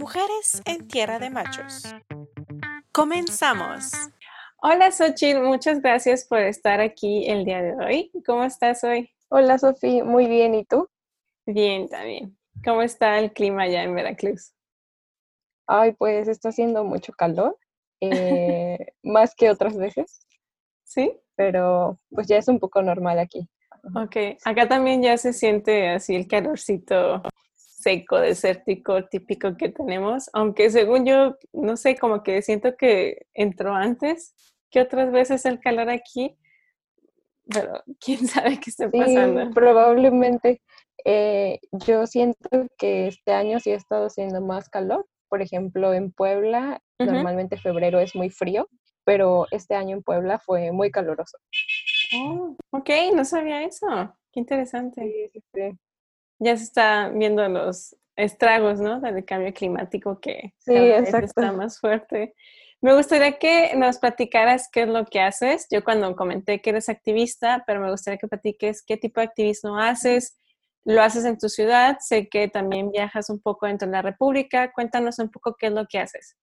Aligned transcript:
Mujeres 0.00 0.62
en 0.64 0.88
Tierra 0.88 1.18
de 1.18 1.28
Machos. 1.28 1.82
Comenzamos. 2.90 3.92
Hola 4.62 4.90
Xochitl, 4.90 5.42
muchas 5.42 5.82
gracias 5.82 6.24
por 6.24 6.38
estar 6.38 6.80
aquí 6.80 7.28
el 7.28 7.44
día 7.44 7.60
de 7.60 7.74
hoy. 7.74 8.10
¿Cómo 8.24 8.44
estás 8.44 8.82
hoy? 8.82 9.10
Hola 9.28 9.58
Sofía, 9.58 10.02
muy 10.02 10.26
bien, 10.26 10.54
¿y 10.54 10.64
tú? 10.64 10.88
Bien, 11.44 11.86
también. 11.86 12.34
¿Cómo 12.64 12.80
está 12.80 13.18
el 13.18 13.34
clima 13.34 13.64
allá 13.64 13.82
en 13.82 13.94
Veracruz? 13.94 14.54
Ay, 15.66 15.92
pues 15.92 16.28
está 16.28 16.48
haciendo 16.48 16.82
mucho 16.82 17.12
calor, 17.12 17.58
eh, 18.00 18.78
más 19.02 19.34
que 19.34 19.50
otras 19.50 19.76
veces. 19.76 20.26
¿Sí? 20.82 21.12
Pero 21.36 22.00
pues 22.08 22.26
ya 22.26 22.38
es 22.38 22.48
un 22.48 22.58
poco 22.58 22.80
normal 22.80 23.18
aquí. 23.18 23.46
Ok, 23.94 24.16
acá 24.46 24.66
también 24.66 25.02
ya 25.02 25.18
se 25.18 25.34
siente 25.34 25.90
así 25.90 26.16
el 26.16 26.26
calorcito 26.26 27.22
seco, 27.80 28.18
desértico, 28.18 29.04
típico 29.06 29.56
que 29.56 29.70
tenemos, 29.70 30.28
aunque 30.32 30.70
según 30.70 31.06
yo, 31.06 31.36
no 31.52 31.76
sé, 31.76 31.96
como 31.96 32.22
que 32.22 32.42
siento 32.42 32.76
que 32.76 33.26
entró 33.32 33.74
antes 33.74 34.34
que 34.70 34.80
otras 34.80 35.10
veces 35.10 35.44
el 35.46 35.58
calor 35.60 35.88
aquí, 35.90 36.36
pero 37.48 37.82
quién 38.00 38.26
sabe 38.26 38.60
qué 38.60 38.70
está 38.70 38.90
pasando. 38.90 39.46
Sí, 39.46 39.52
probablemente. 39.54 40.62
Eh, 41.04 41.58
yo 41.72 42.06
siento 42.06 42.66
que 42.76 43.08
este 43.08 43.32
año 43.32 43.58
sí 43.58 43.72
ha 43.72 43.76
estado 43.76 44.06
haciendo 44.06 44.40
más 44.40 44.68
calor. 44.68 45.06
Por 45.28 45.42
ejemplo, 45.42 45.94
en 45.94 46.12
Puebla, 46.12 46.82
normalmente 46.98 47.56
febrero 47.56 48.00
es 48.00 48.14
muy 48.16 48.30
frío, 48.30 48.68
pero 49.04 49.46
este 49.52 49.76
año 49.76 49.96
en 49.96 50.02
Puebla 50.02 50.38
fue 50.40 50.72
muy 50.72 50.90
caluroso. 50.90 51.38
Oh, 52.16 52.56
ok, 52.70 52.90
no 53.14 53.24
sabía 53.24 53.62
eso. 53.62 53.86
Qué 54.32 54.40
interesante. 54.40 55.30
Ya 56.40 56.56
se 56.56 56.64
están 56.64 57.18
viendo 57.18 57.46
los 57.48 57.94
estragos, 58.16 58.80
¿no? 58.80 59.00
Del 59.00 59.24
cambio 59.24 59.52
climático 59.54 60.20
que 60.20 60.54
sí, 60.58 60.74
está 60.74 61.52
más 61.52 61.78
fuerte. 61.78 62.34
Me 62.82 62.94
gustaría 62.94 63.38
que 63.38 63.74
nos 63.76 63.98
platicaras 63.98 64.68
qué 64.72 64.82
es 64.82 64.88
lo 64.88 65.04
que 65.04 65.20
haces. 65.20 65.66
Yo 65.70 65.84
cuando 65.84 66.16
comenté 66.16 66.60
que 66.62 66.70
eres 66.70 66.88
activista, 66.88 67.62
pero 67.66 67.80
me 67.80 67.90
gustaría 67.90 68.18
que 68.18 68.26
platiques 68.26 68.82
qué 68.82 68.96
tipo 68.96 69.20
de 69.20 69.26
activismo 69.26 69.78
haces. 69.78 70.38
Lo 70.84 71.02
haces 71.02 71.26
en 71.26 71.36
tu 71.36 71.50
ciudad, 71.50 71.98
sé 72.00 72.28
que 72.28 72.48
también 72.48 72.90
viajas 72.90 73.28
un 73.28 73.38
poco 73.38 73.66
dentro 73.66 73.86
de 73.86 73.92
la 73.92 74.02
República. 74.02 74.72
Cuéntanos 74.72 75.18
un 75.18 75.30
poco 75.30 75.56
qué 75.58 75.66
es 75.66 75.72
lo 75.72 75.86
que 75.86 75.98
haces. 75.98 76.36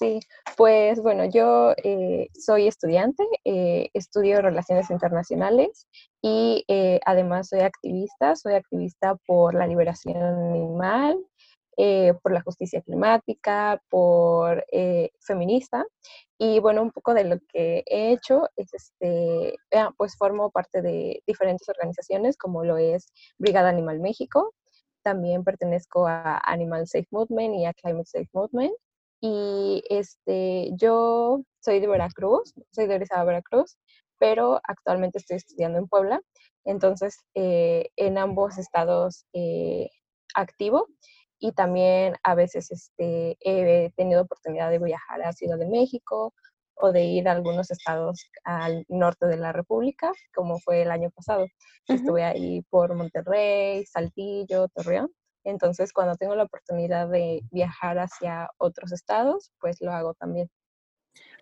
Sí, 0.00 0.18
pues 0.56 0.98
bueno, 1.02 1.26
yo 1.26 1.74
eh, 1.76 2.28
soy 2.32 2.68
estudiante, 2.68 3.22
eh, 3.44 3.90
estudio 3.92 4.40
relaciones 4.40 4.88
internacionales 4.90 5.86
y 6.22 6.64
eh, 6.68 7.00
además 7.04 7.48
soy 7.50 7.60
activista, 7.60 8.34
soy 8.34 8.54
activista 8.54 9.16
por 9.26 9.54
la 9.54 9.66
liberación 9.66 10.16
animal, 10.16 11.18
por 12.22 12.32
la 12.32 12.40
justicia 12.42 12.80
climática, 12.82 13.82
por 13.90 14.64
feminista. 15.20 15.84
Y 16.38 16.60
bueno, 16.60 16.82
un 16.82 16.92
poco 16.92 17.12
de 17.14 17.24
lo 17.24 17.36
que 17.48 17.82
he 17.86 18.12
hecho 18.12 18.48
es, 18.56 18.72
este, 18.72 19.56
ah, 19.74 19.90
pues 19.98 20.16
formo 20.16 20.50
parte 20.50 20.80
de 20.82 21.22
diferentes 21.26 21.68
organizaciones 21.68 22.38
como 22.38 22.64
lo 22.64 22.78
es 22.78 23.06
Brigada 23.38 23.68
Animal 23.68 24.00
México, 24.00 24.54
también 25.02 25.44
pertenezco 25.44 26.06
a 26.06 26.38
Animal 26.44 26.86
Safe 26.86 27.08
Movement 27.10 27.54
y 27.56 27.66
a 27.66 27.74
Climate 27.74 28.06
Safe 28.06 28.28
Movement. 28.32 28.72
Y 29.20 29.82
este, 29.90 30.70
yo 30.76 31.42
soy 31.60 31.80
de 31.80 31.86
Veracruz, 31.86 32.54
soy 32.70 32.86
de 32.86 32.94
Orizaba, 32.96 33.24
Veracruz, 33.24 33.78
pero 34.18 34.60
actualmente 34.64 35.18
estoy 35.18 35.38
estudiando 35.38 35.78
en 35.78 35.88
Puebla. 35.88 36.20
Entonces, 36.64 37.16
eh, 37.34 37.90
en 37.96 38.18
ambos 38.18 38.58
estados 38.58 39.26
eh, 39.32 39.88
activo 40.34 40.88
y 41.38 41.52
también 41.52 42.16
a 42.22 42.34
veces 42.34 42.70
este, 42.70 43.36
he 43.40 43.90
tenido 43.96 44.22
oportunidad 44.22 44.70
de 44.70 44.78
viajar 44.78 45.22
a 45.22 45.32
Ciudad 45.32 45.58
de 45.58 45.66
México 45.66 46.34
o 46.74 46.92
de 46.92 47.04
ir 47.04 47.28
a 47.28 47.32
algunos 47.32 47.70
estados 47.70 48.30
al 48.44 48.84
norte 48.88 49.26
de 49.26 49.36
la 49.36 49.52
República, 49.52 50.12
como 50.34 50.58
fue 50.60 50.82
el 50.82 50.90
año 50.90 51.10
pasado. 51.10 51.46
Estuve 51.88 52.24
ahí 52.24 52.62
por 52.70 52.94
Monterrey, 52.94 53.84
Saltillo, 53.86 54.68
Torreón. 54.68 55.10
Entonces, 55.44 55.92
cuando 55.92 56.16
tengo 56.16 56.34
la 56.34 56.44
oportunidad 56.44 57.08
de 57.08 57.42
viajar 57.50 57.98
hacia 57.98 58.50
otros 58.58 58.92
estados, 58.92 59.50
pues 59.60 59.80
lo 59.80 59.92
hago 59.92 60.14
también. 60.14 60.50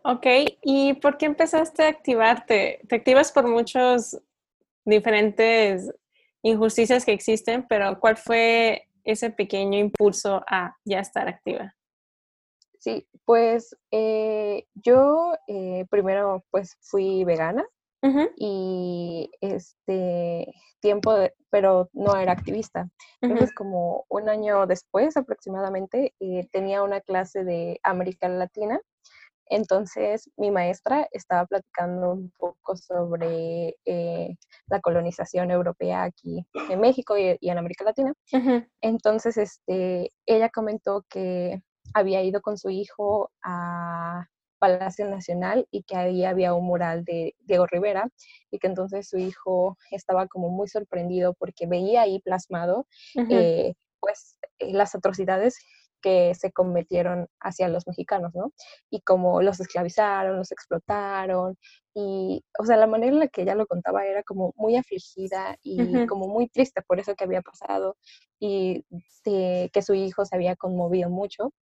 Ok, 0.05 0.27
¿y 0.63 0.95
por 0.95 1.19
qué 1.19 1.27
empezaste 1.27 1.85
a 1.85 1.89
activarte? 1.89 2.81
Te 2.89 2.97
activas 2.97 3.33
por 3.33 3.47
muchos 3.47 4.19
diferentes 4.85 5.93
injusticias 6.43 7.05
que 7.05 7.13
existen, 7.13 7.67
pero 7.69 7.99
¿cuál 7.99 8.17
fue 8.17 8.89
ese 9.05 9.31
pequeño 9.31 9.79
impulso 9.79 10.43
a 10.49 10.77
ya 10.85 11.01
estar 11.01 11.29
activa? 11.29 11.75
Sí, 12.79 13.09
pues 13.25 13.77
eh, 13.91 14.67
yo 14.75 15.33
eh, 15.49 15.85
primero 15.91 16.45
pues 16.51 16.77
fui 16.81 17.25
vegana 17.25 17.67
y 18.37 19.31
este 19.41 20.55
tiempo, 20.81 21.15
pero 21.51 21.89
no 21.93 22.17
era 22.17 22.33
activista. 22.33 22.89
Entonces, 23.21 23.53
como 23.55 24.05
un 24.09 24.29
año 24.29 24.67
después 24.67 25.17
aproximadamente, 25.17 26.15
eh, 26.21 26.47
tenía 26.53 26.83
una 26.83 27.01
clase 27.01 27.45
de 27.45 27.81
América 27.83 28.29
Latina. 28.29 28.81
Entonces, 29.51 30.31
mi 30.37 30.51
maestra 30.51 31.09
estaba 31.11 31.47
platicando 31.47 32.13
un 32.13 32.31
poco 32.39 32.77
sobre 32.77 33.77
eh, 33.87 34.37
la 34.67 34.81
colonización 34.81 35.51
europea 35.51 36.03
aquí 36.05 36.47
en 36.69 36.81
México 36.81 37.17
y, 37.17 37.39
en 37.41 37.59
América 37.59 37.85
Latina. 37.85 38.13
Entonces, 38.83 39.37
este, 39.39 40.13
ella 40.27 40.51
comentó 40.51 41.05
que 41.09 41.63
había 41.95 42.23
ido 42.23 42.43
con 42.43 42.59
su 42.59 42.69
hijo 42.69 43.31
a 43.43 44.27
Palacio 44.59 45.09
Nacional 45.09 45.67
y 45.71 45.83
que 45.83 45.97
ahí 45.97 46.25
había 46.25 46.55
un 46.55 46.67
mural 46.67 47.05
de 47.05 47.35
Diego 47.41 47.67
Rivera 47.67 48.09
y 48.51 48.59
que 48.59 48.67
entonces 48.67 49.09
su 49.09 49.19
hijo 49.19 49.77
estaba 49.91 50.27
como 50.27 50.49
muy 50.49 50.69
sorprendido 50.69 51.35
porque 51.35 51.67
veía 51.67 52.03
ahí 52.03 52.21
plasmado 52.21 52.87
eh, 53.31 53.75
pues 54.01 54.39
eh, 54.59 54.73
las 54.73 54.95
atrocidades 54.95 55.59
que 56.01 56.35
se 56.35 56.53
cometieron 56.53 57.27
hacia 57.41 57.69
los 57.69 57.87
mexicanos, 57.87 58.33
¿no? 58.35 58.53
Y 58.91 59.01
como 59.01 59.43
los 59.43 59.59
esclavizaron, 59.59 60.37
los 60.37 60.53
explotaron, 60.53 61.57
y, 61.95 62.45
o 62.59 62.65
sea, 62.65 62.77
la 62.77 62.87
manera 62.87 63.13
en 63.13 63.19
la 63.19 63.29
que 63.29 63.43
ella 63.43 63.57
lo 63.57 63.67
contaba 63.67 64.07
era 64.07 64.23
como 64.23 64.53
muy 64.57 64.77
afligida 64.77 65.57
y 65.63 66.07
como 66.07 66.29
muy 66.29 66.49
triste 66.49 66.83
por 66.83 67.01
eso 67.01 67.17
que 67.17 67.25
había 67.25 67.43
pasado 67.43 67.97
y 68.39 68.85
que 69.25 69.83
su 69.83 69.95
hijo 69.95 70.25
se 70.25 70.37
había 70.37 70.55
conmovido 70.55 71.11
mucho. 71.11 71.53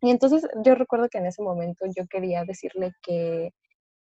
Y 0.00 0.10
entonces 0.10 0.46
yo 0.64 0.74
recuerdo 0.74 1.08
que 1.08 1.18
en 1.18 1.26
ese 1.26 1.42
momento 1.42 1.84
yo 1.96 2.06
quería 2.08 2.44
decirle 2.44 2.92
que, 3.02 3.52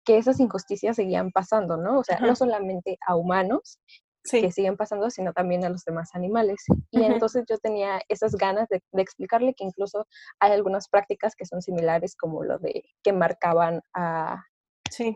que 0.04 0.18
esas 0.18 0.40
injusticias 0.40 0.96
seguían 0.96 1.30
pasando, 1.30 1.76
¿no? 1.76 1.98
O 1.98 2.04
sea, 2.04 2.20
no 2.20 2.34
solamente 2.36 2.98
a 3.06 3.16
humanos 3.16 3.78
que 4.22 4.52
siguen 4.52 4.76
pasando, 4.76 5.10
sino 5.10 5.32
también 5.32 5.64
a 5.64 5.70
los 5.70 5.84
demás 5.84 6.10
animales. 6.14 6.64
Y 6.90 7.02
entonces 7.04 7.44
yo 7.48 7.58
tenía 7.58 8.00
esas 8.08 8.34
ganas 8.34 8.68
de, 8.68 8.82
explicarle 8.92 9.54
que 9.54 9.64
incluso 9.64 10.06
hay 10.38 10.52
algunas 10.52 10.88
prácticas 10.88 11.34
que 11.34 11.46
son 11.46 11.62
similares, 11.62 12.16
como 12.16 12.44
lo 12.44 12.58
de 12.58 12.84
que 13.02 13.12
marcaban 13.12 13.80
a, 13.94 14.44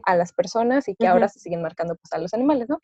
a 0.04 0.16
las 0.16 0.32
personas 0.32 0.88
y 0.88 0.94
que 0.96 1.06
ahora 1.06 1.28
se 1.28 1.40
siguen 1.40 1.62
marcando 1.62 1.96
pues, 1.96 2.12
a 2.12 2.18
los 2.18 2.34
animales, 2.34 2.68
¿no? 2.68 2.80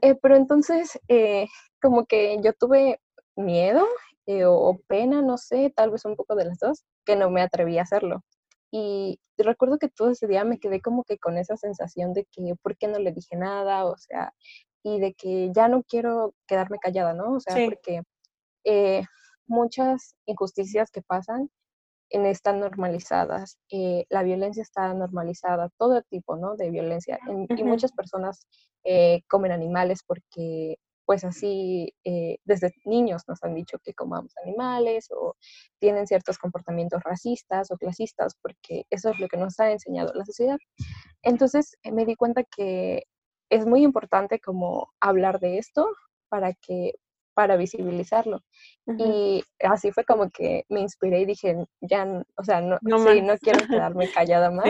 Eh, 0.00 0.14
pero 0.22 0.36
entonces, 0.36 0.98
eh, 1.08 1.46
como 1.80 2.06
que 2.06 2.38
yo 2.42 2.52
tuve 2.52 3.00
miedo 3.36 3.86
eh, 4.28 4.44
o 4.44 4.78
pena, 4.86 5.22
no 5.22 5.38
sé, 5.38 5.72
tal 5.74 5.90
vez 5.90 6.04
un 6.04 6.14
poco 6.14 6.34
de 6.34 6.44
las 6.44 6.58
dos, 6.58 6.84
que 7.06 7.16
no 7.16 7.30
me 7.30 7.40
atreví 7.40 7.78
a 7.78 7.82
hacerlo. 7.82 8.22
Y 8.70 9.18
recuerdo 9.38 9.78
que 9.78 9.88
todo 9.88 10.10
ese 10.10 10.26
día 10.26 10.44
me 10.44 10.58
quedé 10.58 10.82
como 10.82 11.02
que 11.04 11.16
con 11.16 11.38
esa 11.38 11.56
sensación 11.56 12.12
de 12.12 12.26
que, 12.30 12.54
¿por 12.60 12.76
qué 12.76 12.88
no 12.88 12.98
le 12.98 13.12
dije 13.12 13.36
nada? 13.36 13.86
O 13.86 13.96
sea, 13.96 14.34
y 14.82 15.00
de 15.00 15.14
que 15.14 15.50
ya 15.54 15.68
no 15.68 15.82
quiero 15.82 16.34
quedarme 16.46 16.78
callada, 16.78 17.14
¿no? 17.14 17.36
O 17.36 17.40
sea, 17.40 17.56
porque 17.64 18.02
eh, 18.64 19.02
muchas 19.46 20.14
injusticias 20.26 20.90
que 20.90 21.00
pasan 21.00 21.48
en, 22.10 22.26
están 22.26 22.60
normalizadas, 22.60 23.56
eh, 23.70 24.04
la 24.10 24.22
violencia 24.24 24.62
está 24.62 24.92
normalizada, 24.92 25.70
todo 25.78 26.02
tipo, 26.02 26.36
¿no? 26.36 26.54
De 26.54 26.68
violencia. 26.68 27.18
Y 27.56 27.64
muchas 27.64 27.92
personas 27.92 28.46
comen 29.26 29.52
animales 29.52 30.02
porque 30.06 30.76
pues 31.08 31.24
así 31.24 31.94
eh, 32.04 32.36
desde 32.44 32.70
niños 32.84 33.22
nos 33.28 33.42
han 33.42 33.54
dicho 33.54 33.78
que 33.82 33.94
comamos 33.94 34.30
animales 34.44 35.08
o 35.10 35.36
tienen 35.78 36.06
ciertos 36.06 36.36
comportamientos 36.36 37.02
racistas 37.02 37.70
o 37.70 37.78
clasistas 37.78 38.36
porque 38.42 38.84
eso 38.90 39.08
es 39.08 39.18
lo 39.18 39.26
que 39.26 39.38
nos 39.38 39.58
ha 39.58 39.72
enseñado 39.72 40.12
la 40.12 40.26
sociedad. 40.26 40.58
Entonces 41.22 41.78
eh, 41.82 41.92
me 41.92 42.04
di 42.04 42.14
cuenta 42.14 42.42
que 42.44 43.04
es 43.48 43.64
muy 43.64 43.84
importante 43.84 44.38
como 44.38 44.92
hablar 45.00 45.40
de 45.40 45.56
esto 45.56 45.88
para 46.28 46.52
que 46.52 46.92
para 47.32 47.56
visibilizarlo. 47.56 48.40
Y 48.98 49.42
así 49.60 49.92
fue 49.92 50.04
como 50.04 50.28
que 50.28 50.64
me 50.68 50.80
inspiré 50.80 51.20
y 51.20 51.24
dije, 51.24 51.56
ya, 51.80 52.04
o 52.36 52.44
sea, 52.44 52.60
no, 52.60 52.78
sí, 52.82 53.22
no 53.22 53.38
quiero 53.38 53.66
quedarme 53.66 54.10
callada 54.12 54.50
más 54.50 54.66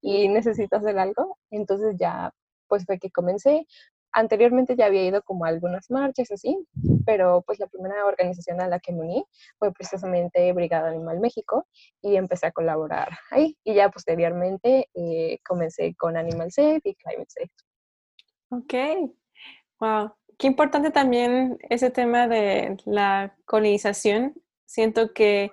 y 0.00 0.28
necesito 0.28 0.78
hacer 0.78 0.98
algo. 0.98 1.38
Entonces 1.50 1.94
ya, 1.96 2.32
pues 2.66 2.84
fue 2.86 2.98
que 2.98 3.10
comencé 3.10 3.66
anteriormente 4.14 4.76
ya 4.76 4.86
había 4.86 5.04
ido 5.04 5.22
como 5.22 5.44
a 5.44 5.48
algunas 5.48 5.90
marchas 5.90 6.30
así, 6.30 6.56
pero 7.04 7.42
pues 7.42 7.58
la 7.58 7.66
primera 7.66 8.06
organización 8.06 8.60
a 8.60 8.68
la 8.68 8.78
que 8.78 8.92
me 8.92 9.00
uní 9.00 9.24
fue 9.58 9.72
precisamente 9.72 10.52
Brigada 10.52 10.88
Animal 10.88 11.20
México 11.20 11.66
y 12.00 12.16
empecé 12.16 12.46
a 12.46 12.52
colaborar 12.52 13.10
ahí. 13.30 13.58
Y 13.64 13.74
ya 13.74 13.90
posteriormente 13.90 14.88
eh, 14.94 15.38
comencé 15.46 15.94
con 15.96 16.16
Animal 16.16 16.50
Safe 16.52 16.80
y 16.84 16.94
Climate 16.94 17.28
Safe. 17.28 17.50
Ok, 18.50 19.10
wow. 19.80 20.14
Qué 20.38 20.46
importante 20.46 20.90
también 20.90 21.58
ese 21.68 21.90
tema 21.90 22.28
de 22.28 22.76
la 22.84 23.36
colonización. 23.44 24.34
Siento 24.64 25.12
que 25.12 25.50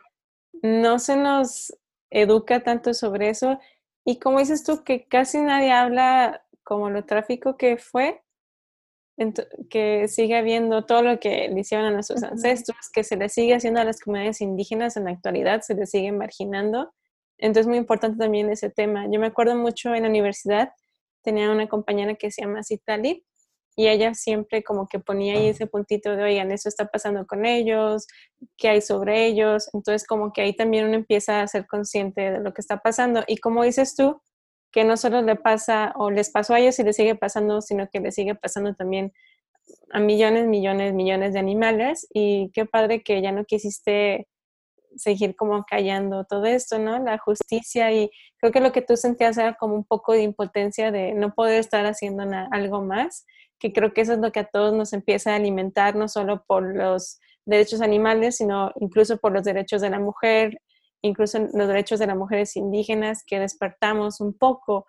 no 0.61 0.99
se 0.99 1.17
nos 1.17 1.73
educa 2.11 2.63
tanto 2.63 2.93
sobre 2.93 3.29
eso. 3.29 3.59
Y 4.05 4.19
como 4.19 4.39
dices 4.39 4.63
tú, 4.63 4.83
que 4.83 5.07
casi 5.07 5.39
nadie 5.39 5.71
habla 5.71 6.43
como 6.63 6.89
lo 6.89 7.05
tráfico 7.05 7.57
que 7.57 7.77
fue, 7.77 8.23
que 9.69 10.07
sigue 10.07 10.35
habiendo 10.35 10.85
todo 10.85 11.01
lo 11.03 11.19
que 11.19 11.49
le 11.49 11.59
hicieron 11.59 11.87
a 11.87 11.91
nuestros 11.91 12.23
ancestros, 12.23 12.89
que 12.93 13.03
se 13.03 13.15
le 13.15 13.29
sigue 13.29 13.55
haciendo 13.55 13.79
a 13.79 13.83
las 13.83 13.99
comunidades 13.99 14.41
indígenas 14.41 14.97
en 14.97 15.05
la 15.05 15.11
actualidad, 15.11 15.61
se 15.61 15.75
les 15.75 15.89
sigue 15.89 16.11
marginando. 16.11 16.93
Entonces, 17.37 17.67
muy 17.67 17.77
importante 17.77 18.17
también 18.17 18.49
ese 18.49 18.69
tema. 18.69 19.07
Yo 19.11 19.19
me 19.19 19.27
acuerdo 19.27 19.55
mucho 19.55 19.93
en 19.95 20.03
la 20.03 20.09
universidad, 20.09 20.71
tenía 21.23 21.51
una 21.51 21.67
compañera 21.67 22.15
que 22.15 22.31
se 22.31 22.41
llama 22.41 22.63
Citali, 22.63 23.25
y 23.75 23.87
ella 23.87 24.13
siempre 24.13 24.63
como 24.63 24.87
que 24.87 24.99
ponía 24.99 25.35
ahí 25.35 25.47
ese 25.47 25.65
puntito 25.65 26.15
de, 26.15 26.23
oigan, 26.23 26.51
eso 26.51 26.67
está 26.67 26.87
pasando 26.87 27.25
con 27.25 27.45
ellos, 27.45 28.05
qué 28.57 28.69
hay 28.69 28.81
sobre 28.81 29.25
ellos. 29.25 29.69
Entonces, 29.73 30.05
como 30.05 30.33
que 30.33 30.41
ahí 30.41 30.55
también 30.55 30.85
uno 30.85 30.95
empieza 30.95 31.41
a 31.41 31.47
ser 31.47 31.65
consciente 31.67 32.31
de 32.31 32.39
lo 32.39 32.53
que 32.53 32.61
está 32.61 32.79
pasando. 32.79 33.23
Y 33.27 33.37
como 33.37 33.63
dices 33.63 33.95
tú, 33.95 34.21
que 34.71 34.83
no 34.83 34.97
solo 34.97 35.21
le 35.21 35.35
pasa 35.35 35.93
o 35.95 36.09
les 36.09 36.29
pasó 36.29 36.53
a 36.53 36.59
ellos 36.59 36.79
y 36.79 36.83
les 36.83 36.95
sigue 36.95 37.15
pasando, 37.15 37.61
sino 37.61 37.89
que 37.89 37.99
le 37.99 38.11
sigue 38.11 38.35
pasando 38.35 38.73
también 38.73 39.11
a 39.91 39.99
millones, 39.99 40.47
millones, 40.47 40.93
millones 40.93 41.33
de 41.33 41.39
animales. 41.39 42.07
Y 42.13 42.51
qué 42.53 42.65
padre 42.65 43.03
que 43.03 43.21
ya 43.21 43.31
no 43.31 43.45
quisiste 43.45 44.27
seguir 44.95 45.35
como 45.35 45.63
callando 45.63 46.25
todo 46.25 46.45
esto, 46.45 46.79
¿no? 46.79 46.99
La 46.99 47.17
justicia 47.17 47.91
y 47.91 48.09
creo 48.37 48.51
que 48.51 48.59
lo 48.59 48.71
que 48.71 48.81
tú 48.81 48.97
sentías 48.97 49.37
era 49.37 49.53
como 49.53 49.75
un 49.75 49.85
poco 49.85 50.13
de 50.13 50.23
impotencia 50.23 50.91
de 50.91 51.13
no 51.13 51.33
poder 51.33 51.59
estar 51.59 51.85
haciendo 51.85 52.23
algo 52.51 52.81
más, 52.81 53.25
que 53.59 53.71
creo 53.71 53.93
que 53.93 54.01
eso 54.01 54.13
es 54.13 54.19
lo 54.19 54.31
que 54.31 54.41
a 54.41 54.49
todos 54.49 54.73
nos 54.73 54.93
empieza 54.93 55.31
a 55.31 55.35
alimentar, 55.35 55.95
no 55.95 56.07
solo 56.07 56.43
por 56.45 56.75
los 56.75 57.19
derechos 57.45 57.81
animales, 57.81 58.37
sino 58.37 58.71
incluso 58.79 59.17
por 59.17 59.31
los 59.31 59.43
derechos 59.43 59.81
de 59.81 59.89
la 59.89 59.99
mujer, 59.99 60.61
incluso 61.01 61.39
los 61.53 61.67
derechos 61.67 61.99
de 61.99 62.07
las 62.07 62.17
mujeres 62.17 62.55
indígenas, 62.55 63.23
que 63.25 63.39
despertamos 63.39 64.21
un 64.21 64.33
poco. 64.33 64.85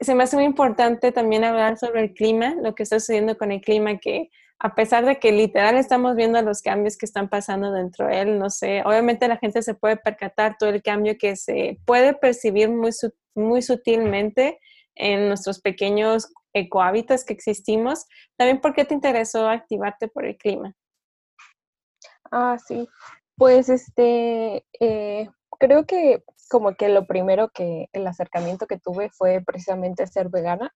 Se 0.00 0.14
me 0.14 0.24
hace 0.24 0.36
muy 0.36 0.44
importante 0.44 1.12
también 1.12 1.44
hablar 1.44 1.78
sobre 1.78 2.02
el 2.02 2.14
clima, 2.14 2.54
lo 2.62 2.74
que 2.74 2.82
está 2.82 3.00
sucediendo 3.00 3.36
con 3.36 3.52
el 3.52 3.60
clima, 3.60 3.98
que 3.98 4.30
a 4.58 4.74
pesar 4.74 5.04
de 5.04 5.18
que 5.18 5.32
literal 5.32 5.76
estamos 5.76 6.16
viendo 6.16 6.40
los 6.40 6.62
cambios 6.62 6.96
que 6.96 7.06
están 7.06 7.28
pasando 7.28 7.72
dentro 7.72 8.06
de 8.06 8.20
él, 8.22 8.38
no 8.38 8.48
sé, 8.48 8.82
obviamente 8.84 9.28
la 9.28 9.36
gente 9.36 9.60
se 9.62 9.74
puede 9.74 9.96
percatar 9.96 10.56
todo 10.58 10.70
el 10.70 10.82
cambio 10.82 11.16
que 11.18 11.36
se 11.36 11.78
puede 11.84 12.14
percibir 12.14 12.70
muy, 12.70 12.90
muy 13.34 13.60
sutilmente 13.60 14.58
en 14.94 15.28
nuestros 15.28 15.60
pequeños 15.60 16.32
ecohábitats 16.54 17.24
que 17.24 17.34
existimos. 17.34 18.06
También, 18.36 18.60
¿por 18.62 18.74
qué 18.74 18.86
te 18.86 18.94
interesó 18.94 19.46
activarte 19.46 20.08
por 20.08 20.24
el 20.24 20.38
clima? 20.38 20.74
Ah, 22.32 22.56
sí. 22.58 22.88
Pues 23.36 23.68
este, 23.68 24.64
eh, 24.80 25.28
creo 25.58 25.84
que 25.84 26.24
como 26.48 26.74
que 26.74 26.88
lo 26.88 27.06
primero 27.06 27.50
que 27.50 27.88
el 27.92 28.06
acercamiento 28.06 28.66
que 28.66 28.78
tuve 28.78 29.10
fue 29.10 29.42
precisamente 29.44 30.06
ser 30.06 30.28
vegana, 30.28 30.72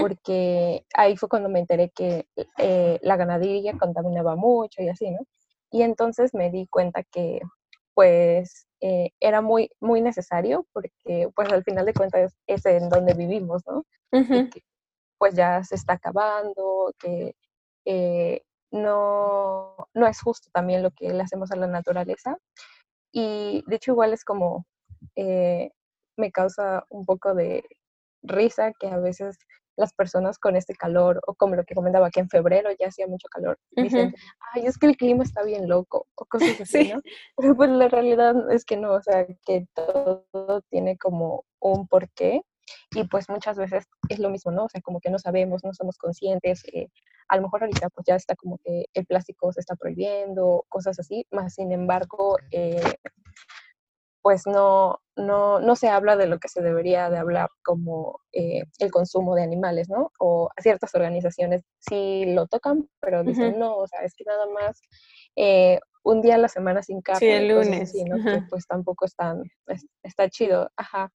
porque 0.00 0.86
ahí 0.94 1.16
fue 1.16 1.28
cuando 1.28 1.48
me 1.48 1.58
enteré 1.58 1.90
que 1.90 2.28
eh, 2.58 3.00
la 3.02 3.16
ganadería 3.16 3.76
contaminaba 3.76 4.36
mucho 4.36 4.80
y 4.80 4.88
así, 4.88 5.10
¿no? 5.10 5.18
Y 5.72 5.82
entonces 5.82 6.34
me 6.34 6.50
di 6.50 6.68
cuenta 6.68 7.02
que 7.02 7.40
pues 7.94 8.68
eh, 8.80 9.10
era 9.18 9.40
muy, 9.40 9.70
muy 9.80 10.00
necesario 10.00 10.66
porque 10.72 11.28
pues 11.34 11.52
al 11.52 11.64
final 11.64 11.84
de 11.86 11.94
cuentas 11.94 12.36
es 12.46 12.64
en 12.66 12.88
donde 12.90 13.14
vivimos, 13.14 13.62
¿no? 13.66 13.84
pues 15.18 15.34
ya 15.34 15.64
se 15.64 15.74
está 15.74 15.94
acabando, 15.94 16.92
que 17.00 17.34
no, 18.72 19.76
no 19.94 20.06
es 20.06 20.20
justo 20.20 20.50
también 20.52 20.82
lo 20.82 20.90
que 20.90 21.12
le 21.12 21.22
hacemos 21.22 21.52
a 21.52 21.56
la 21.56 21.66
naturaleza. 21.66 22.36
Y 23.12 23.62
de 23.66 23.76
hecho 23.76 23.92
igual 23.92 24.12
es 24.12 24.24
como, 24.24 24.66
eh, 25.14 25.70
me 26.16 26.32
causa 26.32 26.84
un 26.88 27.04
poco 27.04 27.34
de 27.34 27.62
risa 28.22 28.72
que 28.78 28.88
a 28.88 28.98
veces 28.98 29.38
las 29.76 29.92
personas 29.94 30.38
con 30.38 30.56
este 30.56 30.74
calor, 30.74 31.20
o 31.26 31.34
como 31.34 31.56
lo 31.56 31.64
que 31.64 31.74
comentaba, 31.74 32.10
que 32.10 32.20
en 32.20 32.28
febrero 32.28 32.70
ya 32.78 32.88
hacía 32.88 33.06
mucho 33.06 33.28
calor, 33.30 33.58
dicen, 33.70 34.14
ay, 34.52 34.66
es 34.66 34.76
que 34.78 34.86
el 34.86 34.96
clima 34.96 35.24
está 35.24 35.42
bien 35.44 35.68
loco, 35.68 36.06
o 36.14 36.24
cosas 36.26 36.48
así, 36.60 36.92
¿no? 36.92 37.00
Pero 37.36 37.56
pues 37.56 37.70
la 37.70 37.88
realidad 37.88 38.34
es 38.50 38.64
que 38.64 38.76
no, 38.76 38.92
o 38.92 39.02
sea, 39.02 39.26
que 39.46 39.66
todo 39.74 40.26
tiene 40.68 40.98
como 40.98 41.44
un 41.60 41.88
porqué 41.88 42.42
y 42.94 43.04
pues 43.04 43.28
muchas 43.28 43.56
veces 43.56 43.84
es 44.08 44.18
lo 44.18 44.30
mismo, 44.30 44.52
¿no? 44.52 44.64
O 44.64 44.68
sea, 44.68 44.80
como 44.80 45.00
que 45.00 45.10
no 45.10 45.18
sabemos, 45.18 45.64
no 45.64 45.72
somos 45.72 45.98
conscientes, 45.98 46.62
eh, 46.72 46.88
a 47.28 47.36
lo 47.36 47.42
mejor 47.42 47.62
ahorita 47.62 47.88
pues 47.90 48.04
ya 48.06 48.16
está 48.16 48.34
como 48.36 48.58
que 48.58 48.86
el 48.94 49.06
plástico 49.06 49.52
se 49.52 49.60
está 49.60 49.76
prohibiendo, 49.76 50.64
cosas 50.68 50.98
así, 50.98 51.26
más 51.30 51.54
sin 51.54 51.72
embargo, 51.72 52.36
eh, 52.50 52.82
pues 54.22 54.46
no, 54.46 55.00
no, 55.16 55.58
no 55.58 55.76
se 55.76 55.88
habla 55.88 56.16
de 56.16 56.26
lo 56.26 56.38
que 56.38 56.48
se 56.48 56.62
debería 56.62 57.10
de 57.10 57.18
hablar 57.18 57.48
como 57.64 58.20
eh, 58.32 58.62
el 58.78 58.90
consumo 58.90 59.34
de 59.34 59.42
animales, 59.42 59.88
¿no? 59.88 60.12
O 60.18 60.50
ciertas 60.60 60.94
organizaciones 60.94 61.62
sí 61.78 62.24
lo 62.26 62.46
tocan, 62.46 62.88
pero 63.00 63.24
dicen, 63.24 63.58
no, 63.58 63.76
o 63.76 63.86
sea, 63.88 64.00
es 64.02 64.14
que 64.14 64.24
nada 64.24 64.46
más 64.46 64.80
un 66.04 66.20
día 66.20 66.34
a 66.34 66.38
la 66.38 66.48
semana 66.48 66.82
sin 66.82 67.00
carne. 67.00 67.20
Sí, 67.20 67.28
el 67.28 67.48
lunes. 67.48 67.92
¿no? 68.08 68.16
Que 68.24 68.42
pues 68.48 68.66
tampoco 68.66 69.04
están, 69.04 69.42
está 70.02 70.28
chido, 70.28 70.70
ajá. 70.76 71.10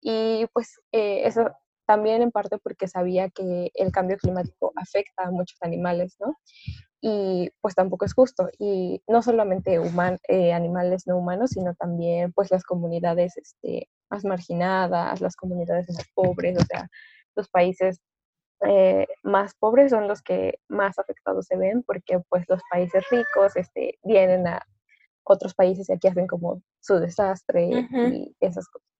Y 0.00 0.46
pues 0.52 0.80
eh, 0.92 1.22
eso 1.26 1.50
también 1.86 2.20
en 2.22 2.30
parte 2.30 2.58
porque 2.58 2.86
sabía 2.86 3.30
que 3.30 3.70
el 3.74 3.92
cambio 3.92 4.18
climático 4.18 4.72
afecta 4.76 5.24
a 5.24 5.30
muchos 5.30 5.56
animales, 5.62 6.16
¿no? 6.20 6.36
Y 7.00 7.50
pues 7.60 7.74
tampoco 7.74 8.04
es 8.04 8.12
justo. 8.12 8.48
Y 8.58 9.02
no 9.08 9.22
solamente 9.22 9.80
eh, 10.28 10.52
animales 10.52 11.06
no 11.06 11.16
humanos, 11.16 11.50
sino 11.50 11.74
también 11.74 12.32
pues 12.32 12.50
las 12.50 12.64
comunidades 12.64 13.36
este, 13.36 13.88
más 14.10 14.24
marginadas, 14.24 15.20
las 15.20 15.34
comunidades 15.36 15.88
más 15.88 16.06
pobres, 16.14 16.58
o 16.58 16.64
sea, 16.66 16.88
los 17.34 17.48
países 17.48 18.00
eh, 18.66 19.06
más 19.22 19.54
pobres 19.54 19.90
son 19.90 20.08
los 20.08 20.20
que 20.20 20.58
más 20.68 20.98
afectados 20.98 21.46
se 21.46 21.56
ven 21.56 21.84
porque 21.84 22.18
pues 22.28 22.44
los 22.48 22.60
países 22.70 23.04
ricos 23.08 23.56
este, 23.56 23.98
vienen 24.02 24.48
a 24.48 24.60
otros 25.22 25.54
países 25.54 25.88
y 25.88 25.92
aquí 25.92 26.08
hacen 26.08 26.26
como 26.26 26.60
su 26.80 26.98
desastre 26.98 27.88
y 27.90 28.36
esas 28.40 28.68
cosas. 28.68 28.97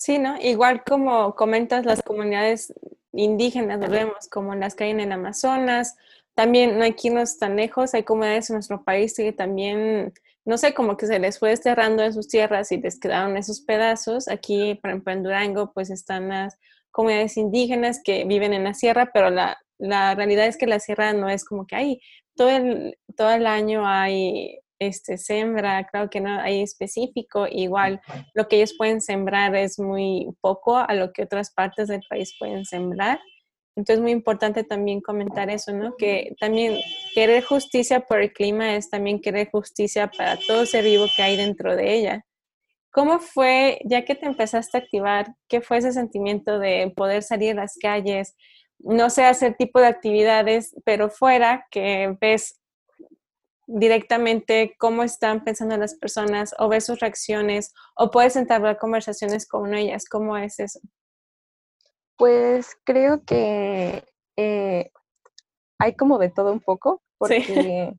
Sí, 0.00 0.18
¿no? 0.18 0.38
Igual 0.40 0.82
como 0.82 1.34
comentas 1.34 1.84
las 1.84 2.00
comunidades 2.00 2.72
indígenas, 3.12 3.78
lo 3.80 3.90
vemos 3.90 4.28
como 4.30 4.54
las 4.54 4.74
que 4.74 4.84
hay 4.84 4.90
en 4.92 5.00
el 5.00 5.12
Amazonas, 5.12 5.94
también 6.34 6.78
no 6.78 6.86
aquí 6.86 7.10
no 7.10 7.22
tan 7.38 7.56
lejos, 7.56 7.92
hay 7.92 8.02
comunidades 8.02 8.48
en 8.48 8.54
nuestro 8.54 8.82
país 8.82 9.14
que 9.14 9.30
también, 9.34 10.14
no 10.46 10.56
sé, 10.56 10.72
como 10.72 10.96
que 10.96 11.06
se 11.06 11.18
les 11.18 11.38
fue 11.38 11.50
desterrando 11.50 12.02
en 12.02 12.14
sus 12.14 12.28
tierras 12.28 12.72
y 12.72 12.78
les 12.78 12.98
quedaron 12.98 13.36
esos 13.36 13.60
pedazos. 13.60 14.26
Aquí, 14.28 14.74
por 14.76 14.88
ejemplo, 14.88 15.12
en 15.12 15.22
Durango, 15.22 15.70
pues 15.74 15.90
están 15.90 16.30
las 16.30 16.56
comunidades 16.90 17.36
indígenas 17.36 18.00
que 18.02 18.24
viven 18.24 18.54
en 18.54 18.64
la 18.64 18.72
sierra, 18.72 19.10
pero 19.12 19.28
la, 19.28 19.58
la 19.76 20.14
realidad 20.14 20.46
es 20.46 20.56
que 20.56 20.66
la 20.66 20.80
sierra 20.80 21.12
no 21.12 21.28
es 21.28 21.44
como 21.44 21.66
que 21.66 21.76
hay, 21.76 22.00
todo 22.36 22.48
el, 22.48 22.96
todo 23.16 23.32
el 23.32 23.46
año 23.46 23.86
hay 23.86 24.59
este, 24.80 25.18
sembra, 25.18 25.86
claro 25.86 26.08
que 26.10 26.20
no 26.20 26.40
hay 26.40 26.62
específico, 26.62 27.46
igual 27.46 28.00
lo 28.34 28.48
que 28.48 28.56
ellos 28.56 28.74
pueden 28.76 29.00
sembrar 29.00 29.54
es 29.54 29.78
muy 29.78 30.28
poco 30.40 30.76
a 30.78 30.92
lo 30.94 31.12
que 31.12 31.22
otras 31.22 31.52
partes 31.52 31.88
del 31.88 32.02
país 32.08 32.34
pueden 32.38 32.64
sembrar. 32.64 33.20
Entonces, 33.76 34.02
muy 34.02 34.10
importante 34.10 34.64
también 34.64 35.00
comentar 35.00 35.48
eso, 35.50 35.72
¿no? 35.72 35.96
Que 35.96 36.34
también 36.40 36.78
querer 37.14 37.44
justicia 37.44 38.00
por 38.00 38.20
el 38.20 38.32
clima 38.32 38.74
es 38.74 38.90
también 38.90 39.20
querer 39.20 39.48
justicia 39.50 40.10
para 40.10 40.36
todo 40.46 40.66
ser 40.66 40.84
vivo 40.84 41.06
que 41.14 41.22
hay 41.22 41.36
dentro 41.36 41.76
de 41.76 41.94
ella. 41.94 42.24
¿Cómo 42.90 43.20
fue, 43.20 43.80
ya 43.84 44.04
que 44.04 44.14
te 44.14 44.26
empezaste 44.26 44.78
a 44.78 44.80
activar, 44.80 45.34
qué 45.48 45.60
fue 45.60 45.78
ese 45.78 45.92
sentimiento 45.92 46.58
de 46.58 46.92
poder 46.96 47.22
salir 47.22 47.52
a 47.52 47.62
las 47.62 47.76
calles, 47.80 48.34
no 48.78 49.10
sé, 49.10 49.24
hacer 49.24 49.54
tipo 49.56 49.78
de 49.78 49.86
actividades, 49.86 50.74
pero 50.84 51.10
fuera, 51.10 51.66
que 51.70 52.16
ves 52.20 52.59
directamente 53.72 54.74
cómo 54.78 55.02
están 55.02 55.44
pensando 55.44 55.76
las 55.76 55.94
personas 55.94 56.54
o 56.58 56.68
ves 56.68 56.86
sus 56.86 57.00
reacciones 57.00 57.72
o 57.94 58.10
puedes 58.10 58.36
entablar 58.36 58.78
conversaciones 58.78 59.46
con 59.46 59.74
ellas. 59.74 60.04
¿Cómo 60.08 60.36
es 60.36 60.58
eso? 60.58 60.80
Pues 62.16 62.76
creo 62.84 63.24
que 63.24 64.04
eh, 64.36 64.90
hay 65.78 65.94
como 65.94 66.18
de 66.18 66.30
todo 66.30 66.52
un 66.52 66.60
poco, 66.60 67.02
porque 67.18 67.94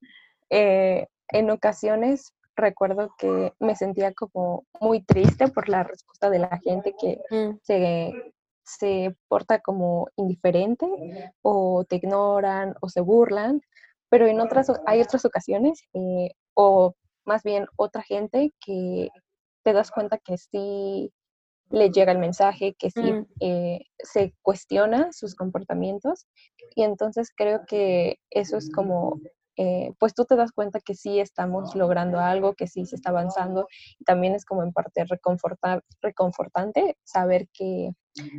eh, 0.50 1.08
en 1.30 1.50
ocasiones 1.50 2.34
recuerdo 2.56 3.16
que 3.18 3.54
me 3.60 3.76
sentía 3.76 4.14
como 4.14 4.66
muy 4.80 5.04
triste 5.04 5.48
por 5.48 5.70
la 5.70 5.84
respuesta 5.84 6.30
de 6.30 6.40
la 6.40 6.60
gente 6.64 6.94
que 7.00 7.20
mm. 7.30 7.58
se 7.64 8.34
se 8.64 9.16
porta 9.28 9.60
como 9.60 10.08
indiferente 10.16 10.88
o 11.42 11.84
te 11.86 11.98
ignoran 11.98 12.76
o 12.82 12.90
se 12.90 13.02
burlan, 13.02 13.62
pero 14.12 14.28
en 14.28 14.40
otras 14.42 14.68
hay 14.86 15.02
otras 15.02 15.26
ocasiones 15.26 15.82
eh, 15.94 16.32
o 16.54 16.94
más 17.26 17.44
bien 17.44 17.66
otra 17.78 18.04
gente 18.04 18.54
que 18.64 19.10
te 19.64 19.74
das 19.74 19.90
cuenta 19.92 20.18
que 20.20 20.38
sí 20.38 21.12
le 21.70 21.90
llega 21.90 22.12
el 22.12 22.18
mensaje, 22.20 22.76
que 22.78 22.92
sí 22.92 23.14
Mm. 23.14 23.26
eh, 23.40 23.80
se 24.00 24.34
cuestiona 24.42 25.12
sus 25.14 25.34
comportamientos 25.36 26.28
y 26.76 26.84
entonces 26.84 27.32
creo 27.36 27.62
que 27.66 28.18
eso 28.30 28.58
es 28.58 28.70
como, 28.70 29.20
eh, 29.56 29.94
pues 30.00 30.14
tú 30.14 30.26
te 30.26 30.36
das 30.36 30.52
cuenta 30.52 30.80
que 30.82 30.96
sí 30.96 31.20
estamos 31.22 31.74
logrando 31.76 32.20
algo, 32.20 32.54
que 32.56 32.68
sí 32.68 32.86
se 32.86 32.96
está 32.98 33.12
avanzando 33.12 33.68
y 34.00 34.04
también 34.04 34.34
es 34.36 34.44
como 34.44 34.64
en 34.64 34.74
parte 34.74 35.06
reconfortar, 35.06 35.84
reconfortante 36.02 36.98
saber 37.06 37.48
que 37.54 37.92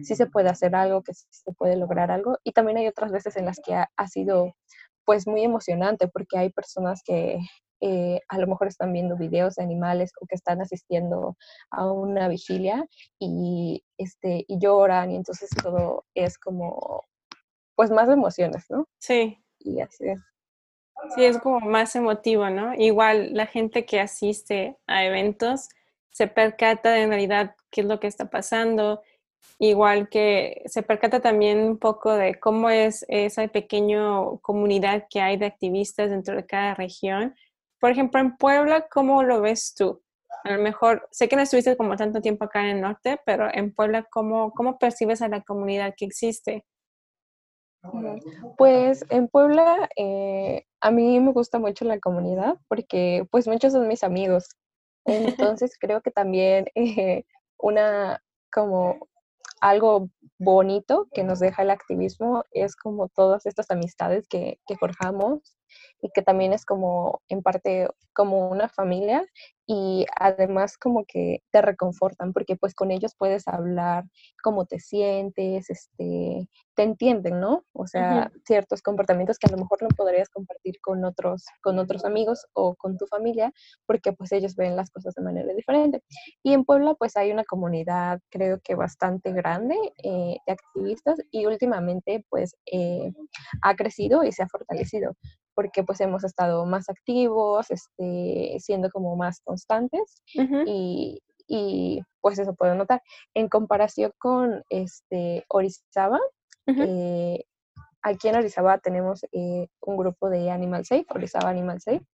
sí 0.03 0.15
se 0.17 0.27
puede 0.27 0.51
hacer 0.51 0.75
algo, 0.75 1.03
que 1.03 1.15
sí 1.15 1.25
se 1.31 1.53
puede 1.53 1.77
lograr 1.77 2.11
algo 2.11 2.37
y 2.45 2.53
también 2.53 2.77
hay 2.79 2.89
otras 2.89 3.11
veces 3.13 3.37
en 3.37 3.47
las 3.47 3.59
que 3.65 3.75
ha, 3.75 3.91
ha 3.97 4.09
sido 4.09 4.55
pues 5.05 5.27
muy 5.27 5.43
emocionante 5.45 6.09
porque 6.09 6.39
hay 6.39 6.51
personas 6.51 7.03
que 7.05 7.39
eh, 7.81 8.21
a 8.29 8.39
lo 8.39 8.47
mejor 8.47 8.69
están 8.69 8.93
viendo 8.93 9.17
videos 9.17 9.57
de 9.57 9.65
animales 9.65 10.13
o 10.21 10.27
que 10.27 10.37
están 10.37 10.61
asistiendo 10.61 11.37
a 11.71 11.91
una 11.91 12.29
vigilia 12.29 12.87
y, 13.19 13.83
este, 13.99 14.45
y 14.47 14.59
lloran 14.61 15.11
y 15.11 15.17
entonces 15.17 15.51
todo 15.63 16.05
es 16.15 16.39
como, 16.39 17.05
pues 17.75 17.91
más 17.91 18.09
emociones, 18.09 18.65
¿no? 18.71 18.87
Sí, 19.01 19.37
Y 19.59 19.81
así 19.81 20.09
es. 20.09 20.21
sí, 21.17 21.25
es 21.25 21.39
como 21.39 21.59
más 21.61 21.97
emotivo, 21.97 22.51
¿no? 22.51 22.73
Igual 22.75 23.35
la 23.35 23.47
gente 23.47 23.85
que 23.85 23.99
asiste 24.01 24.77
a 24.87 25.05
eventos 25.05 25.69
se 26.11 26.29
percata 26.29 26.93
de 26.93 27.03
en 27.03 27.09
realidad 27.09 27.57
qué 27.71 27.81
es 27.81 27.87
lo 27.89 27.99
que 27.99 28.07
está 28.07 28.31
pasando, 28.31 29.03
igual 29.59 30.09
que 30.09 30.63
se 30.67 30.83
percata 30.83 31.21
también 31.21 31.61
un 31.61 31.79
poco 31.79 32.13
de 32.15 32.39
cómo 32.41 32.71
es 32.71 33.05
esa 33.09 33.47
pequeña 33.49 34.01
comunidad 34.41 35.07
que 35.09 35.21
hay 35.21 35.37
de 35.37 35.47
activistas 35.47 36.11
dentro 36.11 36.37
de 36.37 36.47
cada 36.47 36.75
región. 36.75 37.35
Por 37.81 37.91
ejemplo, 37.91 38.21
en 38.21 38.37
Puebla, 38.37 38.87
¿cómo 38.91 39.23
lo 39.23 39.41
ves 39.41 39.75
tú? 39.77 40.03
A 40.45 40.53
lo 40.53 40.63
mejor, 40.63 41.09
sé 41.13 41.29
que 41.29 41.37
no 41.37 41.43
estuviste 41.43 41.77
como 41.77 41.97
tanto 41.97 42.21
tiempo 42.21 42.45
acá 42.45 42.63
en 42.63 42.77
el 42.77 42.81
norte, 42.81 43.21
pero 43.25 43.49
en 43.53 43.73
Puebla, 43.73 44.07
¿cómo, 44.11 44.53
cómo 44.53 44.79
percibes 44.79 45.23
a 45.23 45.29
la 45.29 45.43
comunidad 45.43 45.95
que 45.97 46.07
existe? 46.07 46.65
Pues 48.57 49.05
en 49.11 49.29
Puebla 49.29 49.89
eh, 49.97 50.65
a 50.81 50.91
mí 50.91 51.19
me 51.21 51.33
gusta 51.33 51.59
mucho 51.59 51.85
la 51.85 51.99
comunidad 51.99 52.57
porque 52.69 53.27
pues 53.31 53.49
muchos 53.49 53.73
son 53.73 53.89
mis 53.89 54.05
amigos. 54.05 54.49
Entonces 55.05 55.77
creo 55.81 56.01
que 56.01 56.13
también 56.13 56.67
eh, 56.75 57.25
una 57.59 58.23
como 58.53 59.09
algo 59.63 60.11
bonito 60.39 61.09
que 61.13 61.25
nos 61.25 61.41
deja 61.41 61.63
el 61.63 61.71
activismo 61.71 62.45
es 62.53 62.77
como 62.77 63.09
todas 63.09 63.47
estas 63.47 63.71
amistades 63.71 64.27
que, 64.29 64.59
que 64.67 64.77
forjamos 64.77 65.57
y 66.01 66.11
que 66.11 66.23
también 66.23 66.53
es 66.53 66.65
como 66.65 67.23
en 67.29 67.43
parte 67.43 67.89
como 68.13 68.49
una 68.49 68.69
familia 68.69 69.25
y 69.67 70.05
además 70.19 70.77
como 70.77 71.05
que 71.07 71.43
te 71.51 71.63
reconfortan 71.63 72.33
porque 72.33 72.57
pues 72.57 72.75
con 72.75 72.91
ellos 72.91 73.15
puedes 73.17 73.47
hablar 73.49 74.05
cómo 74.43 74.67
te 74.67 74.81
sientes, 74.81 75.71
este, 75.71 76.49
te 76.75 76.83
entienden, 76.83 77.41
¿no? 77.41 77.65
O 77.73 77.87
sea, 77.87 78.31
ciertos 78.45 78.83
comportamientos 78.83 79.39
que 79.39 79.47
a 79.47 79.53
lo 79.53 79.59
mejor 79.59 79.83
no 79.83 79.89
podrías 79.89 80.29
compartir 80.29 80.81
con 80.83 81.05
otros, 81.05 81.45
con 81.63 81.79
otros 81.79 82.05
amigos 82.05 82.47
o 82.53 82.75
con 82.75 82.99
tu 82.99 83.07
familia 83.07 83.53
porque 83.87 84.13
pues 84.13 84.33
ellos 84.33 84.57
ven 84.57 84.77
las 84.77 84.91
cosas 84.91 85.15
de 85.15 85.23
manera 85.23 85.55
diferente. 85.55 86.03
Y 86.43 86.53
en 86.53 86.65
Puebla 86.65 86.95
pues 86.95 87.17
hay 87.17 87.31
una 87.31 87.45
comunidad 87.45 88.21
creo 88.31 88.59
que 88.63 88.75
bastante 88.75 89.33
grande 89.33 89.77
eh, 90.03 90.12
de 90.13 90.53
activistas 90.53 91.19
y 91.31 91.47
últimamente 91.47 92.25
pues 92.29 92.57
eh, 92.67 93.13
ha 93.63 93.75
crecido 93.75 94.25
y 94.25 94.33
se 94.33 94.43
ha 94.43 94.49
fortalecido 94.49 95.15
porque 95.55 95.83
pues 95.85 96.01
hemos 96.01 96.25
estado 96.25 96.65
más 96.67 96.89
activos, 96.89 97.71
este, 97.71 98.57
siendo 98.59 98.91
como 98.91 99.17
más 99.17 99.41
constantes 99.45 100.23
y, 100.67 101.21
y, 101.47 102.01
pues 102.21 102.39
eso 102.39 102.55
puedo 102.55 102.75
notar. 102.75 103.03
En 103.35 103.49
comparación 103.49 104.13
con 104.19 104.63
este, 104.71 105.45
Orizaba, 105.49 106.19
eh, 106.67 107.45
aquí 108.03 108.29
en 108.29 108.37
Orizaba 108.37 108.79
tenemos 108.79 109.25
eh, 109.33 109.69
un 109.81 109.97
grupo 109.97 110.31
de 110.31 110.51
Animal 110.51 110.85
Safe, 110.85 111.07
Orizaba 111.11 111.51
Animal 111.51 111.81
Safe, 111.81 112.07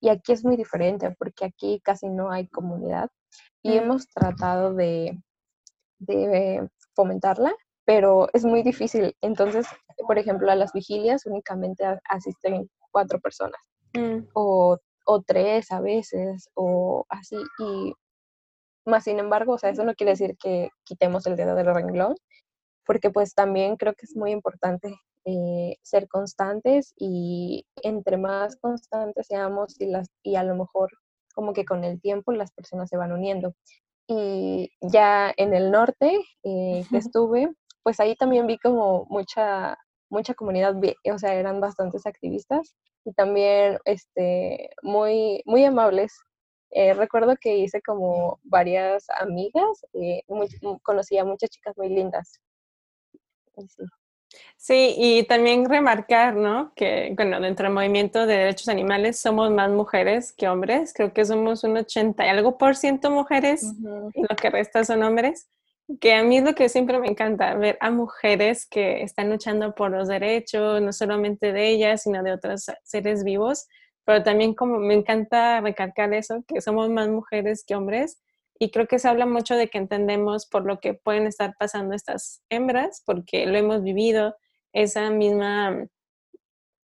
y 0.00 0.08
aquí 0.08 0.32
es 0.32 0.44
muy 0.44 0.56
diferente 0.56 1.14
porque 1.18 1.46
aquí 1.46 1.80
casi 1.82 2.08
no 2.08 2.30
hay 2.30 2.48
comunidad 2.48 3.10
y 3.62 3.70
mm, 3.70 3.82
hemos 3.82 4.08
tratado 4.08 4.74
de, 4.74 5.18
de 5.98 6.68
fomentarla, 6.94 7.54
pero 7.84 8.28
es 8.32 8.44
muy 8.44 8.62
difícil. 8.62 9.16
Entonces, 9.20 9.66
por 10.06 10.18
ejemplo, 10.18 10.50
a 10.50 10.56
las 10.56 10.72
vigilias 10.72 11.26
únicamente 11.26 11.84
asisten 12.08 12.68
cuatro 12.90 13.20
personas 13.20 13.60
mm, 13.94 14.28
o, 14.34 14.78
o 15.06 15.22
tres 15.22 15.70
a 15.70 15.80
veces 15.80 16.48
o 16.54 17.04
así. 17.08 17.36
Y 17.58 17.92
más 18.86 19.04
sin 19.04 19.18
embargo, 19.18 19.54
o 19.54 19.58
sea, 19.58 19.70
eso 19.70 19.84
no 19.84 19.94
quiere 19.94 20.12
decir 20.12 20.36
que 20.38 20.70
quitemos 20.84 21.26
el 21.26 21.36
dedo 21.36 21.54
del 21.54 21.74
renglón, 21.74 22.14
porque 22.86 23.10
pues 23.10 23.34
también 23.34 23.76
creo 23.76 23.94
que 23.94 24.06
es 24.06 24.16
muy 24.16 24.30
importante 24.30 24.94
eh, 25.26 25.76
ser 25.82 26.06
constantes 26.08 26.92
y 26.98 27.64
entre 27.82 28.18
más 28.18 28.56
constantes 28.56 29.26
seamos 29.26 29.80
y, 29.80 29.86
las, 29.86 30.08
y 30.22 30.36
a 30.36 30.42
lo 30.42 30.54
mejor 30.54 30.90
como 31.34 31.54
que 31.54 31.64
con 31.64 31.82
el 31.82 32.00
tiempo 32.00 32.32
las 32.32 32.52
personas 32.52 32.90
se 32.90 32.98
van 32.98 33.12
uniendo. 33.12 33.54
Y 34.06 34.70
ya 34.82 35.32
en 35.36 35.54
el 35.54 35.70
norte 35.70 36.20
eh, 36.42 36.84
que 36.90 36.98
estuve, 36.98 37.50
pues 37.82 38.00
ahí 38.00 38.14
también 38.16 38.46
vi 38.46 38.58
como 38.58 39.06
mucha, 39.08 39.78
mucha 40.10 40.34
comunidad, 40.34 40.74
o 41.12 41.18
sea, 41.18 41.34
eran 41.34 41.60
bastantes 41.60 42.06
activistas 42.06 42.74
y 43.04 43.12
también 43.14 43.78
este, 43.84 44.70
muy, 44.82 45.42
muy 45.46 45.64
amables. 45.64 46.14
Eh, 46.70 46.92
recuerdo 46.94 47.34
que 47.40 47.56
hice 47.58 47.80
como 47.82 48.40
varias 48.42 49.06
amigas, 49.20 49.84
eh, 49.94 50.22
muy- 50.28 50.48
conocí 50.82 51.16
a 51.18 51.24
muchas 51.24 51.50
chicas 51.50 51.76
muy 51.78 51.88
lindas. 51.88 52.40
y 53.56 53.68
sí. 53.68 53.84
Sí, 54.56 54.94
y 54.96 55.24
también 55.24 55.68
remarcar, 55.68 56.36
¿no? 56.36 56.72
Que, 56.74 57.12
bueno, 57.14 57.38
dentro 57.38 57.64
del 57.66 57.74
movimiento 57.74 58.26
de 58.26 58.36
derechos 58.38 58.68
animales 58.68 59.18
somos 59.18 59.50
más 59.50 59.70
mujeres 59.70 60.32
que 60.32 60.48
hombres. 60.48 60.94
Creo 60.94 61.12
que 61.12 61.24
somos 61.24 61.64
un 61.64 61.76
80 61.76 62.24
y 62.24 62.28
algo 62.30 62.56
por 62.56 62.74
ciento 62.74 63.10
mujeres 63.10 63.74
y 64.14 64.22
lo 64.22 64.36
que 64.36 64.48
resta 64.48 64.82
son 64.84 65.02
hombres. 65.02 65.50
Que 66.00 66.14
a 66.14 66.22
mí 66.22 66.38
es 66.38 66.44
lo 66.44 66.54
que 66.54 66.70
siempre 66.70 66.98
me 66.98 67.08
encanta, 67.08 67.54
ver 67.56 67.76
a 67.80 67.90
mujeres 67.90 68.66
que 68.66 69.02
están 69.02 69.28
luchando 69.28 69.74
por 69.74 69.90
los 69.90 70.08
derechos, 70.08 70.80
no 70.80 70.94
solamente 70.94 71.52
de 71.52 71.68
ellas, 71.68 72.04
sino 72.04 72.22
de 72.22 72.32
otros 72.32 72.64
seres 72.84 73.22
vivos. 73.22 73.66
Pero 74.06 74.22
también 74.22 74.54
como 74.54 74.78
me 74.78 74.94
encanta 74.94 75.60
recalcar 75.60 76.14
eso, 76.14 76.42
que 76.48 76.62
somos 76.62 76.88
más 76.88 77.08
mujeres 77.08 77.64
que 77.66 77.74
hombres. 77.74 78.18
Y 78.58 78.70
creo 78.70 78.86
que 78.86 78.98
se 78.98 79.08
habla 79.08 79.26
mucho 79.26 79.56
de 79.56 79.68
que 79.68 79.78
entendemos 79.78 80.46
por 80.46 80.64
lo 80.64 80.80
que 80.80 80.94
pueden 80.94 81.26
estar 81.26 81.54
pasando 81.58 81.94
estas 81.94 82.42
hembras, 82.48 83.02
porque 83.04 83.46
lo 83.46 83.58
hemos 83.58 83.82
vivido, 83.82 84.36
esa 84.72 85.10
misma 85.10 85.86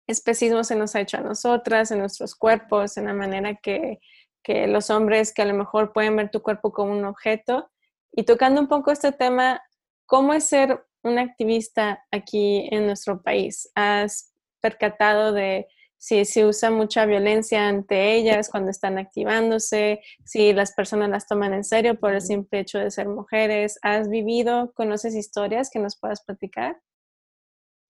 especismo 0.06 0.64
se 0.64 0.76
nos 0.76 0.94
ha 0.94 1.00
hecho 1.00 1.16
a 1.16 1.23
nosotras, 1.23 1.90
en 1.90 2.00
nuestros 2.00 2.35
cuerpos, 2.35 2.97
en 2.97 3.06
la 3.06 3.14
manera 3.14 3.56
que, 3.56 4.00
que 4.42 4.66
los 4.66 4.90
hombres 4.90 5.33
que 5.33 5.42
a 5.42 5.47
lo 5.47 5.54
mejor 5.54 5.92
pueden 5.92 6.16
ver 6.16 6.30
tu 6.30 6.42
cuerpo 6.42 6.73
como 6.73 6.92
un 6.92 7.04
objeto. 7.04 7.71
Y 8.12 8.25
tocando 8.25 8.61
un 8.61 8.68
poco 8.68 8.90
este 8.90 9.12
tema, 9.12 9.62
¿cómo 10.06 10.35
es 10.35 10.44
ser 10.44 10.85
un 11.02 11.18
activista 11.18 12.04
aquí 12.11 12.68
en 12.71 12.87
nuestro 12.87 13.23
país? 13.23 13.71
¿Has 13.75 14.33
percatado 14.61 15.33
de 15.33 15.66
si 16.04 16.23
se 16.26 16.44
usa 16.44 16.70
mucha 16.70 17.06
violencia 17.06 17.66
ante 17.66 18.12
ellas 18.12 18.50
cuando 18.50 18.70
están 18.70 18.99
activándose, 18.99 20.02
si 20.23 20.52
las 20.52 20.75
personas 20.75 21.08
las 21.08 21.26
toman 21.26 21.54
en 21.54 21.64
serio 21.64 21.99
por 21.99 22.12
el 22.12 22.20
simple 22.20 22.61
hecho 22.61 22.78
de 22.78 22.90
ser 22.90 23.08
mujeres? 23.08 23.78
¿Has 23.80 24.11
vivido, 24.11 24.75
conoces 24.75 25.14
historias 25.14 25.70
que 25.70 25.78
nos 25.78 25.99
puedas 25.99 26.23
platicar? 26.23 26.78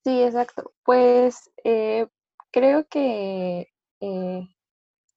Sí, 0.05 0.23
exacto. 0.23 0.73
Pues 0.85 1.51
eh, 1.65 2.07
creo 2.53 2.87
que, 2.87 3.67
eh, 4.01 4.49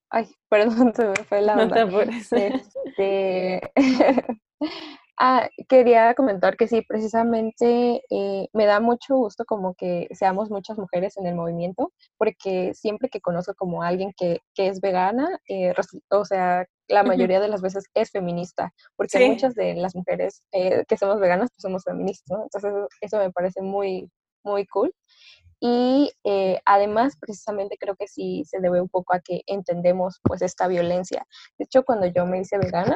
ay, 0.09 0.35
perdón, 0.49 0.91
se 0.95 1.05
me 1.05 1.15
fue 1.17 1.43
la 1.43 1.55
No 1.55 1.71
te 1.71 1.83
onda. 1.83 1.99
apures. 1.99 2.33
Este, 2.33 3.61
ah, 5.17 5.49
quería 5.67 6.13
comentar 6.15 6.57
que 6.57 6.67
sí, 6.67 6.81
precisamente 6.81 8.03
eh, 8.09 8.47
me 8.53 8.65
da 8.65 8.79
mucho 8.79 9.15
gusto 9.15 9.45
como 9.45 9.75
que 9.75 10.07
seamos 10.11 10.49
muchas 10.49 10.77
mujeres 10.77 11.17
en 11.17 11.25
el 11.27 11.35
movimiento, 11.35 11.91
porque 12.17 12.73
siempre 12.73 13.09
que 13.09 13.21
conozco 13.21 13.53
como 13.55 13.83
a 13.83 13.87
alguien 13.87 14.13
que, 14.17 14.41
que 14.53 14.67
es 14.67 14.81
vegana, 14.81 15.39
eh, 15.47 15.73
o 16.09 16.25
sea, 16.25 16.65
la 16.87 17.03
mayoría 17.03 17.39
de 17.39 17.49
las 17.49 17.61
veces 17.61 17.85
es 17.93 18.11
feminista, 18.11 18.73
porque 18.95 19.17
Sí, 19.17 19.29
muchas 19.29 19.55
de 19.55 19.75
las 19.75 19.95
mujeres 19.95 20.43
eh, 20.51 20.85
que 20.87 20.97
somos 20.97 21.19
veganas, 21.19 21.49
pues 21.51 21.61
somos 21.61 21.83
feministas, 21.83 22.37
¿no? 22.37 22.43
Entonces 22.43 22.71
eso 23.01 23.17
me 23.17 23.31
parece 23.31 23.61
muy, 23.61 24.09
muy 24.43 24.65
cool. 24.67 24.93
Y 25.59 26.11
eh, 26.23 26.59
además, 26.65 27.15
precisamente 27.19 27.77
creo 27.79 27.95
que 27.95 28.07
sí 28.07 28.43
se 28.45 28.59
debe 28.59 28.79
un 28.79 28.89
poco 28.89 29.15
a 29.15 29.19
que 29.19 29.41
entendemos 29.47 30.19
pues 30.23 30.41
esta 30.43 30.67
violencia. 30.67 31.25
De 31.57 31.65
hecho, 31.65 31.83
cuando 31.83 32.05
yo 32.05 32.25
me 32.27 32.39
hice 32.39 32.59
vegana, 32.59 32.95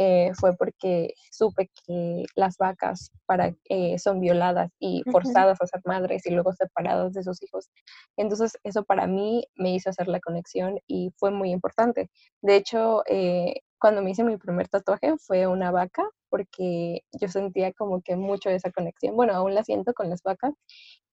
eh, 0.00 0.30
fue 0.38 0.56
porque 0.56 1.12
supe 1.32 1.70
que 1.84 2.24
las 2.36 2.56
vacas 2.56 3.10
para, 3.26 3.52
eh, 3.68 3.98
son 3.98 4.20
violadas 4.20 4.70
y 4.78 5.02
forzadas 5.10 5.60
a 5.60 5.66
ser 5.66 5.80
madres 5.84 6.24
y 6.24 6.30
luego 6.30 6.52
separadas 6.52 7.12
de 7.14 7.24
sus 7.24 7.42
hijos. 7.42 7.68
Entonces 8.16 8.52
eso 8.62 8.84
para 8.84 9.08
mí 9.08 9.44
me 9.56 9.74
hizo 9.74 9.90
hacer 9.90 10.06
la 10.06 10.20
conexión 10.20 10.78
y 10.86 11.10
fue 11.16 11.32
muy 11.32 11.50
importante. 11.50 12.10
De 12.42 12.54
hecho, 12.54 13.02
eh, 13.06 13.62
cuando 13.80 14.00
me 14.00 14.10
hice 14.12 14.22
mi 14.22 14.36
primer 14.36 14.68
tatuaje 14.68 15.16
fue 15.18 15.48
una 15.48 15.72
vaca 15.72 16.04
porque 16.30 17.00
yo 17.20 17.28
sentía 17.28 17.72
como 17.72 18.00
que 18.00 18.14
mucho 18.14 18.50
esa 18.50 18.70
conexión. 18.70 19.16
Bueno, 19.16 19.32
aún 19.34 19.54
la 19.56 19.64
siento 19.64 19.94
con 19.94 20.08
las 20.10 20.22
vacas 20.22 20.54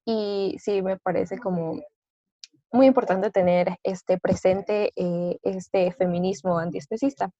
y 0.06 0.58
sí 0.60 0.84
me 0.84 1.00
parece 1.00 1.40
como 1.40 1.82
muy 2.76 2.88
importante 2.88 3.32
tener 3.32 3.78
este 3.84 4.20
presente 4.20 4.92
eh, 4.96 5.40
este 5.42 5.92
feminismo 5.94 6.60
antiespecista. 6.60 7.32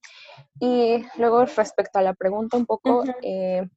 Y 0.60 1.06
luego 1.18 1.46
respecto 1.46 2.00
a 2.00 2.02
la 2.02 2.14
pregunta 2.14 2.58
un 2.58 2.66
poco, 2.66 3.04
eh, 3.22 3.68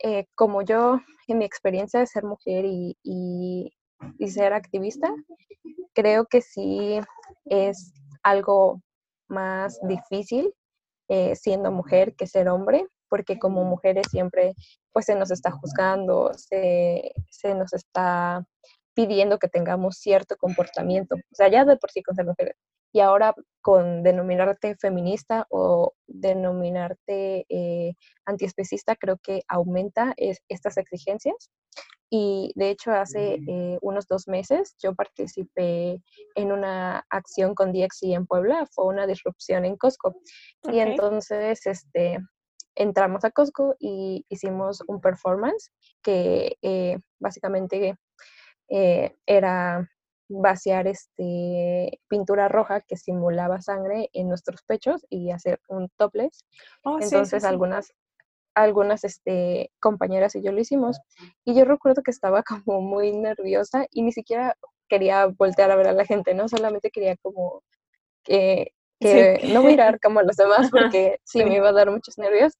eh, 0.00 0.26
como 0.34 0.62
yo 0.62 1.00
en 1.28 1.38
mi 1.38 1.44
experiencia 1.44 2.00
de 2.00 2.06
ser 2.06 2.24
mujer 2.24 2.64
y, 2.66 2.96
y, 3.02 3.72
ser 4.28 4.52
activista, 4.52 5.14
creo 5.94 6.26
que 6.26 6.40
sí 6.40 6.98
es 7.44 7.92
algo 8.22 8.80
más 9.28 9.78
difícil 9.82 10.52
siendo 11.34 11.70
mujer 11.70 12.14
que 12.14 12.26
ser 12.26 12.48
hombre, 12.48 12.86
porque 13.10 13.38
como 13.38 13.64
mujeres 13.64 14.06
siempre 14.10 14.54
pues 14.92 15.04
se 15.04 15.14
nos 15.14 15.30
está 15.30 15.50
juzgando, 15.50 16.32
se, 16.34 17.12
se 17.28 17.54
nos 17.54 17.74
está 17.74 18.46
pidiendo 18.94 19.38
que 19.38 19.48
tengamos 19.48 19.96
cierto 19.96 20.36
comportamiento, 20.36 21.16
o 21.16 21.34
sea, 21.34 21.48
ya 21.48 21.64
de 21.64 21.76
por 21.76 21.90
sí 21.90 22.02
con 22.02 22.14
ser 22.14 22.26
mujeres. 22.26 22.56
Y 22.94 23.00
ahora 23.00 23.34
con 23.62 24.02
denominarte 24.02 24.76
feminista 24.76 25.46
o 25.50 25.94
denominarte 26.06 27.46
eh, 27.48 27.94
antiespecista, 28.26 28.96
creo 28.96 29.16
que 29.16 29.42
aumenta 29.48 30.14
estas 30.48 30.76
exigencias. 30.76 31.50
Y 32.10 32.52
de 32.56 32.68
hecho, 32.68 32.92
hace 32.92 33.40
eh, 33.48 33.78
unos 33.80 34.06
dos 34.06 34.28
meses 34.28 34.76
yo 34.82 34.94
participé 34.94 36.02
en 36.34 36.52
una 36.52 37.06
acción 37.08 37.54
con 37.54 37.72
DXI 37.72 38.12
en 38.12 38.26
Puebla, 38.26 38.66
fue 38.70 38.84
una 38.84 39.06
disrupción 39.06 39.64
en 39.64 39.78
Costco. 39.78 40.14
Y 40.70 40.80
entonces, 40.80 41.64
este, 41.64 42.18
entramos 42.74 43.24
a 43.24 43.30
Costco 43.30 43.76
y 43.78 44.26
hicimos 44.28 44.82
un 44.86 45.00
performance 45.00 45.70
que 46.02 46.58
eh, 46.60 46.98
básicamente 47.18 47.96
eh, 48.68 49.16
era 49.26 49.88
vaciar 50.28 50.86
este, 50.86 52.00
pintura 52.08 52.48
roja 52.48 52.80
que 52.80 52.96
simulaba 52.96 53.60
sangre 53.60 54.08
en 54.12 54.28
nuestros 54.28 54.62
pechos 54.62 55.04
y 55.10 55.30
hacer 55.30 55.60
un 55.68 55.88
topless. 55.96 56.44
Oh, 56.84 56.98
Entonces 57.00 57.44
algunas 57.44 57.92
algunas 58.54 59.02
este, 59.04 59.70
compañeras 59.80 60.34
y 60.34 60.42
yo 60.42 60.52
lo 60.52 60.60
hicimos 60.60 61.00
y 61.44 61.54
yo 61.54 61.64
recuerdo 61.64 62.02
que 62.02 62.10
estaba 62.10 62.42
como 62.64 62.80
muy 62.80 63.12
nerviosa 63.12 63.86
y 63.90 64.02
ni 64.02 64.12
siquiera 64.12 64.56
quería 64.88 65.26
voltear 65.26 65.70
a 65.70 65.76
ver 65.76 65.88
a 65.88 65.92
la 65.92 66.04
gente, 66.04 66.34
¿no? 66.34 66.48
Solamente 66.48 66.90
quería 66.90 67.16
como 67.16 67.62
que, 68.22 68.72
no 69.52 69.62
mirar 69.62 69.98
como 70.00 70.20
a 70.20 70.22
los 70.22 70.36
demás 70.36 70.70
porque 70.70 71.18
sí, 71.24 71.44
me 71.44 71.56
iba 71.56 71.70
a 71.70 71.72
dar 71.72 71.90
muchos 71.90 72.18
nervios. 72.18 72.52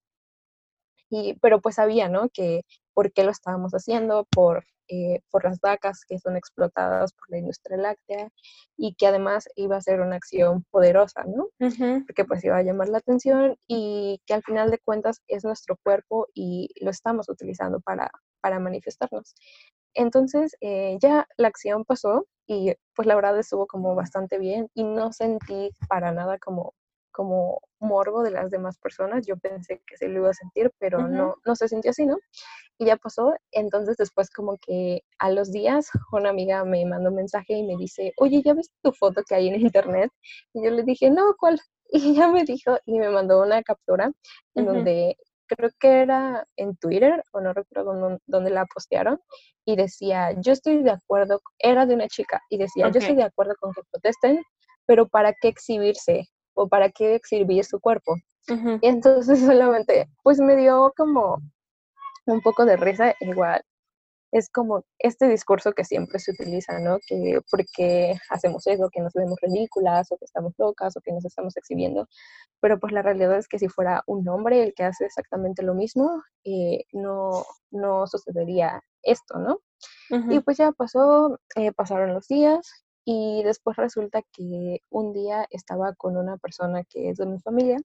Y, 1.10 1.34
pero 1.40 1.60
pues 1.60 1.74
sabía, 1.74 2.08
¿no? 2.08 2.30
Que 2.32 2.62
por 2.94 3.12
qué 3.12 3.22
lo 3.22 3.30
estábamos 3.30 3.72
haciendo, 3.72 4.26
por 4.30 4.64
eh, 4.88 5.20
por 5.30 5.44
las 5.44 5.60
vacas 5.60 6.04
que 6.06 6.18
son 6.18 6.36
explotadas 6.36 7.12
por 7.12 7.30
la 7.30 7.38
industria 7.38 7.76
láctea 7.76 8.28
y 8.76 8.94
que 8.94 9.06
además 9.06 9.48
iba 9.56 9.76
a 9.76 9.80
ser 9.80 10.00
una 10.00 10.16
acción 10.16 10.64
poderosa, 10.70 11.24
¿no? 11.24 11.48
Porque 11.58 12.24
pues 12.24 12.44
iba 12.44 12.56
a 12.56 12.62
llamar 12.62 12.88
la 12.88 12.98
atención 12.98 13.56
y 13.66 14.20
que 14.26 14.34
al 14.34 14.42
final 14.42 14.70
de 14.70 14.78
cuentas 14.78 15.22
es 15.28 15.44
nuestro 15.44 15.76
cuerpo 15.82 16.28
y 16.34 16.68
lo 16.80 16.90
estamos 16.90 17.28
utilizando 17.28 17.80
para, 17.80 18.10
para 18.40 18.58
manifestarnos. 18.58 19.34
Entonces 19.94 20.56
eh, 20.60 20.98
ya 21.00 21.26
la 21.36 21.48
acción 21.48 21.84
pasó 21.84 22.26
y 22.46 22.74
pues 22.94 23.06
la 23.06 23.14
verdad 23.14 23.38
estuvo 23.38 23.66
como 23.66 23.94
bastante 23.94 24.38
bien 24.38 24.68
y 24.74 24.84
no 24.84 25.12
sentí 25.12 25.70
para 25.88 26.12
nada 26.12 26.38
como 26.38 26.74
como 27.12 27.60
morbo 27.78 28.22
de 28.22 28.30
las 28.30 28.50
demás 28.50 28.78
personas. 28.78 29.26
Yo 29.26 29.36
pensé 29.36 29.80
que 29.86 29.96
se 29.96 30.08
lo 30.08 30.20
iba 30.20 30.30
a 30.30 30.34
sentir, 30.34 30.70
pero 30.78 31.06
no, 31.08 31.36
no 31.44 31.56
se 31.56 31.68
sintió 31.68 31.90
así, 31.90 32.06
¿no? 32.06 32.16
Y 32.78 32.86
ya 32.86 32.96
pasó. 32.96 33.34
Entonces 33.52 33.96
después 33.96 34.30
como 34.30 34.58
que 34.58 35.02
a 35.18 35.30
los 35.30 35.52
días 35.52 35.90
una 36.12 36.30
amiga 36.30 36.64
me 36.64 36.84
mandó 36.84 37.10
un 37.10 37.16
mensaje 37.16 37.54
y 37.54 37.62
me 37.62 37.76
dice, 37.76 38.12
oye, 38.16 38.42
¿ya 38.42 38.54
ves 38.54 38.70
tu 38.82 38.92
foto 38.92 39.22
que 39.28 39.34
hay 39.34 39.48
en 39.48 39.60
internet? 39.60 40.10
Y 40.52 40.64
yo 40.64 40.70
le 40.70 40.82
dije, 40.82 41.10
no, 41.10 41.34
¿cuál? 41.38 41.60
Y 41.94 42.12
ella 42.12 42.28
me 42.28 42.44
dijo 42.44 42.78
y 42.86 42.98
me 42.98 43.10
mandó 43.10 43.42
una 43.42 43.62
captura 43.62 44.10
en 44.54 44.64
donde 44.64 45.14
creo 45.56 45.70
que 45.78 46.02
era 46.02 46.46
en 46.56 46.76
Twitter 46.76 47.22
o 47.32 47.40
no 47.40 47.52
recuerdo 47.52 48.18
dónde, 48.26 48.50
la 48.50 48.66
postearon 48.66 49.20
y 49.64 49.76
decía, 49.76 50.32
yo 50.40 50.52
estoy 50.52 50.82
de 50.82 50.92
acuerdo, 50.92 51.40
era 51.58 51.86
de 51.86 51.94
una 51.94 52.08
chica 52.08 52.42
y 52.48 52.58
decía, 52.58 52.88
yo 52.88 52.98
estoy 52.98 53.16
de 53.16 53.24
acuerdo 53.24 53.54
con 53.60 53.72
que 53.72 53.82
protesten, 53.90 54.42
pero 54.86 55.08
¿para 55.08 55.32
qué 55.34 55.48
exhibirse? 55.48 56.28
O 56.54 56.68
para 56.68 56.90
qué 56.90 57.14
exhibir 57.14 57.64
su 57.64 57.80
cuerpo. 57.80 58.16
Y 58.48 58.86
entonces 58.86 59.40
solamente, 59.40 60.08
pues 60.22 60.38
me 60.40 60.56
dio 60.56 60.92
como 60.96 61.38
un 62.26 62.40
poco 62.40 62.64
de 62.64 62.76
risa, 62.76 63.14
igual. 63.20 63.62
Es 64.32 64.48
como 64.48 64.84
este 64.98 65.28
discurso 65.28 65.72
que 65.72 65.84
siempre 65.84 66.18
se 66.18 66.30
utiliza, 66.30 66.78
¿no? 66.78 66.98
Que 67.06 67.40
porque 67.50 68.14
hacemos 68.30 68.66
eso, 68.66 68.88
que 68.90 69.02
nos 69.02 69.12
vemos 69.12 69.38
ridículas 69.42 70.10
o 70.10 70.16
que 70.16 70.24
estamos 70.24 70.54
locas 70.56 70.96
o 70.96 71.02
que 71.02 71.12
nos 71.12 71.24
estamos 71.26 71.54
exhibiendo. 71.56 72.08
Pero 72.60 72.80
pues 72.80 72.94
la 72.94 73.02
realidad 73.02 73.36
es 73.36 73.46
que 73.46 73.58
si 73.58 73.68
fuera 73.68 74.02
un 74.06 74.26
hombre 74.28 74.62
el 74.62 74.72
que 74.72 74.84
hace 74.84 75.04
exactamente 75.04 75.62
lo 75.62 75.74
mismo, 75.74 76.22
eh, 76.44 76.84
no, 76.92 77.44
no 77.70 78.06
sucedería 78.06 78.82
esto, 79.02 79.38
¿no? 79.38 79.60
Y 80.30 80.40
pues 80.40 80.58
ya 80.58 80.72
pasó, 80.72 81.38
eh, 81.56 81.72
pasaron 81.72 82.14
los 82.14 82.28
días, 82.28 82.84
y 83.04 83.42
después 83.44 83.76
resulta 83.76 84.22
que 84.32 84.80
un 84.90 85.12
día 85.12 85.46
estaba 85.50 85.94
con 85.94 86.16
una 86.16 86.36
persona 86.36 86.84
que 86.84 87.10
es 87.10 87.18
de 87.18 87.26
mi 87.26 87.40
familia 87.40 87.78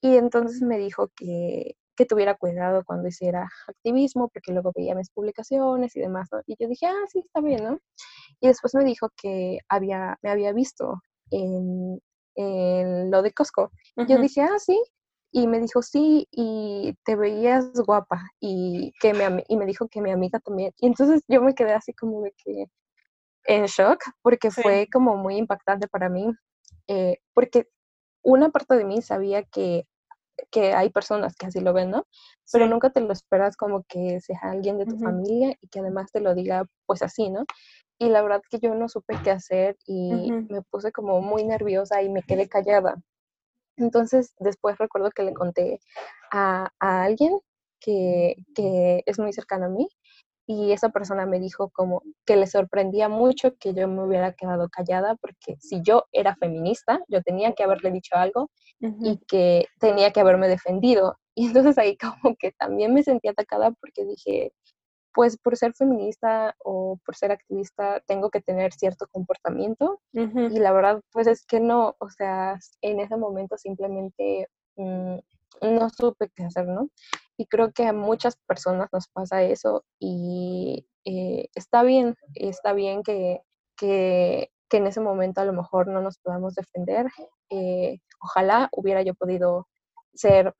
y 0.00 0.16
entonces 0.16 0.62
me 0.62 0.78
dijo 0.78 1.10
que, 1.16 1.76
que 1.96 2.06
tuviera 2.06 2.36
cuidado 2.36 2.84
cuando 2.84 3.08
hiciera 3.08 3.48
activismo 3.66 4.28
porque 4.28 4.52
luego 4.52 4.72
veía 4.74 4.94
mis 4.94 5.10
publicaciones 5.10 5.96
y 5.96 6.00
demás. 6.00 6.28
Y 6.46 6.56
yo 6.60 6.68
dije, 6.68 6.86
ah, 6.86 7.04
sí, 7.08 7.20
está 7.20 7.40
bien, 7.40 7.64
¿no? 7.64 7.78
Y 8.40 8.48
después 8.48 8.74
me 8.74 8.84
dijo 8.84 9.08
que 9.16 9.58
había, 9.68 10.18
me 10.22 10.30
había 10.30 10.52
visto 10.52 11.00
en, 11.30 12.00
en 12.36 13.10
lo 13.10 13.22
de 13.22 13.32
Costco. 13.32 13.72
Yo 14.08 14.18
dije, 14.18 14.42
ah, 14.42 14.58
sí. 14.58 14.80
Y 15.32 15.48
me 15.48 15.60
dijo, 15.60 15.82
sí, 15.82 16.28
y 16.30 16.94
te 17.04 17.16
veías 17.16 17.72
guapa. 17.84 18.30
Y, 18.40 18.92
que 19.00 19.12
me, 19.12 19.44
y 19.48 19.56
me 19.56 19.66
dijo 19.66 19.88
que 19.88 20.00
mi 20.00 20.10
amiga 20.10 20.38
también. 20.40 20.72
Y 20.78 20.86
entonces 20.86 21.22
yo 21.28 21.42
me 21.42 21.54
quedé 21.54 21.72
así 21.72 21.92
como 21.94 22.22
de 22.22 22.32
que, 22.36 22.66
en 23.46 23.66
shock 23.66 24.02
porque 24.22 24.50
fue 24.50 24.88
como 24.92 25.16
muy 25.16 25.36
impactante 25.36 25.88
para 25.88 26.08
mí, 26.08 26.32
eh, 26.88 27.18
porque 27.32 27.68
una 28.22 28.50
parte 28.50 28.76
de 28.76 28.84
mí 28.84 29.02
sabía 29.02 29.44
que, 29.44 29.86
que, 30.50 30.74
hay 30.74 30.90
personas 30.90 31.36
que 31.36 31.46
así 31.46 31.60
lo 31.60 31.72
ven, 31.72 31.90
¿no? 31.90 32.06
Pero 32.52 32.66
nunca 32.66 32.90
te 32.90 33.00
lo 33.00 33.12
esperas 33.12 33.56
como 33.56 33.84
que 33.84 34.20
sea 34.20 34.40
alguien 34.42 34.78
de 34.78 34.86
tu 34.86 34.98
familia 34.98 35.54
y 35.60 35.68
que 35.68 35.80
además 35.80 36.10
te 36.12 36.20
lo 36.20 36.34
diga 36.34 36.64
pues 36.86 37.02
así, 37.02 37.30
¿no? 37.30 37.44
Y 37.98 38.08
la 38.08 38.22
verdad 38.22 38.42
que 38.50 38.58
yo 38.58 38.74
no 38.74 38.88
supe 38.88 39.16
qué 39.24 39.30
hacer 39.30 39.76
y 39.86 40.30
me 40.32 40.62
puse 40.62 40.92
como 40.92 41.20
muy 41.22 41.44
nerviosa 41.44 42.02
y 42.02 42.08
me 42.08 42.22
quedé 42.22 42.48
callada. 42.48 42.96
Entonces 43.76 44.34
después 44.38 44.78
recuerdo 44.78 45.10
que 45.10 45.22
le 45.22 45.34
conté 45.34 45.80
a, 46.32 46.70
a 46.78 47.04
alguien 47.04 47.38
que, 47.80 48.36
que, 48.54 49.02
es 49.06 49.18
muy 49.18 49.32
cercano 49.32 49.66
a 49.66 49.68
mí 49.68 49.88
y 50.46 50.72
esa 50.72 50.90
persona 50.90 51.26
me 51.26 51.40
dijo 51.40 51.70
como 51.70 52.02
que 52.24 52.36
le 52.36 52.46
sorprendía 52.46 53.08
mucho 53.08 53.56
que 53.56 53.74
yo 53.74 53.88
me 53.88 54.04
hubiera 54.04 54.32
quedado 54.32 54.68
callada 54.68 55.16
porque 55.16 55.56
si 55.58 55.82
yo 55.82 56.04
era 56.12 56.36
feminista, 56.36 57.00
yo 57.08 57.20
tenía 57.22 57.52
que 57.52 57.64
haberle 57.64 57.90
dicho 57.90 58.14
algo 58.14 58.50
y 58.80 59.18
que 59.26 59.66
tenía 59.80 60.12
que 60.12 60.20
haberme 60.20 60.48
defendido. 60.48 61.18
Y 61.38 61.48
entonces 61.48 61.76
ahí 61.76 61.98
como 61.98 62.34
que 62.38 62.52
también 62.52 62.94
me 62.94 63.02
sentí 63.02 63.28
atacada 63.28 63.70
porque 63.72 64.06
dije, 64.06 64.54
pues 65.12 65.36
por 65.36 65.54
ser 65.54 65.74
feminista 65.74 66.54
o 66.64 66.98
por 67.04 67.14
ser 67.14 67.30
activista 67.30 68.00
tengo 68.06 68.30
que 68.30 68.40
tener 68.40 68.72
cierto 68.72 69.06
comportamiento 69.12 70.00
y 70.12 70.58
la 70.58 70.72
verdad 70.72 71.02
pues 71.12 71.26
es 71.26 71.44
que 71.44 71.60
no, 71.60 71.94
o 71.98 72.08
sea, 72.08 72.58
en 72.80 73.00
ese 73.00 73.18
momento 73.18 73.58
simplemente 73.58 74.48
mm, 74.76 75.18
no 75.62 75.88
supe 75.90 76.30
qué 76.34 76.44
hacer, 76.44 76.66
¿no? 76.66 76.90
Y 77.36 77.46
creo 77.46 77.72
que 77.72 77.86
a 77.86 77.92
muchas 77.92 78.36
personas 78.46 78.88
nos 78.92 79.08
pasa 79.08 79.42
eso 79.42 79.84
y 79.98 80.86
eh, 81.04 81.48
está 81.54 81.82
bien, 81.82 82.16
está 82.34 82.72
bien 82.72 83.02
que, 83.02 83.40
que, 83.76 84.50
que, 84.68 84.76
en 84.78 84.86
ese 84.86 85.00
momento 85.00 85.40
a 85.40 85.44
lo 85.44 85.52
mejor 85.52 85.88
no 85.88 86.00
nos 86.00 86.18
podamos 86.18 86.54
defender. 86.54 87.06
Eh, 87.50 87.98
ojalá 88.20 88.68
hubiera 88.72 89.02
yo 89.02 89.14
podido 89.14 89.68
ser 90.14 90.54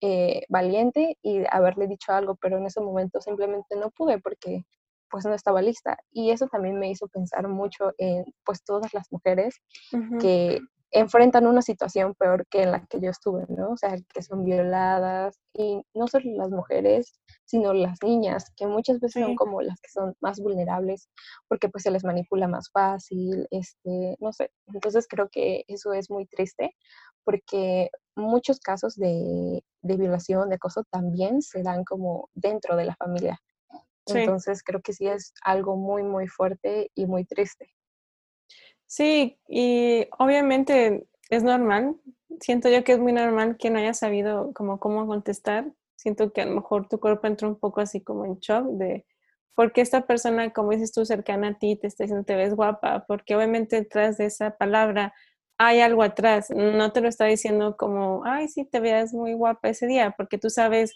eh, 0.00 0.44
valiente 0.48 1.16
y 1.22 1.44
haberle 1.50 1.86
dicho 1.86 2.12
algo, 2.12 2.36
pero 2.36 2.58
en 2.58 2.66
ese 2.66 2.80
momento 2.80 3.20
simplemente 3.20 3.76
no 3.76 3.90
pude 3.90 4.18
porque 4.18 4.64
pues 5.10 5.24
no 5.24 5.34
estaba 5.34 5.62
lista. 5.62 5.96
Y 6.10 6.30
eso 6.30 6.46
también 6.48 6.78
me 6.78 6.90
hizo 6.90 7.06
pensar 7.08 7.46
mucho 7.48 7.92
en 7.98 8.24
pues 8.44 8.64
todas 8.64 8.92
las 8.94 9.10
mujeres 9.12 9.60
que 10.20 10.60
enfrentan 10.94 11.48
una 11.48 11.60
situación 11.60 12.14
peor 12.14 12.46
que 12.48 12.62
en 12.62 12.70
la 12.70 12.86
que 12.86 13.00
yo 13.00 13.10
estuve, 13.10 13.44
¿no? 13.48 13.70
O 13.70 13.76
sea, 13.76 13.96
que 14.12 14.22
son 14.22 14.44
violadas 14.44 15.36
y 15.52 15.82
no 15.92 16.06
solo 16.06 16.30
las 16.36 16.50
mujeres, 16.50 17.20
sino 17.44 17.72
las 17.72 18.00
niñas, 18.02 18.52
que 18.56 18.68
muchas 18.68 19.00
veces 19.00 19.24
son 19.24 19.34
como 19.34 19.60
las 19.60 19.80
que 19.80 19.90
son 19.90 20.14
más 20.20 20.38
vulnerables 20.38 21.10
porque 21.48 21.68
pues 21.68 21.82
se 21.82 21.90
les 21.90 22.04
manipula 22.04 22.46
más 22.46 22.70
fácil, 22.70 23.48
este, 23.50 24.16
no 24.20 24.32
sé. 24.32 24.50
Entonces 24.72 25.06
creo 25.08 25.28
que 25.28 25.64
eso 25.66 25.92
es 25.92 26.10
muy 26.10 26.26
triste 26.26 26.70
porque 27.24 27.90
muchos 28.14 28.60
casos 28.60 28.94
de, 28.94 29.64
de 29.82 29.96
violación, 29.96 30.48
de 30.48 30.56
acoso 30.56 30.84
también 30.90 31.42
se 31.42 31.64
dan 31.64 31.82
como 31.84 32.30
dentro 32.34 32.76
de 32.76 32.84
la 32.84 32.94
familia. 32.94 33.40
Entonces 34.06 34.62
creo 34.62 34.80
que 34.80 34.92
sí 34.92 35.08
es 35.08 35.32
algo 35.42 35.76
muy, 35.76 36.04
muy 36.04 36.28
fuerte 36.28 36.92
y 36.94 37.06
muy 37.06 37.24
triste. 37.24 37.68
Sí, 38.96 39.40
y 39.48 40.06
obviamente 40.20 41.08
es 41.28 41.42
normal. 41.42 41.96
Siento 42.38 42.68
yo 42.68 42.84
que 42.84 42.92
es 42.92 43.00
muy 43.00 43.12
normal 43.12 43.56
que 43.58 43.68
no 43.68 43.80
hayas 43.80 43.98
sabido 43.98 44.52
como 44.54 44.78
cómo 44.78 45.04
contestar. 45.08 45.72
Siento 45.96 46.32
que 46.32 46.42
a 46.42 46.46
lo 46.46 46.54
mejor 46.54 46.86
tu 46.88 47.00
cuerpo 47.00 47.26
entra 47.26 47.48
un 47.48 47.58
poco 47.58 47.80
así 47.80 48.00
como 48.00 48.24
en 48.24 48.38
shock 48.38 48.66
de 48.68 49.04
por 49.56 49.72
qué 49.72 49.80
esta 49.80 50.06
persona, 50.06 50.52
como 50.52 50.70
dices 50.70 50.92
tú, 50.92 51.04
cercana 51.04 51.48
a 51.48 51.58
ti, 51.58 51.74
te 51.74 51.88
está 51.88 52.04
diciendo 52.04 52.24
te 52.24 52.36
ves 52.36 52.54
guapa, 52.54 53.04
porque 53.08 53.34
obviamente 53.34 53.74
detrás 53.74 54.16
de 54.16 54.26
esa 54.26 54.56
palabra 54.58 55.12
hay 55.58 55.80
algo 55.80 56.04
atrás. 56.04 56.50
No 56.50 56.92
te 56.92 57.00
lo 57.00 57.08
está 57.08 57.24
diciendo 57.24 57.76
como, 57.76 58.22
ay, 58.24 58.46
sí, 58.46 58.64
te 58.64 58.78
veas 58.78 59.12
muy 59.12 59.34
guapa 59.34 59.70
ese 59.70 59.88
día, 59.88 60.14
porque 60.16 60.38
tú 60.38 60.50
sabes 60.50 60.92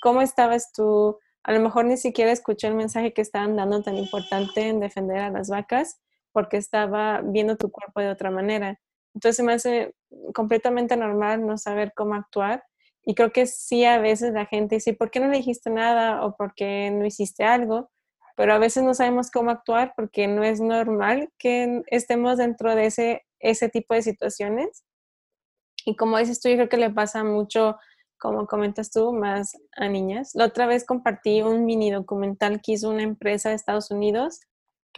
cómo 0.00 0.22
estabas 0.22 0.72
tú. 0.72 1.18
A 1.42 1.52
lo 1.52 1.60
mejor 1.60 1.84
ni 1.84 1.98
siquiera 1.98 2.32
escuché 2.32 2.68
el 2.68 2.74
mensaje 2.74 3.12
que 3.12 3.20
estaban 3.20 3.54
dando 3.54 3.82
tan 3.82 3.98
importante 3.98 4.66
en 4.68 4.80
defender 4.80 5.18
a 5.18 5.30
las 5.30 5.50
vacas 5.50 6.00
porque 6.38 6.56
estaba 6.56 7.20
viendo 7.20 7.56
tu 7.56 7.68
cuerpo 7.68 7.98
de 7.98 8.10
otra 8.10 8.30
manera. 8.30 8.78
Entonces 9.12 9.44
me 9.44 9.54
hace 9.54 9.92
completamente 10.32 10.96
normal 10.96 11.44
no 11.44 11.58
saber 11.58 11.92
cómo 11.96 12.14
actuar. 12.14 12.62
Y 13.04 13.16
creo 13.16 13.32
que 13.32 13.46
sí, 13.46 13.84
a 13.84 13.98
veces 13.98 14.32
la 14.34 14.46
gente 14.46 14.76
dice, 14.76 14.94
¿por 14.94 15.10
qué 15.10 15.18
no 15.18 15.26
le 15.26 15.38
dijiste 15.38 15.68
nada 15.68 16.24
o 16.24 16.36
por 16.36 16.54
qué 16.54 16.92
no 16.92 17.04
hiciste 17.04 17.42
algo? 17.42 17.90
Pero 18.36 18.54
a 18.54 18.58
veces 18.58 18.84
no 18.84 18.94
sabemos 18.94 19.32
cómo 19.32 19.50
actuar 19.50 19.94
porque 19.96 20.28
no 20.28 20.44
es 20.44 20.60
normal 20.60 21.28
que 21.38 21.82
estemos 21.88 22.38
dentro 22.38 22.76
de 22.76 22.86
ese, 22.86 23.26
ese 23.40 23.68
tipo 23.68 23.94
de 23.94 24.02
situaciones. 24.02 24.84
Y 25.84 25.96
como 25.96 26.18
dices 26.18 26.40
tú, 26.40 26.50
yo 26.50 26.54
creo 26.54 26.68
que 26.68 26.76
le 26.76 26.90
pasa 26.90 27.24
mucho, 27.24 27.78
como 28.16 28.46
comentas 28.46 28.92
tú, 28.92 29.12
más 29.12 29.56
a 29.76 29.88
niñas. 29.88 30.30
La 30.34 30.44
otra 30.44 30.68
vez 30.68 30.86
compartí 30.86 31.42
un 31.42 31.64
mini 31.64 31.90
documental 31.90 32.60
que 32.62 32.74
hizo 32.74 32.90
una 32.90 33.02
empresa 33.02 33.48
de 33.48 33.56
Estados 33.56 33.90
Unidos 33.90 34.38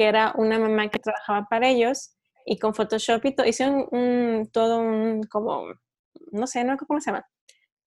que 0.01 0.07
era 0.09 0.33
una 0.39 0.59
mamá 0.59 0.89
que 0.89 0.99
trabajaba 0.99 1.47
para 1.51 1.69
ellos 1.69 2.17
y 2.47 2.59
con 2.59 2.73
Photoshop 2.75 3.23
y 3.23 3.35
todo, 3.35 3.47
hicieron 3.47 3.87
un, 3.91 4.49
todo 4.51 4.79
un, 4.79 5.25
como, 5.25 5.67
no 6.33 6.47
sé, 6.47 6.65
no 6.65 6.79
cómo 6.79 7.03
se 7.03 7.11
llama. 7.11 7.27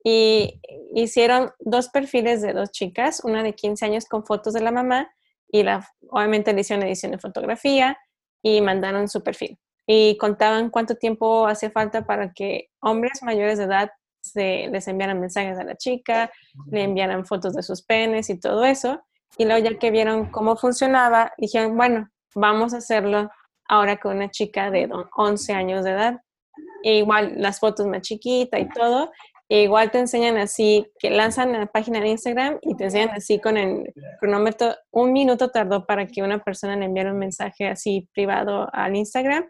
Y 0.03 0.61
hicieron 0.93 1.49
dos 1.57 1.89
perfiles 1.89 2.43
de 2.43 2.53
dos 2.53 2.69
chicas, 2.69 3.21
una 3.23 3.41
de 3.41 3.55
15 3.55 3.85
años 3.85 4.05
con 4.05 4.27
fotos 4.27 4.53
de 4.53 4.61
la 4.61 4.71
mamá 4.71 5.11
y 5.47 5.63
la, 5.63 5.89
obviamente 6.11 6.53
le 6.53 6.61
hicieron 6.61 6.85
edición 6.85 7.13
de 7.13 7.17
fotografía 7.17 7.97
y 8.43 8.61
mandaron 8.61 9.09
su 9.09 9.23
perfil. 9.23 9.57
Y 9.87 10.15
contaban 10.17 10.69
cuánto 10.69 10.93
tiempo 10.93 11.47
hace 11.47 11.71
falta 11.71 12.05
para 12.05 12.31
que 12.31 12.69
hombres 12.79 13.23
mayores 13.23 13.57
de 13.57 13.63
edad 13.63 13.89
se, 14.21 14.67
les 14.67 14.87
enviaran 14.87 15.19
mensajes 15.19 15.57
a 15.57 15.63
la 15.63 15.77
chica, 15.77 16.31
le 16.69 16.83
enviaran 16.83 17.25
fotos 17.25 17.55
de 17.55 17.63
sus 17.63 17.81
penes 17.81 18.29
y 18.29 18.39
todo 18.39 18.65
eso. 18.65 19.03
Y 19.37 19.45
luego 19.45 19.63
ya 19.63 19.77
que 19.77 19.91
vieron 19.91 20.29
cómo 20.31 20.55
funcionaba, 20.55 21.33
dijeron, 21.37 21.75
bueno, 21.75 22.09
vamos 22.35 22.73
a 22.73 22.77
hacerlo 22.77 23.29
ahora 23.67 23.97
con 23.97 24.17
una 24.17 24.29
chica 24.29 24.69
de 24.69 24.89
11 25.15 25.53
años 25.53 25.83
de 25.83 25.91
edad. 25.91 26.21
E 26.83 26.97
igual 26.97 27.35
las 27.37 27.59
fotos 27.59 27.87
más 27.87 28.01
chiquita 28.01 28.59
y 28.59 28.69
todo. 28.69 29.11
E 29.49 29.63
igual 29.63 29.91
te 29.91 29.99
enseñan 29.99 30.37
así, 30.37 30.85
que 30.99 31.09
lanzan 31.09 31.51
la 31.51 31.65
página 31.65 31.99
de 31.99 32.09
Instagram 32.09 32.59
y 32.61 32.75
te 32.75 32.85
enseñan 32.85 33.09
así 33.09 33.39
con 33.39 33.57
el 33.57 33.93
cronómetro. 34.19 34.75
Un 34.91 35.13
minuto 35.13 35.49
tardó 35.49 35.85
para 35.85 36.07
que 36.07 36.23
una 36.23 36.43
persona 36.43 36.75
le 36.75 36.85
enviara 36.85 37.11
un 37.11 37.19
mensaje 37.19 37.67
así 37.67 38.09
privado 38.13 38.69
al 38.73 38.95
Instagram. 38.95 39.45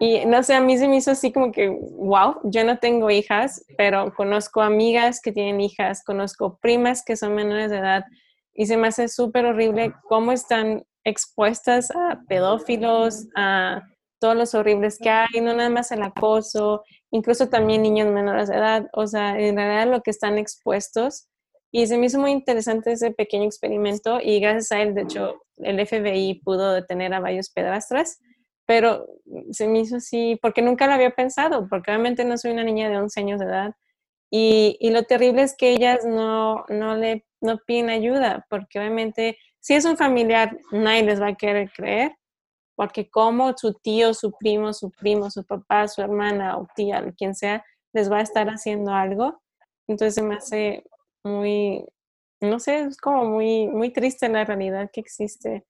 Y 0.00 0.24
no 0.26 0.42
sé, 0.42 0.54
a 0.54 0.60
mí 0.60 0.76
se 0.76 0.88
me 0.88 0.96
hizo 0.96 1.12
así 1.12 1.32
como 1.32 1.52
que, 1.52 1.68
wow, 1.68 2.40
yo 2.44 2.64
no 2.64 2.78
tengo 2.78 3.10
hijas, 3.10 3.64
pero 3.76 4.12
conozco 4.14 4.60
amigas 4.60 5.20
que 5.20 5.32
tienen 5.32 5.60
hijas, 5.60 6.02
conozco 6.04 6.58
primas 6.60 7.04
que 7.04 7.16
son 7.16 7.34
menores 7.34 7.70
de 7.70 7.78
edad 7.78 8.04
y 8.54 8.66
se 8.66 8.76
me 8.76 8.88
hace 8.88 9.08
súper 9.08 9.46
horrible 9.46 9.92
cómo 10.08 10.32
están 10.32 10.84
expuestas 11.04 11.90
a 11.90 12.22
pedófilos, 12.28 13.26
a 13.36 13.82
todos 14.20 14.36
los 14.36 14.54
horribles 14.54 14.98
que 14.98 15.10
hay, 15.10 15.40
no 15.42 15.54
nada 15.54 15.68
más 15.68 15.92
el 15.92 16.02
acoso, 16.02 16.82
incluso 17.10 17.48
también 17.48 17.82
niños 17.82 18.10
menores 18.10 18.48
de 18.48 18.56
edad, 18.56 18.86
o 18.94 19.06
sea, 19.06 19.38
en 19.38 19.56
realidad 19.56 19.90
lo 19.90 20.00
que 20.00 20.10
están 20.10 20.38
expuestos. 20.38 21.28
Y 21.70 21.88
se 21.88 21.98
me 21.98 22.06
hizo 22.06 22.20
muy 22.20 22.30
interesante 22.30 22.92
ese 22.92 23.10
pequeño 23.10 23.44
experimento 23.44 24.20
y 24.22 24.40
gracias 24.40 24.72
a 24.72 24.80
él, 24.80 24.94
de 24.94 25.02
hecho, 25.02 25.42
el 25.58 25.84
FBI 25.84 26.40
pudo 26.44 26.72
detener 26.72 27.12
a 27.12 27.20
varios 27.20 27.50
pedrastras, 27.50 28.20
pero 28.64 29.06
se 29.50 29.68
me 29.68 29.80
hizo 29.80 29.96
así, 29.96 30.38
porque 30.40 30.62
nunca 30.62 30.86
lo 30.86 30.94
había 30.94 31.10
pensado, 31.10 31.66
porque 31.68 31.90
obviamente 31.90 32.24
no 32.24 32.38
soy 32.38 32.52
una 32.52 32.64
niña 32.64 32.88
de 32.88 32.96
11 32.96 33.20
años 33.20 33.40
de 33.40 33.46
edad. 33.46 33.74
Y, 34.36 34.76
y 34.80 34.90
lo 34.90 35.04
terrible 35.04 35.42
es 35.42 35.56
que 35.56 35.70
ellas 35.70 36.04
no, 36.04 36.64
no 36.68 36.96
le 36.96 37.24
no 37.40 37.58
piden 37.58 37.88
ayuda, 37.88 38.44
porque 38.50 38.80
obviamente 38.80 39.38
si 39.60 39.74
es 39.74 39.84
un 39.84 39.96
familiar, 39.96 40.58
nadie 40.72 41.04
les 41.04 41.22
va 41.22 41.28
a 41.28 41.34
querer 41.36 41.70
creer, 41.70 42.16
porque 42.74 43.08
como 43.08 43.56
su 43.56 43.74
tío, 43.74 44.12
su 44.12 44.32
primo, 44.32 44.72
su 44.72 44.90
primo, 44.90 45.30
su 45.30 45.44
papá, 45.44 45.86
su 45.86 46.02
hermana 46.02 46.58
o 46.58 46.66
tía, 46.74 47.14
quien 47.16 47.36
sea, 47.36 47.64
les 47.92 48.10
va 48.10 48.18
a 48.18 48.22
estar 48.22 48.48
haciendo 48.48 48.90
algo. 48.90 49.40
Entonces 49.86 50.16
se 50.16 50.22
me 50.24 50.34
hace 50.34 50.82
muy, 51.22 51.86
no 52.40 52.58
sé, 52.58 52.80
es 52.80 52.96
como 52.96 53.26
muy, 53.26 53.68
muy 53.68 53.92
triste 53.92 54.28
la 54.28 54.44
realidad 54.44 54.90
que 54.92 55.00
existe. 55.00 55.64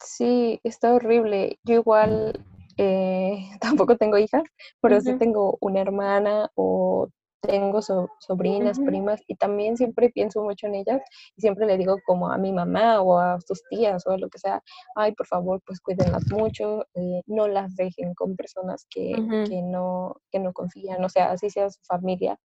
Sí, 0.00 0.58
está 0.64 0.94
horrible. 0.94 1.60
Yo 1.62 1.76
igual 1.76 2.44
eh, 2.76 3.38
tampoco 3.60 3.96
tengo 3.96 4.18
hijas, 4.18 4.42
pero 4.80 5.00
sí 5.00 5.16
tengo 5.16 5.58
una 5.60 5.80
hermana 5.80 6.50
o 6.56 7.08
tengo 7.40 7.80
sobrinas, 7.82 8.78
primas 8.80 9.20
y 9.26 9.36
también 9.36 9.76
siempre 9.76 10.10
pienso 10.10 10.42
mucho 10.42 10.66
en 10.66 10.74
ellas 10.76 11.02
y 11.36 11.40
siempre 11.40 11.66
le 11.66 11.78
digo 11.78 11.96
como 12.04 12.30
a 12.30 12.38
mi 12.38 12.52
mamá 12.52 13.00
o 13.00 13.18
a 13.18 13.40
sus 13.40 13.62
tías 13.70 14.06
o 14.06 14.10
a 14.10 14.18
lo 14.18 14.28
que 14.28 14.38
sea, 14.38 14.62
ay, 14.96 15.12
por 15.14 15.26
favor, 15.26 15.60
pues 15.64 15.80
cuídenlas 15.80 16.30
mucho, 16.30 16.86
eh, 16.94 17.22
no 17.26 17.48
las 17.48 17.76
dejen 17.76 18.14
con 18.14 18.36
personas 18.36 18.86
que, 18.90 19.12
que, 19.48 19.62
no, 19.62 20.16
que 20.30 20.40
no 20.40 20.52
confían, 20.52 21.04
o 21.04 21.08
sea, 21.08 21.30
así 21.30 21.50
sea 21.50 21.70
su 21.70 21.80
familia, 21.84 22.38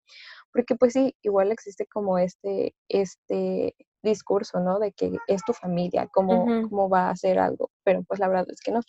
porque 0.51 0.75
pues 0.75 0.93
sí, 0.93 1.15
igual 1.21 1.51
existe 1.51 1.87
como 1.87 2.17
este, 2.17 2.75
este 2.87 3.75
discurso, 4.03 4.59
¿no? 4.59 4.79
De 4.79 4.91
que 4.91 5.17
es 5.27 5.43
tu 5.43 5.53
familia, 5.53 6.07
cómo, 6.11 6.45
cómo 6.69 6.89
va 6.89 7.07
a 7.07 7.11
hacer 7.11 7.39
algo, 7.39 7.71
pero 7.83 8.03
pues 8.03 8.19
la 8.19 8.27
verdad 8.27 8.45
es 8.49 8.61
que 8.61 8.71
no. 8.71 8.81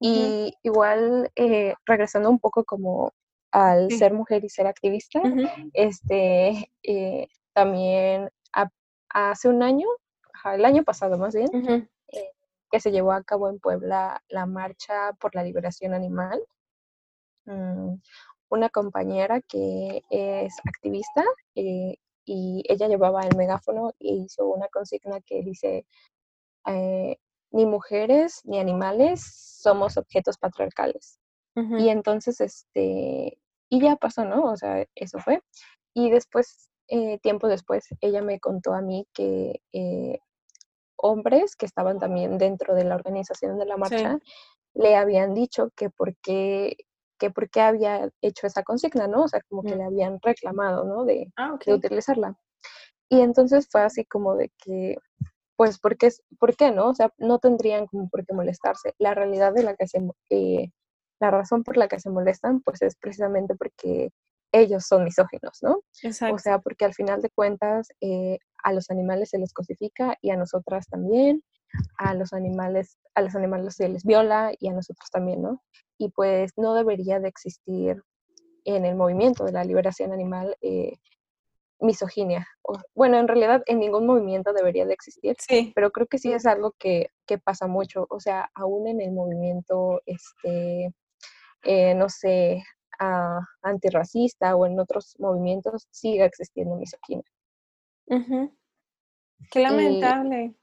Y 0.00 0.52
igual, 0.62 1.30
eh, 1.34 1.74
regresando 1.84 2.30
un 2.30 2.38
poco 2.38 2.64
como 2.64 3.12
al 3.50 3.90
ser 3.90 4.12
mujer 4.12 4.44
y 4.44 4.48
ser 4.48 4.66
activista, 4.66 5.20
este, 5.72 6.70
eh, 6.82 7.28
también 7.52 8.30
hace 9.10 9.48
un 9.48 9.62
año, 9.62 9.86
el 10.44 10.64
año 10.64 10.84
pasado 10.84 11.16
más 11.16 11.34
bien, 11.34 11.88
eh, 12.12 12.30
que 12.70 12.80
se 12.80 12.90
llevó 12.90 13.12
a 13.12 13.24
cabo 13.24 13.48
en 13.48 13.58
Puebla 13.58 14.22
la 14.28 14.46
marcha 14.46 15.12
por 15.14 15.34
la 15.34 15.42
liberación 15.42 15.94
animal. 15.94 16.40
Mm, 17.46 17.94
una 18.50 18.68
compañera 18.68 19.40
que 19.40 20.02
es 20.10 20.54
activista 20.64 21.24
eh, 21.54 21.96
y 22.24 22.62
ella 22.68 22.88
llevaba 22.88 23.22
el 23.22 23.36
megáfono 23.36 23.90
e 23.98 24.12
hizo 24.12 24.46
una 24.46 24.68
consigna 24.68 25.20
que 25.22 25.42
dice, 25.42 25.86
ni 27.50 27.64
mujeres 27.64 28.42
ni 28.44 28.58
animales 28.58 29.22
somos 29.62 29.96
objetos 29.96 30.36
patriarcales. 30.36 31.18
Y 31.78 31.88
entonces, 31.88 32.40
este, 32.40 33.38
y 33.68 33.80
ya 33.80 33.96
pasó, 33.96 34.24
¿no? 34.24 34.44
O 34.44 34.56
sea, 34.56 34.84
eso 34.94 35.18
fue. 35.18 35.42
Y 35.94 36.10
después, 36.10 36.70
eh, 36.88 37.18
tiempo 37.18 37.48
después, 37.48 37.86
ella 38.00 38.22
me 38.22 38.40
contó 38.40 38.74
a 38.74 38.82
mí 38.82 39.06
que 39.12 39.60
eh, 39.72 40.18
hombres 40.96 41.56
que 41.56 41.66
estaban 41.66 41.98
también 41.98 42.38
dentro 42.38 42.74
de 42.74 42.84
la 42.84 42.96
organización 42.96 43.58
de 43.58 43.66
la 43.66 43.76
marcha 43.76 44.18
le 44.74 44.96
habían 44.96 45.34
dicho 45.34 45.70
que 45.76 45.90
por 45.90 46.16
qué 46.22 46.76
que 47.18 47.30
por 47.30 47.50
qué 47.50 47.60
había 47.60 48.08
hecho 48.22 48.46
esa 48.46 48.62
consigna, 48.62 49.08
¿no? 49.08 49.24
O 49.24 49.28
sea, 49.28 49.40
como 49.48 49.62
que 49.62 49.74
mm. 49.74 49.78
le 49.78 49.84
habían 49.84 50.18
reclamado, 50.22 50.84
¿no? 50.84 51.04
De, 51.04 51.30
ah, 51.36 51.58
de 51.64 51.74
utilizarla. 51.74 52.38
Y 53.08 53.20
entonces 53.20 53.68
fue 53.70 53.82
así 53.82 54.04
como 54.04 54.36
de 54.36 54.52
que, 54.58 54.96
pues, 55.56 55.78
¿por 55.78 55.96
qué, 55.96 56.10
¿por 56.38 56.56
qué 56.56 56.70
no? 56.70 56.90
O 56.90 56.94
sea, 56.94 57.10
no 57.18 57.38
tendrían 57.38 57.86
como 57.86 58.08
por 58.08 58.24
qué 58.24 58.34
molestarse. 58.34 58.94
La 58.98 59.14
realidad 59.14 59.52
de 59.52 59.64
la 59.64 59.74
que 59.74 59.88
se, 59.88 60.00
eh, 60.30 60.70
la 61.20 61.30
razón 61.30 61.64
por 61.64 61.76
la 61.76 61.88
que 61.88 62.00
se 62.00 62.10
molestan, 62.10 62.60
pues 62.60 62.82
es 62.82 62.96
precisamente 62.96 63.54
porque 63.54 64.10
ellos 64.52 64.84
son 64.86 65.04
misóginos, 65.04 65.58
¿no? 65.62 65.82
Exacto. 66.02 66.34
O 66.34 66.38
sea, 66.38 66.58
porque 66.58 66.84
al 66.84 66.94
final 66.94 67.20
de 67.20 67.30
cuentas 67.30 67.88
eh, 68.00 68.38
a 68.62 68.72
los 68.72 68.90
animales 68.90 69.30
se 69.30 69.38
les 69.38 69.52
cosifica 69.52 70.16
y 70.22 70.30
a 70.30 70.36
nosotras 70.36 70.86
también, 70.88 71.42
a 71.98 72.14
los 72.14 72.32
animales, 72.32 72.98
a 73.14 73.20
los 73.20 73.34
animales 73.34 73.74
se 73.74 73.88
les 73.88 74.04
viola 74.04 74.52
y 74.58 74.68
a 74.68 74.72
nosotros 74.72 75.10
también, 75.10 75.42
¿no? 75.42 75.62
y 75.98 76.08
pues 76.10 76.52
no 76.56 76.74
debería 76.74 77.20
de 77.20 77.28
existir 77.28 78.02
en 78.64 78.84
el 78.84 78.94
movimiento 78.94 79.44
de 79.44 79.52
la 79.52 79.64
liberación 79.64 80.12
animal 80.12 80.56
eh, 80.62 80.94
misoginia. 81.80 82.46
bueno, 82.94 83.18
en 83.18 83.28
realidad 83.28 83.62
en 83.66 83.80
ningún 83.80 84.06
movimiento 84.06 84.52
debería 84.52 84.86
de 84.86 84.94
existir, 84.94 85.36
sí. 85.38 85.72
pero 85.74 85.90
creo 85.90 86.06
que 86.06 86.18
sí 86.18 86.32
es 86.32 86.46
algo 86.46 86.74
que, 86.78 87.10
pasa 87.44 87.66
mucho. 87.66 88.06
O 88.10 88.20
sea, 88.20 88.50
aún 88.54 88.88
en 88.88 89.00
el 89.00 89.12
movimiento, 89.12 90.00
este, 90.06 90.92
eh, 91.62 91.94
no 91.94 92.08
sé, 92.08 92.62
antirracista 93.62 94.56
o 94.56 94.66
en 94.66 94.78
otros 94.80 95.14
movimientos 95.18 95.86
sigue 95.90 96.24
existiendo 96.24 96.76
misoginia. 96.76 97.24
Qué 99.50 99.60
lamentable. 99.60 100.54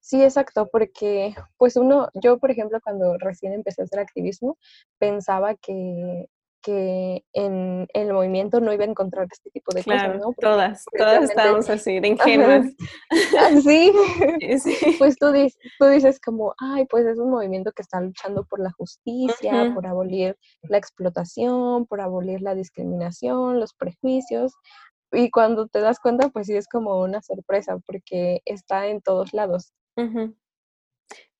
Sí, 0.00 0.22
exacto, 0.22 0.68
porque 0.70 1.34
pues 1.58 1.76
uno, 1.76 2.08
yo 2.14 2.38
por 2.38 2.50
ejemplo 2.50 2.80
cuando 2.82 3.18
recién 3.18 3.52
empecé 3.52 3.82
a 3.82 3.84
hacer 3.84 4.00
activismo, 4.00 4.56
pensaba 4.98 5.54
que, 5.54 6.28
que 6.66 7.24
en, 7.32 7.86
el 7.94 8.12
movimiento 8.12 8.58
no 8.58 8.72
iba 8.72 8.82
a 8.82 8.88
encontrar 8.88 9.28
este 9.30 9.50
tipo 9.50 9.72
de 9.72 9.84
cosas, 9.84 10.18
¿no? 10.18 10.32
todas, 10.36 10.84
todas 10.98 11.30
estábamos 11.30 11.70
así, 11.70 12.00
de 12.00 12.08
ingenuas. 12.08 12.66
sí, 13.64 13.92
pues 14.98 15.16
tú, 15.16 15.30
dices, 15.30 15.56
tú 15.78 15.86
dices 15.86 16.20
como, 16.20 16.56
ay, 16.58 16.84
pues 16.86 17.06
es 17.06 17.18
un 17.18 17.30
movimiento 17.30 17.70
que 17.70 17.82
está 17.82 18.00
luchando 18.00 18.44
por 18.46 18.58
la 18.58 18.72
justicia, 18.72 19.70
por 19.76 19.86
abolir 19.86 20.36
la 20.62 20.76
explotación, 20.76 21.86
por 21.86 22.00
abolir 22.00 22.42
la 22.42 22.56
discriminación, 22.56 23.60
los 23.60 23.72
prejuicios, 23.72 24.52
y 25.12 25.30
cuando 25.30 25.68
te 25.68 25.78
das 25.78 26.00
cuenta, 26.00 26.30
pues 26.30 26.48
sí 26.48 26.56
es 26.56 26.66
como 26.66 27.00
una 27.00 27.22
sorpresa 27.22 27.78
porque 27.86 28.42
está 28.44 28.88
en 28.88 29.00
todos 29.02 29.32
lados. 29.32 29.72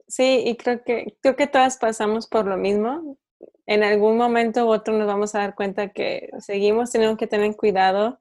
Sí, 0.06 0.44
y 0.46 0.56
creo 0.56 0.84
que, 0.84 1.18
creo 1.20 1.34
que 1.34 1.48
todas 1.48 1.78
pasamos 1.78 2.28
por 2.28 2.46
lo 2.46 2.56
mismo. 2.56 3.18
En 3.66 3.82
algún 3.82 4.16
momento 4.16 4.66
u 4.66 4.68
otro 4.70 4.96
nos 4.96 5.06
vamos 5.06 5.34
a 5.34 5.40
dar 5.40 5.54
cuenta 5.54 5.88
que 5.90 6.30
seguimos 6.38 6.90
teniendo 6.92 7.16
que 7.16 7.26
tener 7.26 7.56
cuidado. 7.56 8.20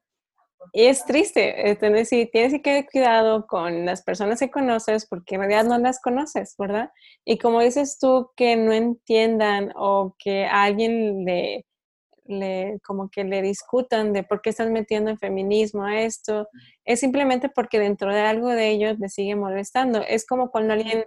Y 0.74 0.86
es 0.86 1.06
triste, 1.06 1.76
tener, 1.80 2.06
sí, 2.08 2.28
tienes 2.32 2.54
que 2.54 2.60
tener 2.60 2.86
cuidado 2.92 3.46
con 3.48 3.86
las 3.86 4.02
personas 4.04 4.40
que 4.40 4.50
conoces 4.50 5.06
porque 5.08 5.36
en 5.36 5.42
realidad 5.42 5.66
no 5.66 5.78
las 5.78 6.02
conoces, 6.02 6.56
¿verdad? 6.58 6.92
Y 7.24 7.38
como 7.38 7.62
dices 7.62 8.00
tú, 8.00 8.32
que 8.36 8.56
no 8.56 8.74
entiendan 8.74 9.72
o 9.76 10.16
que 10.18 10.46
alguien 10.46 11.24
le, 11.24 11.66
como 12.84 13.10
que 13.10 13.24
le 13.24 13.42
discutan 13.42 14.14
de 14.14 14.24
por 14.24 14.42
qué 14.42 14.50
estás 14.50 14.70
metiendo 14.70 15.12
el 15.12 15.20
feminismo 15.20 15.84
a 15.86 16.02
esto, 16.02 16.48
es 16.84 17.00
simplemente 17.00 17.50
porque 17.50 17.80
dentro 17.80 18.14
de 18.14 18.22
algo 18.22 18.50
de 18.50 18.70
ellos 18.70 18.98
le 19.00 19.10
sigue 19.10 19.36
molestando. 19.36 20.02
Es 20.02 20.26
como 20.26 20.50
cuando 20.50 20.74
alguien, 20.74 21.06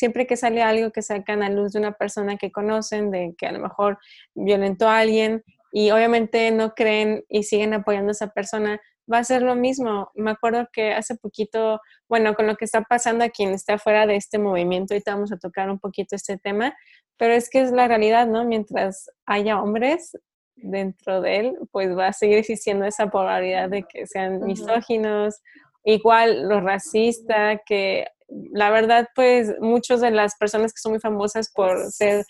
siempre 0.00 0.26
que 0.26 0.38
sale 0.38 0.62
algo 0.62 0.90
que 0.92 1.02
sacan 1.02 1.42
a 1.42 1.50
luz 1.50 1.72
de 1.72 1.78
una 1.78 1.92
persona 1.92 2.38
que 2.38 2.50
conocen, 2.50 3.10
de 3.10 3.34
que 3.36 3.46
a 3.46 3.52
lo 3.52 3.58
mejor 3.60 3.98
violentó 4.34 4.88
a 4.88 4.98
alguien 4.98 5.44
y 5.72 5.90
obviamente 5.90 6.50
no 6.52 6.74
creen 6.74 7.22
y 7.28 7.42
siguen 7.42 7.74
apoyando 7.74 8.08
a 8.08 8.12
esa 8.12 8.28
persona, 8.28 8.80
va 9.12 9.18
a 9.18 9.24
ser 9.24 9.42
lo 9.42 9.54
mismo. 9.54 10.10
Me 10.14 10.30
acuerdo 10.30 10.66
que 10.72 10.94
hace 10.94 11.16
poquito, 11.16 11.80
bueno, 12.08 12.34
con 12.34 12.46
lo 12.46 12.56
que 12.56 12.64
está 12.64 12.80
pasando 12.80 13.24
a 13.26 13.28
quien 13.28 13.50
está 13.50 13.78
fuera 13.78 14.06
de 14.06 14.16
este 14.16 14.38
movimiento, 14.38 14.94
ahorita 14.94 15.14
vamos 15.14 15.32
a 15.32 15.38
tocar 15.38 15.70
un 15.70 15.78
poquito 15.78 16.16
este 16.16 16.38
tema, 16.38 16.74
pero 17.18 17.34
es 17.34 17.50
que 17.50 17.60
es 17.60 17.70
la 17.70 17.86
realidad, 17.86 18.26
¿no? 18.26 18.46
Mientras 18.46 19.10
haya 19.26 19.60
hombres, 19.60 20.16
dentro 20.56 21.20
de 21.20 21.40
él, 21.40 21.58
pues 21.72 21.94
va 21.96 22.08
a 22.08 22.12
seguir 22.14 22.38
existiendo 22.38 22.86
esa 22.86 23.08
polaridad 23.10 23.68
de 23.68 23.82
que 23.82 24.06
sean 24.06 24.40
misóginos, 24.40 25.42
igual 25.84 26.48
lo 26.48 26.60
racista, 26.60 27.60
que 27.66 28.06
la 28.52 28.70
verdad, 28.70 29.08
pues 29.14 29.54
muchas 29.60 30.00
de 30.00 30.10
las 30.10 30.36
personas 30.36 30.72
que 30.72 30.80
son 30.80 30.92
muy 30.92 31.00
famosas 31.00 31.50
por 31.52 31.90
ser, 31.90 32.24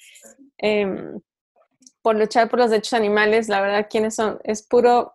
em, 0.58 1.20
por 2.02 2.16
luchar 2.16 2.48
por 2.48 2.58
los 2.58 2.70
derechos 2.70 2.94
animales, 2.94 3.48
la 3.48 3.60
verdad, 3.60 3.86
¿quiénes 3.90 4.14
son? 4.14 4.38
Es 4.44 4.66
puro 4.66 5.14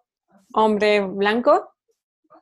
hombre 0.53 1.01
blanco 1.01 1.69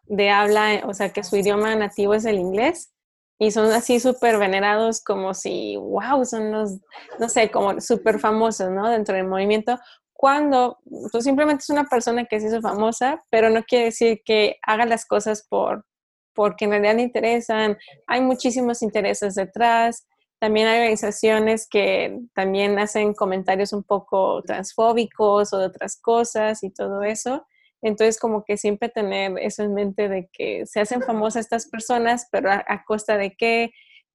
de 0.06 0.30
habla, 0.30 0.82
o 0.86 0.94
sea, 0.94 1.10
que 1.10 1.24
su 1.24 1.38
idioma 1.38 1.76
nativo 1.76 2.14
es 2.14 2.26
el 2.26 2.38
inglés 2.38 2.94
y 3.40 3.52
son 3.52 3.72
así 3.72 4.00
súper 4.00 4.38
venerados 4.38 5.02
como 5.04 5.34
si, 5.34 5.76
wow, 5.78 6.24
son 6.26 6.52
los, 6.52 6.80
no 7.20 7.30
sé, 7.30 7.50
como 7.52 7.80
súper 7.82 8.20
famosos, 8.20 8.70
¿no? 8.70 8.90
Dentro 8.90 9.16
del 9.16 9.28
movimiento, 9.28 9.80
cuando 10.14 10.80
tú 11.12 11.22
simplemente 11.22 11.64
es 11.64 11.70
una 11.70 11.86
persona 11.86 12.26
que 12.26 12.40
se 12.40 12.48
hizo 12.48 12.62
famosa, 12.62 13.24
pero 13.30 13.50
no 13.50 13.64
quiere 13.64 13.86
decir 13.86 14.22
que 14.24 14.58
haga 14.62 14.86
las 14.86 15.06
cosas 15.06 15.46
por 15.50 15.86
porque 16.34 16.66
en 16.66 16.72
realidad 16.72 16.98
interesan. 16.98 17.78
Hay 18.08 18.22
muchísimos 18.22 18.82
intereses 18.82 19.36
detrás. 19.36 20.08
También 20.40 20.68
hay 20.68 20.80
organizaciones 20.80 21.68
que 21.70 22.20
también 22.34 22.78
hacen 22.80 23.14
comentarios 23.14 23.74
un 23.74 23.84
poco 23.84 24.42
transfóbicos 24.44 25.54
o 25.54 25.60
de 25.60 25.68
otras 25.68 26.00
cosas 26.00 26.64
y 26.64 26.72
todo 26.72 27.04
eso. 27.04 27.46
Entonces, 27.82 28.20
como 28.20 28.44
que 28.44 28.58
siempre 28.58 28.90
tener 28.90 29.38
eso 29.40 29.64
en 29.64 29.74
mente 29.74 30.08
de 30.08 30.30
que 30.32 30.66
se 30.66 30.80
hacen 30.80 31.02
famosas 31.02 31.42
estas 31.42 31.68
personas, 31.68 32.28
pero 32.32 32.50
a, 32.50 32.64
a 32.68 32.84
costa 32.86 33.18
de 33.18 33.36
qué, 33.36 33.72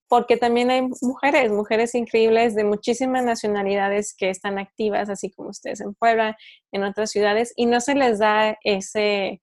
porque 0.09 0.39
también 0.39 0.71
hay 0.71 0.89
mujeres, 1.03 1.53
mujeres 1.53 1.95
increíbles 1.95 2.55
de 2.55 2.65
muchísimas 2.65 3.25
nacionalidades 3.25 4.15
que 4.17 4.31
están 4.31 4.59
activas, 4.59 5.11
así 5.11 5.31
como 5.31 5.51
ustedes 5.51 5.81
en 5.81 5.95
Puebla, 5.95 6.37
en 6.73 6.83
otras 6.83 7.11
ciudades, 7.11 7.53
y 7.57 7.67
no 7.67 7.81
se 7.81 7.95
les 7.95 8.19
da 8.19 8.57
ese, 8.65 9.43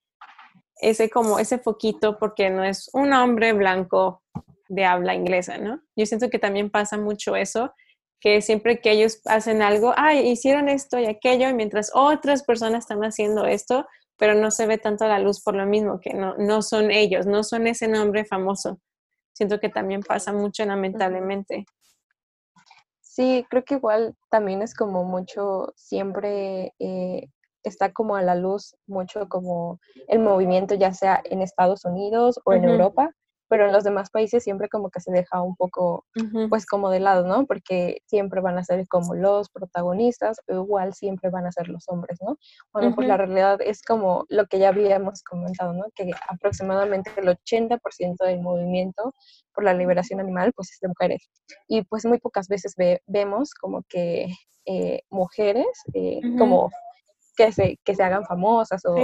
ese 0.82 1.10
como 1.10 1.40
ese 1.40 1.58
foquito 1.58 2.18
porque 2.18 2.50
no 2.50 2.64
es 2.64 2.90
un 2.94 3.14
hombre 3.14 3.54
blanco 3.54 4.22
de 4.68 4.86
habla 4.86 5.14
inglesa, 5.16 5.58
¿no? 5.58 5.82
Yo 5.96 6.06
siento 6.06 6.30
que 6.30 6.40
también 6.40 6.70
pasa 6.70 6.98
mucho 6.98 7.36
eso, 7.36 7.74
que 8.20 8.42
siempre 8.42 8.82
que 8.82 8.92
ellos 8.92 9.22
hacen 9.26 9.62
algo, 9.62 9.94
ay, 9.96 10.28
hicieron 10.28 10.70
esto 10.70 11.00
y 11.00 11.06
aquello, 11.06 11.50
y 11.50 11.54
mientras 11.54 11.92
otras 11.94 12.44
personas 12.44 12.86
están 12.86 13.04
haciendo 13.04 13.46
esto, 13.46 13.88
pero 14.18 14.34
no 14.34 14.50
se 14.52 14.66
ve 14.66 14.78
tanto 14.78 15.08
la 15.08 15.20
luz 15.20 15.42
por 15.44 15.56
lo 15.56 15.66
mismo, 15.66 16.00
que 16.00 16.14
no, 16.14 16.36
no 16.38 16.62
son 16.62 16.92
ellos, 16.92 17.26
no 17.26 17.44
son 17.44 17.68
ese 17.68 17.88
nombre 17.88 18.26
famoso 18.26 18.80
siento 19.36 19.60
que 19.60 19.70
también 19.70 20.02
pasa 20.02 20.32
mucho 20.34 20.66
lamentablemente. 20.66 21.66
Sí, 23.02 23.46
creo 23.50 23.64
que 23.64 23.76
igual 23.76 24.16
también 24.30 24.62
es 24.62 24.74
como 24.74 25.04
mucho, 25.04 25.74
siempre 25.76 26.74
eh, 26.80 27.30
está 27.70 27.92
como 27.92 28.16
a 28.16 28.22
la 28.22 28.36
luz 28.36 28.76
mucho 28.88 29.28
como 29.30 29.80
el 30.08 30.20
movimiento, 30.20 30.76
ya 30.76 30.94
sea 30.94 31.22
en 31.26 31.42
Estados 31.42 31.86
Unidos 31.86 32.40
o 32.46 32.54
en 32.54 32.66
Europa, 32.66 33.12
pero 33.48 33.66
en 33.68 33.74
los 33.74 33.84
demás 33.84 34.10
países 34.10 34.44
siempre 34.44 34.70
como 34.70 34.90
que 34.90 35.00
se 35.00 35.12
deja 35.12 35.42
un 35.42 35.56
poco, 35.56 36.06
pues 36.50 36.66
como 36.66 36.90
de 36.90 37.00
lado, 37.00 37.28
¿no? 37.28 37.46
Porque 37.46 38.02
siempre 38.06 38.42
van 38.42 38.58
a 38.58 38.64
ser 38.64 38.88
como 38.88 39.14
los 39.14 39.50
protagonistas, 39.50 40.40
o 40.48 40.54
igual 40.54 40.94
siempre 40.94 41.30
van 41.30 41.46
a 41.46 41.52
ser 41.52 41.68
los 41.68 41.88
hombres, 41.88 42.18
¿no? 42.22 42.38
Bueno, 42.74 42.96
pues 42.96 43.08
la 43.08 43.18
realidad 43.18 43.60
es 43.62 43.82
como 43.84 44.26
lo 44.30 44.48
que 44.48 44.60
ya 44.60 44.70
habíamos 44.70 45.24
comentado, 45.24 45.74
¿no? 45.74 45.86
Que 45.96 46.12
aproximadamente 46.28 47.12
el 47.18 47.28
80% 47.28 48.26
del 48.26 48.42
movimiento 48.42 49.14
por 49.54 49.64
la 49.64 49.74
liberación 49.74 50.20
animal, 50.20 50.52
pues 50.56 50.72
es 50.72 50.80
de 50.80 50.88
mujeres. 50.88 51.30
Y 51.68 51.84
pues 51.84 52.06
muy 52.06 52.20
pocas 52.20 52.48
veces 52.48 52.74
vemos 53.06 53.54
como 53.54 53.84
que 53.88 54.28
eh, 54.66 55.02
mujeres, 55.12 55.68
eh, 55.94 56.20
como 56.40 56.72
que 57.36 57.52
se, 57.52 57.78
que 57.84 57.96
se 57.96 58.04
hagan 58.04 58.26
famosas 58.26 58.84
o, 58.86 58.96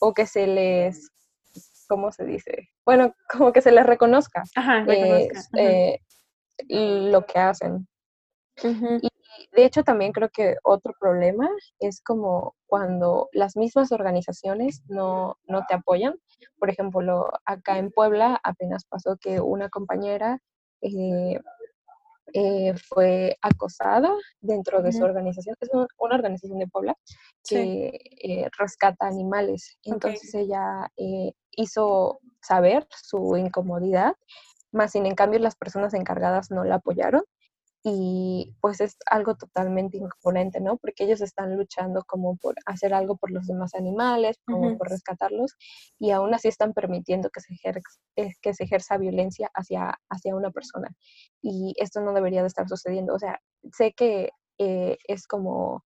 o 0.00 0.14
que 0.14 0.26
se 0.26 0.46
les 0.46 1.10
¿cómo 1.88 2.12
se 2.12 2.24
dice? 2.24 2.68
Bueno, 2.84 3.14
como 3.30 3.52
que 3.52 3.62
se 3.62 3.72
les 3.72 3.86
reconozca, 3.86 4.42
eh, 5.58 6.00
lo 6.68 7.26
que 7.26 7.38
hacen. 7.38 7.86
Y 8.62 9.08
de 9.52 9.64
hecho 9.64 9.84
también 9.84 10.12
creo 10.12 10.30
que 10.30 10.56
otro 10.64 10.94
problema 10.98 11.48
es 11.78 12.00
como 12.00 12.54
cuando 12.66 13.28
las 13.32 13.56
mismas 13.56 13.92
organizaciones 13.92 14.82
no, 14.88 15.36
no 15.46 15.64
te 15.68 15.74
apoyan. 15.74 16.14
Por 16.58 16.70
ejemplo, 16.70 17.28
acá 17.44 17.78
en 17.78 17.90
Puebla 17.90 18.40
apenas 18.42 18.84
pasó 18.86 19.16
que 19.18 19.40
una 19.40 19.68
compañera 19.68 20.38
eh, 20.80 21.38
eh, 22.32 22.74
fue 22.88 23.36
acosada 23.40 24.12
dentro 24.40 24.82
de 24.82 24.92
su 24.92 25.04
organización. 25.04 25.56
Es 25.60 25.70
una, 25.72 25.86
organización 25.98 26.58
de 26.58 26.66
Puebla 26.66 26.96
que 27.48 27.98
eh, 28.20 28.48
rescata 28.58 29.06
animales. 29.06 29.78
Entonces 29.84 30.34
ella 30.34 30.90
eh, 30.96 31.32
hizo 31.52 32.20
saber 32.40 32.86
su 32.90 33.36
incomodidad, 33.36 34.14
más 34.72 34.92
sin 34.92 35.06
en 35.06 35.14
cambio 35.14 35.38
las 35.40 35.56
personas 35.56 35.94
encargadas 35.94 36.50
no 36.50 36.64
la 36.64 36.76
apoyaron 36.76 37.22
y 37.88 38.52
pues 38.60 38.80
es 38.80 38.96
algo 39.08 39.36
totalmente 39.36 39.96
incongruente, 39.96 40.60
¿no? 40.60 40.76
Porque 40.76 41.04
ellos 41.04 41.20
están 41.20 41.56
luchando 41.56 42.02
como 42.04 42.36
por 42.36 42.56
hacer 42.66 42.92
algo 42.92 43.16
por 43.16 43.30
los 43.30 43.46
demás 43.46 43.76
animales, 43.76 44.40
como 44.44 44.76
por 44.76 44.90
rescatarlos, 44.90 45.54
y 45.96 46.10
aún 46.10 46.34
así 46.34 46.48
están 46.48 46.72
permitiendo 46.72 47.30
que 47.30 47.40
se, 47.40 47.54
ejerza, 47.54 47.88
eh, 48.16 48.32
que 48.42 48.54
se 48.54 48.64
ejerza 48.64 48.98
violencia 48.98 49.52
hacia, 49.54 50.00
hacia 50.10 50.34
una 50.34 50.50
persona. 50.50 50.88
Y 51.40 51.74
esto 51.76 52.00
no 52.00 52.12
debería 52.12 52.40
de 52.40 52.48
estar 52.48 52.68
sucediendo. 52.68 53.14
O 53.14 53.20
sea, 53.20 53.38
sé 53.72 53.92
que 53.92 54.30
eh, 54.58 54.96
es 55.06 55.28
como 55.28 55.84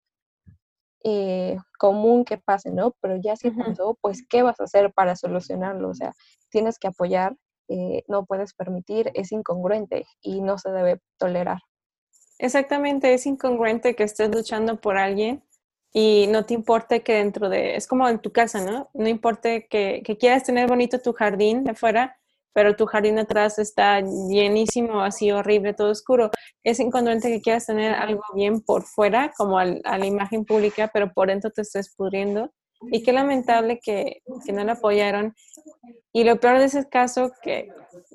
eh, 1.04 1.58
común 1.78 2.24
que 2.24 2.38
pase, 2.38 2.70
¿no? 2.70 2.94
Pero 3.02 3.16
ya 3.22 3.36
si 3.36 3.50
pasó, 3.50 3.98
pues, 4.00 4.24
¿qué 4.26 4.42
vas 4.42 4.58
a 4.58 4.64
hacer 4.64 4.90
para 4.94 5.16
solucionarlo? 5.16 5.90
O 5.90 5.94
sea, 5.94 6.14
tienes 6.48 6.78
que 6.78 6.88
apoyar, 6.88 7.36
no 8.08 8.24
puedes 8.24 8.54
permitir, 8.54 9.10
es 9.14 9.32
incongruente 9.32 10.06
y 10.22 10.40
no 10.40 10.56
se 10.56 10.70
debe 10.70 10.98
tolerar. 11.18 11.58
Exactamente, 12.40 13.14
es 13.14 13.26
incongruente 13.26 13.94
que 13.94 14.04
estés 14.04 14.34
luchando 14.34 14.80
por 14.80 14.98
alguien 14.98 15.42
y 15.92 16.26
no 16.28 16.44
te 16.46 16.54
importe 16.54 17.02
que 17.02 17.14
dentro 17.14 17.48
de, 17.48 17.76
es 17.76 17.86
como 17.86 18.08
en 18.08 18.20
tu 18.20 18.32
casa, 18.32 18.64
¿no? 18.64 18.90
No 18.94 19.08
importa 19.08 19.60
que, 19.62 20.02
que 20.04 20.16
quieras 20.16 20.44
tener 20.44 20.68
bonito 20.68 21.00
tu 21.00 21.12
jardín 21.12 21.64
de 21.64 21.72
afuera, 21.72 22.16
pero 22.52 22.76
tu 22.76 22.86
jardín 22.86 23.18
atrás 23.18 23.58
está 23.58 24.00
llenísimo, 24.00 25.00
así 25.02 25.30
horrible, 25.30 25.74
todo 25.74 25.90
oscuro. 25.90 26.30
Es 26.64 26.80
incongruente 26.80 27.28
que 27.28 27.40
quieras 27.40 27.66
tener 27.66 27.94
algo 27.94 28.22
bien 28.34 28.60
por 28.60 28.84
fuera, 28.84 29.32
como 29.36 29.58
a 29.58 29.64
la 29.64 30.06
imagen 30.06 30.44
pública, 30.44 30.90
pero 30.92 31.12
por 31.12 31.28
dentro 31.28 31.50
te 31.50 31.62
estés 31.62 31.94
pudriendo. 31.94 32.52
Y 32.90 33.02
qué 33.02 33.12
lamentable 33.12 33.78
que, 33.80 34.22
que 34.44 34.52
no 34.52 34.64
lo 34.64 34.72
apoyaron. 34.72 35.34
Y 36.12 36.24
lo 36.24 36.40
peor 36.40 36.58
de 36.58 36.64
ese 36.64 36.88
caso, 36.88 37.30
que 37.42 37.68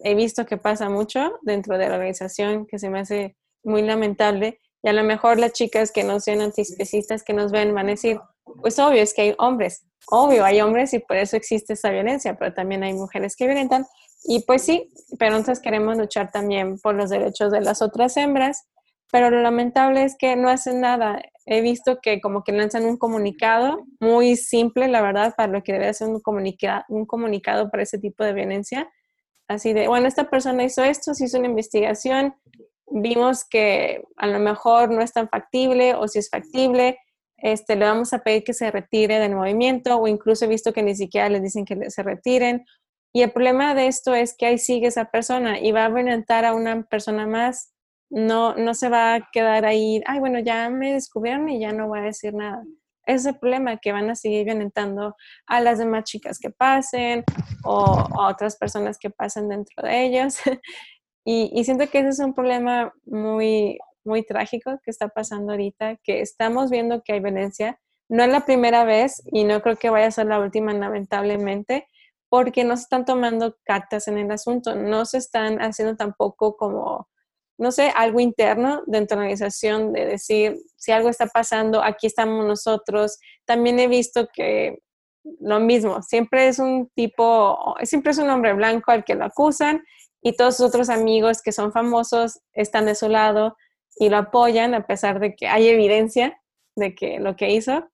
he 0.04 0.16
visto 0.16 0.46
que 0.46 0.58
pasa 0.58 0.90
mucho 0.90 1.40
dentro 1.44 1.78
de 1.78 1.88
la 1.88 1.96
organización, 1.96 2.66
que 2.66 2.80
se 2.80 2.90
me 2.90 3.00
hace 3.00 3.38
muy 3.66 3.82
lamentable, 3.82 4.60
y 4.86 4.90
a 4.90 4.94
lo 4.94 5.04
mejor 5.04 5.40
las 5.40 5.54
chicas 5.54 5.92
que 5.92 6.04
no 6.04 6.20
sean 6.20 6.42
antiespecistas 6.42 7.24
que 7.24 7.34
nos 7.34 7.52
ven 7.52 7.74
van 7.74 7.88
a 7.88 7.92
decir, 7.92 8.20
pues 8.62 8.78
obvio, 8.78 9.02
es 9.02 9.14
que 9.16 9.24
hay 9.24 9.36
hombres, 9.40 9.84
obvio, 10.08 10.46
hay 10.46 10.62
hombres 10.62 10.94
y 10.94 11.00
por 11.00 11.18
eso 11.18 11.36
existe 11.36 11.74
esa 11.74 11.90
violencia, 11.90 12.38
pero 12.38 12.54
también 12.54 12.84
hay 12.84 12.94
mujeres 12.94 13.36
que 13.36 13.48
violentan. 13.48 13.86
Y 14.26 14.44
pues 14.46 14.64
sí, 14.64 14.92
pero 15.18 15.38
entonces 15.38 15.62
queremos 15.62 15.98
luchar 15.98 16.32
también 16.32 16.80
por 16.80 16.96
los 16.96 17.10
derechos 17.10 17.52
de 17.52 17.62
las 17.62 17.82
otras 17.82 18.16
hembras, 18.18 18.68
pero 19.12 19.30
lo 19.30 19.42
lamentable 19.42 20.04
es 20.04 20.16
que 20.18 20.36
no 20.36 20.50
hacen 20.50 20.82
nada. 20.82 21.22
He 21.46 21.62
visto 21.62 22.00
que 22.02 22.22
como 22.22 22.44
que 22.44 22.52
lanzan 22.52 22.86
un 22.86 22.98
comunicado 22.98 23.86
muy 24.00 24.36
simple, 24.36 24.88
la 24.88 25.02
verdad, 25.02 25.34
para 25.36 25.52
lo 25.52 25.64
que 25.64 25.74
debe 25.74 25.94
ser 25.94 26.10
un, 26.10 26.20
comunica 26.20 26.86
un 26.90 27.06
comunicado 27.06 27.70
para 27.70 27.84
ese 27.84 28.00
tipo 28.00 28.24
de 28.24 28.34
violencia. 28.34 28.90
Así 29.48 29.74
de, 29.74 29.88
bueno, 29.88 30.08
esta 30.08 30.30
persona 30.30 30.64
hizo 30.64 30.84
esto, 30.84 31.14
se 31.14 31.26
hizo 31.26 31.38
una 31.38 31.48
investigación, 31.48 32.36
vimos 32.88 33.46
que 33.46 34.04
a 34.18 34.28
lo 34.28 34.40
mejor 34.40 34.92
no 34.92 35.02
es 35.02 35.14
tan 35.14 35.30
factible 35.30 35.96
o 35.96 36.08
si 36.08 36.20
es 36.20 36.30
factible, 36.30 36.98
este, 37.38 37.76
le 37.76 37.86
vamos 37.86 38.14
a 38.14 38.20
pedir 38.20 38.44
que 38.44 38.54
se 38.54 38.72
retire 38.72 39.20
del 39.20 39.36
movimiento 39.36 39.98
o 39.98 40.08
incluso 40.08 40.46
he 40.46 40.48
visto 40.48 40.74
que 40.74 40.84
ni 40.84 40.96
siquiera 40.96 41.30
les 41.30 41.44
dicen 41.44 41.66
que 41.66 41.90
se 41.90 42.04
retiren. 42.04 42.66
Y 43.14 43.22
el 43.22 43.32
problema 43.32 43.76
de 43.76 43.88
esto 43.88 44.14
es 44.14 44.36
que 44.38 44.46
ahí 44.46 44.58
sigue 44.58 44.88
esa 44.88 45.06
persona 45.06 45.60
y 45.60 45.72
va 45.72 45.86
a 45.86 45.90
violentar 45.90 46.46
a 46.46 46.54
una 46.54 46.84
persona 46.84 47.28
más. 47.28 47.72
No, 48.10 48.56
no 48.56 48.74
se 48.74 48.90
va 48.90 49.16
a 49.16 49.30
quedar 49.32 49.66
ahí, 49.66 50.02
ay, 50.06 50.20
bueno, 50.20 50.40
ya 50.40 50.70
me 50.70 50.94
descubrieron 50.94 51.50
y 51.50 51.60
ya 51.60 51.72
no 51.72 51.88
voy 51.88 52.00
a 52.00 52.04
decir 52.04 52.34
nada. 52.34 52.64
Ese 53.06 53.30
es 53.30 53.36
el 53.36 53.40
problema, 53.40 53.78
que 53.78 53.92
van 53.92 54.10
a 54.10 54.16
seguir 54.16 54.46
violentando 54.46 55.16
a 55.46 55.62
las 55.62 55.78
demás 55.78 56.06
chicas 56.06 56.40
que 56.40 56.50
pasen 56.50 57.24
o 57.64 57.84
a 57.86 58.30
otras 58.30 58.58
personas 58.58 58.98
que 58.98 59.10
pasen 59.10 59.50
dentro 59.50 59.84
de 59.84 60.06
ellos. 60.06 60.38
Y, 61.28 61.64
siento 61.64 61.90
que 61.90 62.00
ese 62.00 62.10
es 62.10 62.20
un 62.20 62.36
problema 62.36 62.94
muy, 63.04 63.80
muy 64.04 64.24
trágico 64.24 64.80
que 64.84 64.92
está 64.92 65.10
pasando 65.10 65.54
ahorita, 65.54 65.98
que 66.04 66.22
estamos 66.22 66.70
viendo 66.70 67.02
que 67.02 67.14
hay 67.14 67.20
violencia. 67.20 67.80
No 68.08 68.24
es 68.24 68.30
la 68.30 68.46
primera 68.46 68.84
vez 68.86 69.24
y 69.32 69.44
no 69.44 69.62
creo 69.64 69.76
que 69.76 69.90
vaya 69.90 70.08
a 70.08 70.12
ser 70.12 70.28
la 70.28 70.40
última, 70.40 70.72
lamentablemente, 70.74 71.88
porque 72.30 72.64
no 72.64 72.78
se 72.78 72.84
están 72.84 73.06
tomando 73.06 73.58
cartas 73.64 74.08
en 74.08 74.20
el 74.20 74.30
asunto, 74.30 74.76
no 74.76 75.06
se 75.06 75.18
están 75.18 75.60
haciendo 75.64 75.96
tampoco 75.96 76.56
como, 76.56 77.10
no 77.58 77.72
sé, 77.72 77.92
algo 77.96 78.20
interno 78.20 78.84
dentro 78.86 79.18
de 79.18 79.22
la 79.22 79.32
organización 79.32 79.94
de 79.94 80.06
decir, 80.06 80.58
si 80.76 80.92
algo 80.92 81.10
está 81.10 81.26
pasando, 81.26 81.84
aquí 81.84 82.06
estamos 82.06 82.46
nosotros. 82.46 83.18
También 83.46 83.80
he 83.80 83.88
visto 83.88 84.28
que 84.32 84.78
lo 85.40 85.60
mismo, 85.60 86.02
siempre 86.02 86.48
es 86.48 86.60
un 86.60 86.90
tipo, 86.96 87.76
siempre 87.84 88.12
es 88.12 88.18
un 88.18 88.30
hombre 88.30 88.54
blanco 88.54 88.92
al 88.92 89.04
que 89.04 89.16
lo 89.16 89.26
acusan 89.26 89.84
y 90.22 90.36
todos 90.36 90.58
sus 90.58 90.68
otros 90.68 90.90
amigos 90.90 91.42
que 91.42 91.52
son 91.52 91.72
famosos 91.72 92.42
están 92.54 92.86
de 92.86 92.96
su 92.96 93.10
lado 93.10 93.56
y 93.98 94.10
lo 94.10 94.18
apoyan 94.18 94.74
a 94.74 94.86
pesar 94.86 95.20
de 95.20 95.36
que 95.36 95.48
hay 95.48 95.68
evidencia 95.68 96.42
de 96.76 96.96
que 96.96 97.20
lo 97.20 97.36
que 97.36 97.52
hizo. 97.52 97.90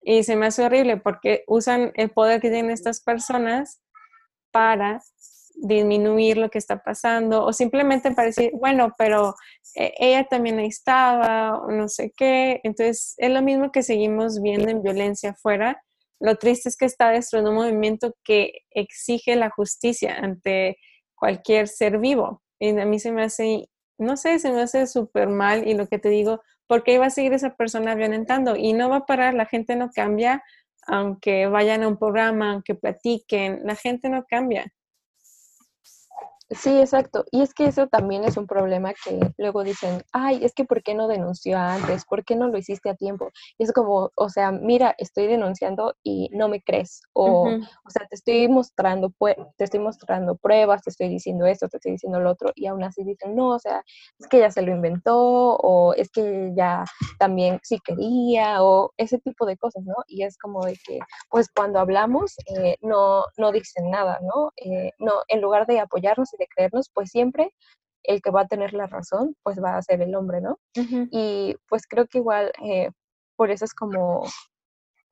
Y 0.00 0.24
se 0.24 0.34
me 0.34 0.46
hace 0.46 0.64
horrible 0.64 0.96
porque 0.96 1.44
usan 1.46 1.92
el 1.94 2.10
poder 2.10 2.40
que 2.40 2.50
tienen 2.50 2.72
estas 2.72 3.00
personas 3.00 3.80
para 4.50 5.00
disminuir 5.54 6.38
lo 6.38 6.50
que 6.50 6.58
está 6.58 6.82
pasando 6.82 7.44
o 7.44 7.52
simplemente 7.52 8.10
para 8.12 8.26
decir, 8.26 8.50
bueno, 8.54 8.92
pero 8.98 9.34
eh, 9.74 9.92
ella 9.98 10.24
también 10.24 10.58
ahí 10.58 10.66
estaba 10.66 11.58
o 11.58 11.70
no 11.70 11.88
sé 11.88 12.12
qué. 12.16 12.60
Entonces, 12.64 13.14
es 13.18 13.30
lo 13.30 13.42
mismo 13.42 13.70
que 13.70 13.82
seguimos 13.82 14.40
viendo 14.40 14.68
en 14.68 14.82
violencia 14.82 15.30
afuera. 15.30 15.82
Lo 16.22 16.36
triste 16.36 16.68
es 16.68 16.76
que 16.76 16.84
está 16.84 17.10
dentro 17.10 17.42
de 17.42 17.48
un 17.48 17.56
movimiento 17.56 18.14
que 18.22 18.60
exige 18.70 19.34
la 19.34 19.50
justicia 19.50 20.14
ante 20.18 20.78
cualquier 21.16 21.66
ser 21.66 21.98
vivo. 21.98 22.44
Y 22.60 22.78
a 22.78 22.84
mí 22.86 23.00
se 23.00 23.10
me 23.10 23.24
hace, 23.24 23.68
no 23.98 24.16
sé, 24.16 24.38
se 24.38 24.52
me 24.52 24.62
hace 24.62 24.86
súper 24.86 25.28
mal 25.28 25.66
y 25.66 25.74
lo 25.74 25.88
que 25.88 25.98
te 25.98 26.10
digo, 26.10 26.40
porque 26.68 26.94
iba 26.94 27.06
a 27.06 27.10
seguir 27.10 27.32
esa 27.32 27.56
persona 27.56 27.96
violentando 27.96 28.54
y 28.54 28.72
no 28.72 28.88
va 28.88 28.98
a 28.98 29.06
parar, 29.06 29.34
la 29.34 29.46
gente 29.46 29.74
no 29.74 29.90
cambia, 29.90 30.44
aunque 30.86 31.48
vayan 31.48 31.82
a 31.82 31.88
un 31.88 31.98
programa, 31.98 32.52
aunque 32.52 32.76
platiquen, 32.76 33.60
la 33.64 33.74
gente 33.74 34.08
no 34.08 34.24
cambia. 34.24 34.72
Sí, 36.54 36.80
exacto. 36.80 37.24
Y 37.30 37.42
es 37.42 37.54
que 37.54 37.66
eso 37.66 37.86
también 37.86 38.24
es 38.24 38.36
un 38.36 38.46
problema 38.46 38.92
que 39.04 39.18
luego 39.38 39.62
dicen, 39.62 40.02
ay, 40.12 40.44
es 40.44 40.52
que 40.54 40.64
¿por 40.64 40.82
qué 40.82 40.94
no 40.94 41.08
denunció 41.08 41.58
antes? 41.58 42.04
¿Por 42.04 42.24
qué 42.24 42.36
no 42.36 42.48
lo 42.48 42.58
hiciste 42.58 42.90
a 42.90 42.94
tiempo? 42.94 43.30
Y 43.58 43.64
es 43.64 43.72
como, 43.72 44.10
o 44.14 44.28
sea, 44.28 44.52
mira, 44.52 44.94
estoy 44.98 45.26
denunciando 45.26 45.94
y 46.02 46.28
no 46.32 46.48
me 46.48 46.62
crees. 46.62 47.00
O, 47.14 47.48
o 47.48 47.90
sea, 47.90 48.06
te 48.08 48.16
estoy 48.16 48.48
mostrando, 48.48 49.12
te 49.56 49.64
estoy 49.64 49.80
mostrando 49.80 50.36
pruebas, 50.36 50.82
te 50.82 50.90
estoy 50.90 51.08
diciendo 51.08 51.46
esto, 51.46 51.68
te 51.68 51.78
estoy 51.78 51.92
diciendo 51.92 52.20
lo 52.20 52.30
otro, 52.30 52.50
y 52.54 52.66
aún 52.66 52.82
así 52.84 53.02
dicen, 53.04 53.34
no, 53.34 53.50
o 53.50 53.58
sea, 53.58 53.82
es 54.18 54.28
que 54.28 54.40
ya 54.40 54.50
se 54.50 54.62
lo 54.62 54.72
inventó, 54.72 55.56
o 55.56 55.94
es 55.94 56.10
que 56.10 56.52
ya 56.54 56.84
también 57.18 57.60
sí 57.62 57.78
quería, 57.84 58.62
o 58.62 58.92
ese 58.96 59.18
tipo 59.18 59.46
de 59.46 59.56
cosas, 59.56 59.84
¿no? 59.84 59.94
Y 60.06 60.22
es 60.24 60.36
como 60.38 60.64
de 60.64 60.76
que, 60.86 60.98
pues 61.30 61.48
cuando 61.54 61.78
hablamos, 61.78 62.34
eh, 62.56 62.76
no, 62.82 63.24
no 63.38 63.52
dicen 63.52 63.90
nada, 63.90 64.18
¿no? 64.22 64.50
Eh, 64.56 64.90
no, 64.98 65.12
en 65.28 65.40
lugar 65.40 65.66
de 65.66 65.80
apoyarnos 65.80 66.32
y 66.34 66.41
creernos, 66.48 66.90
pues 66.92 67.10
siempre 67.10 67.52
el 68.04 68.20
que 68.20 68.30
va 68.30 68.42
a 68.42 68.48
tener 68.48 68.72
la 68.74 68.86
razón, 68.86 69.36
pues 69.42 69.62
va 69.62 69.76
a 69.76 69.82
ser 69.82 70.02
el 70.02 70.14
hombre, 70.14 70.40
¿no? 70.40 70.58
Y 71.10 71.56
pues 71.68 71.86
creo 71.86 72.06
que 72.06 72.18
igual 72.18 72.52
eh, 72.64 72.90
por 73.36 73.50
eso 73.50 73.64
es 73.64 73.74
como 73.74 74.24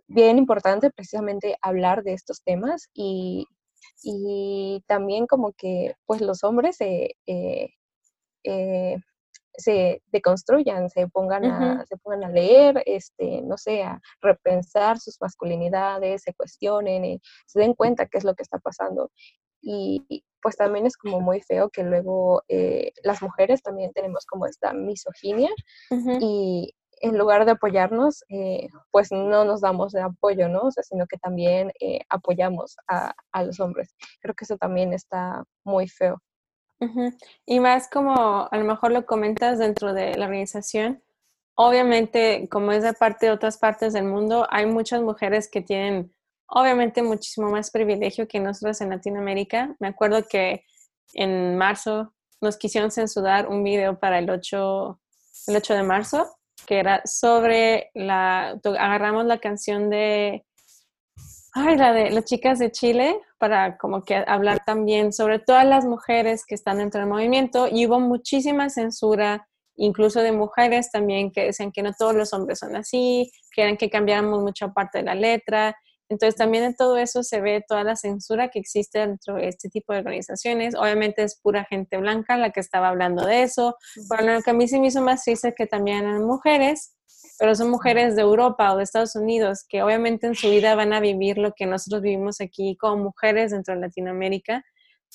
bien 0.08 0.38
importante 0.38 0.90
precisamente 0.90 1.56
hablar 1.62 2.02
de 2.02 2.14
estos 2.14 2.42
temas 2.42 2.88
y, 2.92 3.46
y 4.02 4.82
también 4.86 5.26
como 5.26 5.52
que 5.52 5.94
pues 6.06 6.20
los 6.20 6.42
hombres 6.42 6.76
se, 6.76 7.12
eh, 7.26 7.68
eh, 8.44 8.96
se 9.56 10.02
deconstruyan, 10.06 10.88
se 10.88 11.06
pongan, 11.08 11.44
a, 11.44 11.84
se 11.86 11.96
pongan 11.98 12.24
a 12.24 12.28
leer, 12.28 12.82
este, 12.86 13.42
no 13.42 13.56
sé, 13.56 13.82
a 13.82 14.00
repensar 14.20 14.98
sus 14.98 15.20
masculinidades, 15.20 16.22
se 16.22 16.34
cuestionen, 16.34 17.20
se 17.46 17.60
den 17.60 17.74
cuenta 17.74 18.06
qué 18.06 18.18
es 18.18 18.24
lo 18.24 18.34
que 18.34 18.42
está 18.42 18.58
pasando. 18.58 19.10
Y 19.62 20.24
pues 20.42 20.56
también 20.56 20.86
es 20.86 20.96
como 20.96 21.20
muy 21.20 21.40
feo 21.40 21.68
que 21.68 21.82
luego 21.82 22.42
eh, 22.48 22.92
las 23.02 23.22
mujeres 23.22 23.62
también 23.62 23.92
tenemos 23.92 24.24
como 24.26 24.46
esta 24.46 24.72
misoginia 24.72 25.50
y 26.20 26.74
en 27.02 27.16
lugar 27.16 27.46
de 27.46 27.52
apoyarnos, 27.52 28.24
eh, 28.28 28.68
pues 28.90 29.10
no 29.10 29.44
nos 29.44 29.62
damos 29.62 29.92
de 29.92 30.02
apoyo, 30.02 30.48
¿no? 30.48 30.60
O 30.62 30.70
sea, 30.70 30.82
sino 30.82 31.06
que 31.06 31.16
también 31.16 31.72
eh, 31.80 32.00
apoyamos 32.10 32.76
a, 32.86 33.14
a, 33.32 33.42
los 33.42 33.58
hombres. 33.58 33.94
Creo 34.20 34.34
que 34.34 34.44
eso 34.44 34.58
también 34.58 34.92
está 34.92 35.44
muy 35.64 35.88
feo. 35.88 36.20
Y 37.44 37.60
más 37.60 37.88
como 37.90 38.48
a 38.50 38.56
lo 38.56 38.64
mejor 38.64 38.92
lo 38.92 39.04
comentas 39.04 39.58
dentro 39.58 39.92
de 39.92 40.14
la 40.16 40.26
organización, 40.26 41.02
obviamente 41.54 42.48
como 42.50 42.72
es 42.72 42.82
de 42.82 42.94
parte 42.94 43.26
de 43.26 43.32
otras 43.32 43.58
partes 43.58 43.92
del 43.92 44.04
mundo, 44.04 44.46
hay 44.50 44.64
muchas 44.64 45.02
mujeres 45.02 45.50
que 45.50 45.60
tienen 45.60 46.14
obviamente 46.50 47.02
muchísimo 47.02 47.50
más 47.50 47.70
privilegio 47.70 48.26
que 48.28 48.40
nosotros 48.40 48.80
en 48.80 48.90
Latinoamérica. 48.90 49.74
Me 49.78 49.88
acuerdo 49.88 50.26
que 50.28 50.64
en 51.14 51.56
marzo 51.56 52.12
nos 52.40 52.56
quisieron 52.56 52.90
censurar 52.90 53.48
un 53.48 53.62
video 53.62 53.98
para 53.98 54.18
el 54.18 54.30
8, 54.30 55.00
el 55.48 55.56
8 55.56 55.74
de 55.74 55.82
marzo, 55.82 56.36
que 56.66 56.78
era 56.78 57.02
sobre 57.04 57.90
la, 57.94 58.58
agarramos 58.78 59.26
la 59.26 59.38
canción 59.38 59.90
de, 59.90 60.44
ay, 61.52 61.76
la 61.76 61.92
de 61.92 62.10
las 62.10 62.24
chicas 62.24 62.58
de 62.58 62.72
Chile, 62.72 63.20
para 63.38 63.76
como 63.76 64.02
que 64.02 64.16
hablar 64.26 64.64
también 64.64 65.12
sobre 65.12 65.38
todas 65.38 65.66
las 65.66 65.84
mujeres 65.84 66.44
que 66.46 66.54
están 66.54 66.78
dentro 66.78 67.00
del 67.00 67.08
movimiento 67.08 67.68
y 67.70 67.86
hubo 67.86 68.00
muchísima 68.00 68.68
censura 68.70 69.46
incluso 69.76 70.20
de 70.20 70.32
mujeres 70.32 70.90
también 70.90 71.32
que 71.32 71.44
decían 71.44 71.72
que 71.72 71.82
no 71.82 71.92
todos 71.94 72.14
los 72.14 72.34
hombres 72.34 72.58
son 72.58 72.76
así, 72.76 73.32
quieren 73.50 73.78
que 73.78 73.88
cambiáramos 73.88 74.42
mucha 74.42 74.68
parte 74.68 74.98
de 74.98 75.04
la 75.04 75.14
letra 75.14 75.74
entonces 76.10 76.34
también 76.34 76.64
en 76.64 76.74
todo 76.74 76.98
eso 76.98 77.22
se 77.22 77.40
ve 77.40 77.64
toda 77.66 77.84
la 77.84 77.94
censura 77.94 78.48
que 78.48 78.58
existe 78.58 78.98
dentro 78.98 79.36
de 79.36 79.46
este 79.46 79.68
tipo 79.68 79.92
de 79.92 80.00
organizaciones. 80.00 80.74
Obviamente 80.74 81.22
es 81.22 81.40
pura 81.40 81.64
gente 81.64 81.96
blanca 81.98 82.36
la 82.36 82.50
que 82.50 82.58
estaba 82.58 82.88
hablando 82.88 83.24
de 83.24 83.44
eso. 83.44 83.76
Bueno, 84.08 84.34
lo 84.34 84.42
que 84.42 84.50
a 84.50 84.52
mí 84.52 84.66
sí 84.66 84.80
me 84.80 84.88
hizo 84.88 85.00
más 85.02 85.22
triste 85.22 85.48
es 85.48 85.54
que 85.54 85.68
también 85.68 85.98
eran 85.98 86.24
mujeres, 86.24 86.96
pero 87.38 87.54
son 87.54 87.70
mujeres 87.70 88.16
de 88.16 88.22
Europa 88.22 88.72
o 88.72 88.76
de 88.76 88.82
Estados 88.82 89.14
Unidos 89.14 89.64
que 89.68 89.84
obviamente 89.84 90.26
en 90.26 90.34
su 90.34 90.50
vida 90.50 90.74
van 90.74 90.92
a 90.92 90.98
vivir 90.98 91.38
lo 91.38 91.52
que 91.52 91.66
nosotros 91.66 92.02
vivimos 92.02 92.40
aquí 92.40 92.76
como 92.76 93.04
mujeres 93.04 93.52
dentro 93.52 93.74
de 93.74 93.80
Latinoamérica. 93.80 94.64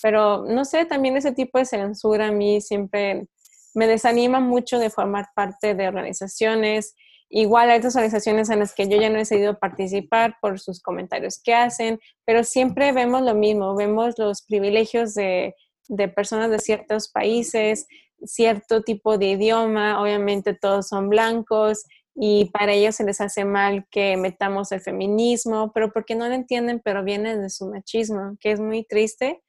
Pero 0.01 0.45
no 0.45 0.63
sé, 0.63 0.85
también 0.85 1.17
ese 1.17 1.33
tipo 1.33 1.57
de 1.57 1.65
censura 1.65 2.27
a 2.27 2.31
mí 2.31 2.61
siempre 2.61 3.27
me 3.73 3.85
desanima 3.85 4.39
mucho 4.39 4.79
de 4.79 4.89
formar 4.89 5.27
parte 5.35 5.75
de 5.75 5.89
organizaciones. 5.89 6.95
Igual 7.29 7.69
hay 7.69 7.79
otras 7.79 7.95
organizaciones 7.95 8.49
en 8.49 8.59
las 8.59 8.73
que 8.73 8.87
yo 8.87 8.99
ya 8.99 9.09
no 9.09 9.15
he 9.15 9.19
decidido 9.19 9.59
participar 9.59 10.35
por 10.41 10.59
sus 10.59 10.81
comentarios 10.81 11.41
que 11.43 11.53
hacen, 11.53 11.99
pero 12.23 12.43
siempre 12.43 12.91
vemos 12.91 13.21
lo 13.23 13.35
mismo, 13.35 13.75
vemos 13.75 14.15
los 14.17 14.43
privilegios 14.43 15.13
de, 15.15 15.55
de 15.87 16.07
personas 16.07 16.51
de 16.51 16.59
ciertos 16.59 17.09
países, 17.09 17.87
cierto 18.23 18.81
tipo 18.81 19.17
de 19.17 19.31
idioma, 19.31 20.01
obviamente 20.01 20.53
todos 20.53 20.87
son 20.87 21.09
blancos 21.09 21.85
y 22.15 22.45
para 22.51 22.71
ellos 22.71 22.95
se 22.95 23.03
les 23.03 23.19
hace 23.19 23.43
mal 23.43 23.85
que 23.91 24.15
metamos 24.15 24.71
el 24.71 24.79
feminismo, 24.79 25.71
pero 25.73 25.91
porque 25.91 26.15
no 26.15 26.27
lo 26.27 26.33
entienden, 26.33 26.81
pero 26.83 27.03
viene 27.03 27.37
de 27.37 27.49
su 27.49 27.67
machismo, 27.67 28.37
que 28.39 28.51
es 28.51 28.59
muy 28.59 28.85
triste. 28.85 29.41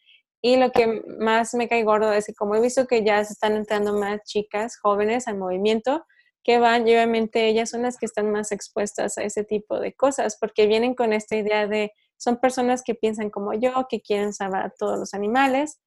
Y 0.42 0.56
lo 0.56 0.72
que 0.72 1.02
más 1.18 1.54
me 1.54 1.68
cae 1.68 1.84
gordo 1.84 2.12
es 2.12 2.26
que 2.26 2.34
como 2.34 2.56
he 2.56 2.60
visto 2.60 2.86
que 2.86 3.04
ya 3.04 3.24
se 3.24 3.32
están 3.34 3.54
entrando 3.56 3.94
más 3.94 4.20
chicas 4.24 4.78
jóvenes 4.78 5.28
al 5.28 5.38
movimiento, 5.38 6.04
que 6.46 6.60
van 6.60 6.86
y 6.86 6.92
obviamente 6.92 7.48
ellas 7.48 7.70
son 7.70 7.82
las 7.82 7.98
que 7.98 8.06
están 8.06 8.30
más 8.30 8.52
expuestas 8.52 9.18
a 9.18 9.24
ese 9.24 9.42
tipo 9.42 9.80
de 9.80 9.94
cosas, 9.94 10.38
porque 10.40 10.68
vienen 10.68 10.94
con 10.94 11.12
esta 11.12 11.34
idea 11.34 11.66
de, 11.66 11.90
son 12.16 12.36
personas 12.36 12.84
que 12.84 12.94
piensan 12.94 13.30
como 13.30 13.52
yo, 13.52 13.88
que 13.90 14.00
quieren 14.00 14.32
salvar 14.32 14.62
a 14.64 14.70
todos 14.70 14.96
los 14.96 15.12
animales, 15.12 15.80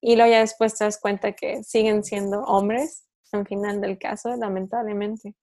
y 0.00 0.14
luego 0.14 0.30
ya 0.30 0.38
después 0.38 0.78
te 0.78 0.84
das 0.84 1.00
cuenta 1.00 1.32
que 1.32 1.64
siguen 1.64 2.04
siendo 2.04 2.42
hombres, 2.42 3.08
al 3.32 3.44
final 3.44 3.80
del 3.80 3.98
caso, 3.98 4.36
lamentablemente. 4.36 5.34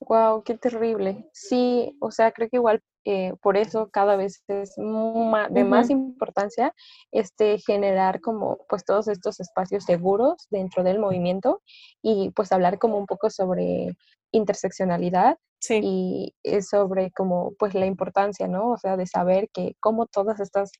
Wow, 0.00 0.42
qué 0.42 0.56
terrible. 0.56 1.28
Sí, 1.34 1.98
o 2.00 2.10
sea, 2.10 2.32
creo 2.32 2.48
que 2.48 2.56
igual 2.56 2.82
eh, 3.04 3.32
por 3.42 3.56
eso 3.56 3.88
cada 3.90 4.16
vez 4.16 4.42
es 4.48 4.74
de 4.76 5.64
más 5.64 5.90
importancia 5.90 6.74
este, 7.12 7.58
generar 7.58 8.20
como 8.20 8.58
pues 8.68 8.84
todos 8.84 9.08
estos 9.08 9.40
espacios 9.40 9.84
seguros 9.84 10.46
dentro 10.50 10.84
del 10.84 10.98
movimiento 10.98 11.62
y 12.02 12.30
pues 12.30 12.52
hablar 12.52 12.78
como 12.78 12.98
un 12.98 13.06
poco 13.06 13.30
sobre 13.30 13.96
interseccionalidad 14.32 15.38
y 15.68 16.34
sobre 16.62 17.10
como 17.10 17.52
pues 17.58 17.74
la 17.74 17.86
importancia, 17.86 18.48
¿no? 18.48 18.70
O 18.70 18.78
sea, 18.78 18.96
de 18.96 19.06
saber 19.06 19.50
que 19.52 19.76
cómo 19.80 20.06
todas 20.06 20.40
estas 20.40 20.70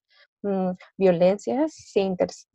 mm, 0.43 0.71
violencias 0.97 1.75
se 1.75 2.01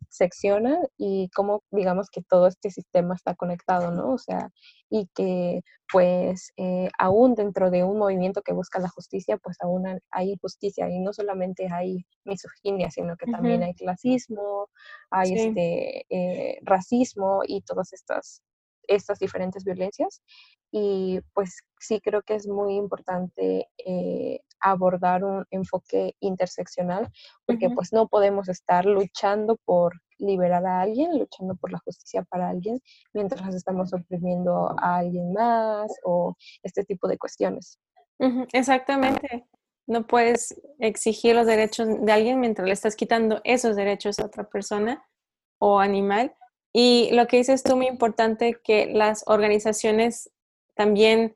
interseccionan 0.05 0.77
y 0.97 1.29
cómo 1.35 1.63
digamos 1.71 2.09
que 2.09 2.21
todo 2.21 2.47
este 2.47 2.69
sistema 2.71 3.15
está 3.15 3.35
conectado, 3.35 3.91
¿no? 3.91 4.13
O 4.13 4.17
sea, 4.17 4.49
y 4.89 5.07
que 5.15 5.61
pues 5.91 6.51
eh, 6.57 6.89
aún 6.97 7.35
dentro 7.35 7.69
de 7.71 7.83
un 7.83 7.97
movimiento 7.97 8.41
que 8.41 8.53
busca 8.53 8.79
la 8.79 8.89
justicia, 8.89 9.37
pues 9.37 9.57
aún 9.61 9.85
hay 10.11 10.31
injusticia 10.31 10.89
y 10.89 10.99
no 10.99 11.13
solamente 11.13 11.67
hay 11.71 12.05
misoginia, 12.23 12.89
sino 12.91 13.15
que 13.17 13.31
también 13.31 13.63
hay 13.63 13.73
clasismo, 13.73 14.69
hay 15.11 15.33
este 15.33 16.05
eh, 16.09 16.59
racismo 16.63 17.41
y 17.45 17.61
todas 17.61 17.93
estas 17.93 18.41
estas 18.87 19.19
diferentes 19.19 19.63
violencias. 19.63 20.21
Y 20.71 21.19
pues 21.33 21.63
sí 21.79 22.01
creo 22.01 22.21
que 22.23 22.35
es 22.35 22.47
muy 22.47 22.75
importante 22.75 23.67
eh, 23.85 24.41
abordar 24.71 25.23
un 25.23 25.45
enfoque 25.51 26.15
interseccional 26.19 27.11
porque 27.45 27.69
pues 27.69 27.93
no 27.93 28.07
podemos 28.07 28.49
estar 28.49 28.85
luchando 28.85 29.57
por 29.65 29.93
liberar 30.17 30.65
a 30.65 30.81
alguien, 30.81 31.17
luchando 31.17 31.55
por 31.55 31.71
la 31.71 31.79
justicia 31.79 32.23
para 32.23 32.49
alguien 32.49 32.81
mientras 33.13 33.53
estamos 33.53 33.93
oprimiendo 33.93 34.73
a 34.79 34.97
alguien 34.97 35.33
más 35.33 35.91
o 36.03 36.35
este 36.63 36.83
tipo 36.83 37.07
de 37.07 37.17
cuestiones. 37.17 37.79
Exactamente. 38.53 39.45
No 39.87 40.07
puedes 40.07 40.59
exigir 40.79 41.35
los 41.35 41.45
derechos 41.45 41.87
de 42.01 42.11
alguien 42.11 42.39
mientras 42.39 42.67
le 42.67 42.73
estás 42.73 42.95
quitando 42.95 43.41
esos 43.43 43.75
derechos 43.75 44.19
a 44.19 44.25
otra 44.25 44.49
persona 44.49 45.05
o 45.59 45.79
animal. 45.79 46.35
Y 46.73 47.09
lo 47.11 47.27
que 47.27 47.37
dices 47.37 47.61
tú, 47.61 47.75
muy 47.75 47.87
importante, 47.87 48.59
que 48.63 48.87
las 48.87 49.23
organizaciones 49.27 50.31
también, 50.75 51.35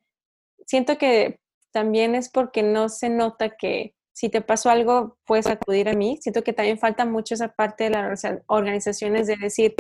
siento 0.66 0.98
que 0.98 1.40
también 1.72 2.16
es 2.16 2.30
porque 2.30 2.64
no 2.64 2.90
se 2.90 3.10
nota 3.10 3.50
que 3.50 3.96
si 4.14 4.30
te 4.30 4.42
pasó 4.42 4.70
algo, 4.70 5.18
puedes 5.26 5.48
acudir 5.48 5.88
a 5.88 5.94
mí. 5.94 6.18
Siento 6.22 6.44
que 6.44 6.52
también 6.52 6.78
falta 6.78 7.06
mucho 7.06 7.36
esa 7.36 7.50
parte 7.50 7.86
de 7.86 7.90
las 7.92 8.24
organizaciones 8.48 9.28
de 9.28 9.38
decir, 9.38 9.76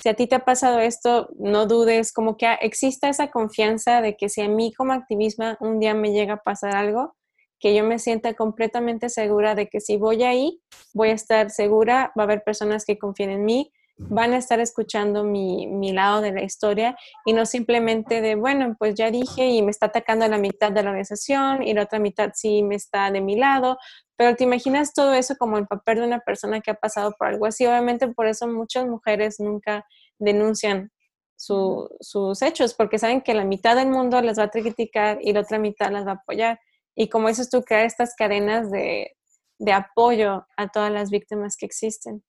si 0.00 0.08
a 0.08 0.14
ti 0.14 0.26
te 0.26 0.36
ha 0.36 0.44
pasado 0.44 0.78
esto, 0.78 1.28
no 1.38 1.66
dudes, 1.66 2.12
como 2.12 2.36
que 2.36 2.46
exista 2.60 3.08
esa 3.08 3.30
confianza 3.30 4.00
de 4.00 4.16
que 4.16 4.28
si 4.28 4.42
a 4.42 4.48
mí 4.48 4.72
como 4.72 4.92
activista 4.92 5.58
un 5.60 5.80
día 5.80 5.92
me 5.94 6.12
llega 6.12 6.34
a 6.34 6.42
pasar 6.42 6.76
algo, 6.76 7.16
que 7.58 7.74
yo 7.74 7.84
me 7.84 7.98
sienta 7.98 8.34
completamente 8.34 9.08
segura 9.10 9.54
de 9.54 9.68
que 9.68 9.80
si 9.80 9.96
voy 9.96 10.22
ahí, 10.22 10.62
voy 10.94 11.10
a 11.10 11.14
estar 11.14 11.50
segura, 11.50 12.12
va 12.18 12.22
a 12.22 12.26
haber 12.26 12.42
personas 12.42 12.84
que 12.84 12.98
confíen 12.98 13.30
en 13.30 13.44
mí, 13.44 13.72
van 14.08 14.32
a 14.32 14.38
estar 14.38 14.60
escuchando 14.60 15.24
mi, 15.24 15.66
mi, 15.66 15.92
lado 15.92 16.20
de 16.20 16.32
la 16.32 16.42
historia 16.42 16.96
y 17.24 17.32
no 17.32 17.44
simplemente 17.46 18.20
de, 18.20 18.34
bueno, 18.34 18.74
pues 18.78 18.94
ya 18.94 19.10
dije 19.10 19.46
y 19.46 19.62
me 19.62 19.70
está 19.70 19.86
atacando 19.86 20.26
la 20.26 20.38
mitad 20.38 20.72
de 20.72 20.82
la 20.82 20.90
organización 20.90 21.62
y 21.62 21.74
la 21.74 21.82
otra 21.82 21.98
mitad 21.98 22.30
sí 22.34 22.62
me 22.62 22.76
está 22.76 23.10
de 23.10 23.20
mi 23.20 23.36
lado, 23.36 23.78
pero 24.16 24.36
te 24.36 24.44
imaginas 24.44 24.92
todo 24.94 25.14
eso 25.14 25.36
como 25.36 25.58
el 25.58 25.66
papel 25.66 25.98
de 25.98 26.06
una 26.06 26.20
persona 26.20 26.60
que 26.60 26.70
ha 26.70 26.74
pasado 26.74 27.14
por 27.18 27.28
algo 27.28 27.46
así. 27.46 27.66
Obviamente 27.66 28.08
por 28.08 28.26
eso 28.26 28.46
muchas 28.46 28.86
mujeres 28.86 29.38
nunca 29.38 29.84
denuncian 30.18 30.90
sus 31.36 32.42
hechos, 32.42 32.74
porque 32.74 32.98
saben 32.98 33.22
que 33.22 33.32
la 33.32 33.44
mitad 33.44 33.76
del 33.76 33.88
mundo 33.88 34.20
las 34.20 34.38
va 34.38 34.44
a 34.44 34.50
criticar 34.50 35.18
y 35.22 35.32
la 35.32 35.40
otra 35.40 35.58
mitad 35.58 35.90
las 35.90 36.06
va 36.06 36.12
a 36.12 36.14
apoyar. 36.16 36.60
Y 36.94 37.08
como 37.08 37.28
dices 37.28 37.48
tú, 37.48 37.62
crear 37.62 37.86
estas 37.86 38.14
cadenas 38.14 38.70
de, 38.70 39.16
de 39.58 39.72
apoyo 39.72 40.46
a 40.56 40.68
todas 40.68 40.92
las 40.92 41.10
víctimas 41.10 41.56
que 41.56 41.66
existen. 41.66 42.22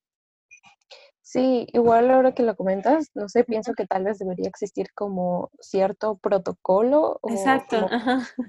Sí, 1.32 1.66
igual 1.72 2.12
ahora 2.12 2.34
que 2.34 2.44
lo 2.44 2.58
comentas, 2.58 3.10
no 3.14 3.30
sé, 3.30 3.46
pienso 3.46 3.74
que 3.74 3.86
tal 3.86 4.04
vez 4.04 4.20
debería 4.20 4.50
existir 4.50 4.88
como 4.94 5.50
cierto 5.62 6.18
protocolo 6.18 7.20
o 7.22 7.30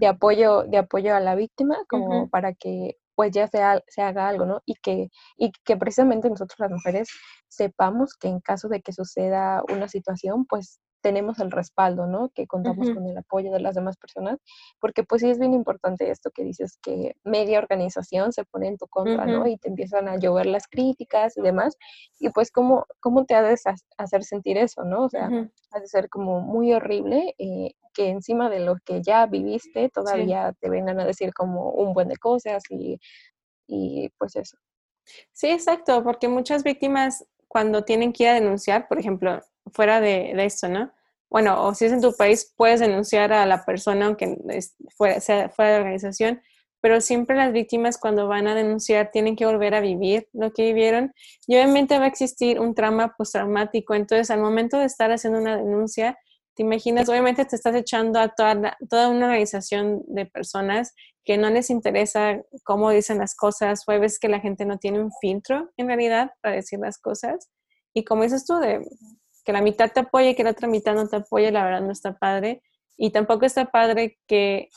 de 0.01 0.07
apoyo, 0.09 0.65
de 0.65 0.79
apoyo 0.79 1.15
a 1.15 1.21
la 1.21 1.37
víctima, 1.37 1.77
como 1.89 2.29
para 2.29 2.55
que 2.55 2.97
pues 3.15 3.31
ya 3.31 3.47
se, 3.47 3.61
se 3.87 4.03
haga 4.03 4.27
algo, 4.27 4.47
¿no? 4.47 4.63
Y 4.67 4.75
que, 4.83 5.11
y 5.37 5.53
que 5.65 5.77
precisamente 5.77 6.29
nosotros 6.29 6.59
las 6.59 6.73
mujeres 6.73 7.09
sepamos 7.47 8.15
que 8.15 8.27
en 8.27 8.41
caso 8.41 8.69
de 8.69 8.83
que 8.83 8.93
suceda 8.93 9.63
una 9.73 9.87
situación, 9.87 10.45
pues 10.47 10.81
tenemos 11.03 11.39
el 11.41 11.51
respaldo, 11.51 12.07
¿no? 12.07 12.31
Que 12.31 12.47
contamos 12.47 12.91
con 12.91 13.07
el 13.07 13.19
apoyo 13.19 13.53
de 13.53 13.61
las 13.61 13.75
demás 13.75 13.97
personas, 13.97 14.39
porque 14.81 15.03
pues 15.03 15.21
sí 15.21 15.29
es 15.29 15.39
bien 15.39 15.53
importante 15.53 16.11
esto 16.11 16.31
que 16.31 16.45
dices, 16.45 16.79
que 16.83 17.17
media 17.25 17.59
organización 17.59 18.33
se 18.33 18.45
pone 18.45 18.69
en 18.69 18.79
tu 18.79 18.87
contra, 18.87 19.27
¿no? 19.27 19.47
Y 19.47 19.59
te 19.59 19.69
empiezan 19.69 20.09
a 20.09 20.17
llover 20.17 20.47
las 20.47 20.67
críticas 20.67 21.37
y 21.37 21.43
demás, 21.43 21.77
y 22.19 22.31
pues 22.31 22.51
cómo, 22.51 22.87
cómo 23.01 23.27
te 23.27 23.35
ha 23.35 23.43
de 23.43 23.59
hacer 23.99 24.25
sentir 24.25 24.57
eso, 24.57 24.85
¿no? 24.85 25.05
O 25.05 25.09
sea, 25.11 25.29
ha 25.73 25.81
de 25.81 25.87
ser 25.89 26.09
como 26.09 26.41
muy 26.41 26.73
horrible 26.73 27.35
eh, 27.39 27.75
que 27.93 28.09
encima 28.09 28.49
de 28.49 28.61
lo 28.61 28.77
que 28.85 29.03
ya 29.03 29.27
viviste 29.27 29.91
todavía 29.91 30.55
te 30.61 30.71
vengan 30.71 31.01
a 31.01 31.05
decir 31.05 31.35
como 31.35 31.71
un 31.71 31.93
buen 31.93 32.09
de 32.09 32.17
cosas 32.17 32.63
y, 32.71 32.99
y 33.67 34.09
pues 34.19 34.37
eso. 34.37 34.57
Sí, 35.33 35.49
exacto, 35.49 36.03
porque 36.05 36.29
muchas 36.29 36.63
víctimas 36.63 37.27
cuando 37.49 37.85
tienen 37.85 38.13
que 38.13 38.23
ir 38.25 38.29
a 38.31 38.35
denunciar, 38.35 38.89
por 38.89 38.99
ejemplo, 38.99 39.41
fuera 39.73 40.01
de, 40.01 40.33
esto, 40.45 40.69
¿no? 40.69 40.93
Bueno, 41.31 41.65
o 41.65 41.75
si 41.75 41.87
es 41.87 41.93
en 41.93 42.01
tu 42.01 42.15
país, 42.15 42.53
puedes 42.57 42.81
denunciar 42.81 43.33
a 43.33 43.47
la 43.47 43.65
persona 43.65 44.07
aunque 44.07 44.37
fuera, 44.97 45.21
sea 45.21 45.49
fuera 45.49 45.73
de 45.73 45.79
organización, 45.79 46.43
pero 46.83 47.01
siempre 47.01 47.37
las 47.37 47.53
víctimas 47.53 47.97
cuando 47.97 48.27
van 48.27 48.49
a 48.49 48.55
denunciar 48.55 49.11
tienen 49.13 49.37
que 49.37 49.47
volver 49.47 49.75
a 49.75 49.81
vivir 49.81 50.29
lo 50.33 50.53
que 50.53 50.65
vivieron 50.65 51.15
y 51.47 51.55
obviamente 51.55 51.99
va 51.99 52.05
a 52.05 52.09
existir 52.09 52.59
un 52.59 52.75
trauma 52.75 53.15
postraumático. 53.17 53.95
Entonces, 53.95 54.31
al 54.31 54.41
momento 54.41 54.79
de 54.79 54.87
estar 54.87 55.11
haciendo 55.13 55.39
una 55.39 55.57
denuncia, 55.57 56.19
te 56.55 56.65
imaginas, 56.65 57.09
obviamente 57.09 57.45
te 57.45 57.57
estás 57.57 57.75
echando 57.77 58.19
a 58.19 58.29
toda, 58.29 58.77
toda 58.91 59.09
una 59.09 59.27
organización 59.27 60.03
de 60.09 60.27
personas 60.27 60.93
que 61.25 61.39
no 61.39 61.51
les 61.51 61.71
interesa 61.71 62.43
cómo 62.65 62.91
dicen 62.91 63.19
las 63.19 63.35
cosas, 63.35 63.85
o 63.87 63.99
ves 63.99 64.19
que 64.19 64.29
la 64.29 64.41
gente 64.41 64.65
no 64.65 64.79
tiene 64.79 65.01
un 65.01 65.13
filtro 65.21 65.71
en 65.77 65.87
realidad 65.87 66.33
para 66.43 66.57
decir 66.57 66.81
las 66.81 66.99
cosas. 66.99 67.49
Y 67.95 68.05
como 68.05 68.25
dices 68.25 68.45
tú, 68.45 68.57
de 68.59 68.85
que 69.45 69.53
la 69.53 69.63
mitad 69.63 69.91
te 69.93 70.01
apoye 70.01 70.31
y 70.31 70.35
que 70.35 70.45
la 70.45 70.51
otra 70.51 70.69
mitad 70.69 70.95
no 70.95 71.09
te 71.09 71.17
apoye, 71.17 71.51
la 71.51 71.65
verdad 71.65 71.81
no 71.81 71.93
está 71.93 72.17
padre. 72.17 72.63
Y 72.97 73.11
tampoco 73.11 73.47
está 73.47 73.67
padre 73.67 74.19
que 74.27 74.69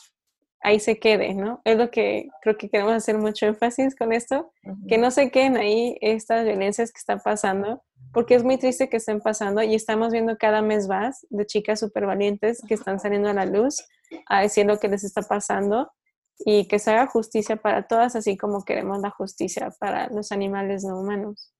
ahí 0.65 0.79
se 0.79 0.99
quede, 0.99 1.35
¿no? 1.35 1.61
Es 1.63 1.77
lo 1.77 1.91
que 1.91 2.29
creo 2.41 2.57
que 2.57 2.69
queremos 2.69 2.93
hacer 2.93 3.17
mucho 3.17 3.45
énfasis 3.45 3.95
con 3.95 4.11
esto, 4.11 4.51
que 4.87 4.97
no 4.97 5.11
se 5.11 5.29
queden 5.29 5.57
ahí 5.57 5.95
estas 6.01 6.43
violencias 6.43 6.91
que 6.91 6.97
están 6.97 7.19
pasando, 7.19 7.83
porque 8.11 8.33
es 8.33 8.43
muy 8.43 8.57
triste 8.57 8.89
que 8.89 8.97
estén 8.97 9.21
pasando 9.21 9.61
y 9.61 9.75
estamos 9.75 10.11
viendo 10.11 10.37
cada 10.37 10.63
mes 10.63 10.87
más 10.87 11.27
de 11.29 11.45
chicas 11.45 11.79
súper 11.79 12.07
valientes 12.07 12.63
que 12.67 12.73
están 12.73 12.99
saliendo 12.99 13.29
a 13.29 13.33
la 13.33 13.45
luz 13.45 13.85
a 14.27 14.41
decir 14.41 14.65
lo 14.65 14.79
que 14.79 14.87
les 14.87 15.03
está 15.03 15.21
pasando 15.21 15.91
y 16.39 16.67
que 16.67 16.79
se 16.79 16.91
haga 16.91 17.07
justicia 17.07 17.57
para 17.57 17.87
todas, 17.87 18.15
así 18.15 18.35
como 18.35 18.65
queremos 18.65 18.99
la 19.01 19.11
justicia 19.11 19.69
para 19.79 20.07
los 20.09 20.31
animales 20.31 20.83
no 20.83 20.99
humanos. 20.99 21.53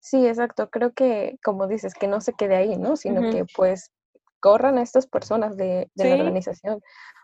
Sí, 0.00 0.26
exacto. 0.26 0.70
Creo 0.70 0.92
que, 0.92 1.36
como 1.44 1.66
dices, 1.66 1.94
que 1.94 2.08
no 2.08 2.20
se 2.20 2.32
quede 2.32 2.56
ahí, 2.56 2.76
¿no? 2.76 2.96
Sino 2.96 3.30
que 3.30 3.44
pues 3.54 3.92
corran 4.40 4.78
a 4.78 4.82
estas 4.82 5.06
personas 5.06 5.56
de, 5.56 5.90
la 5.94 6.14
organización. 6.14 6.80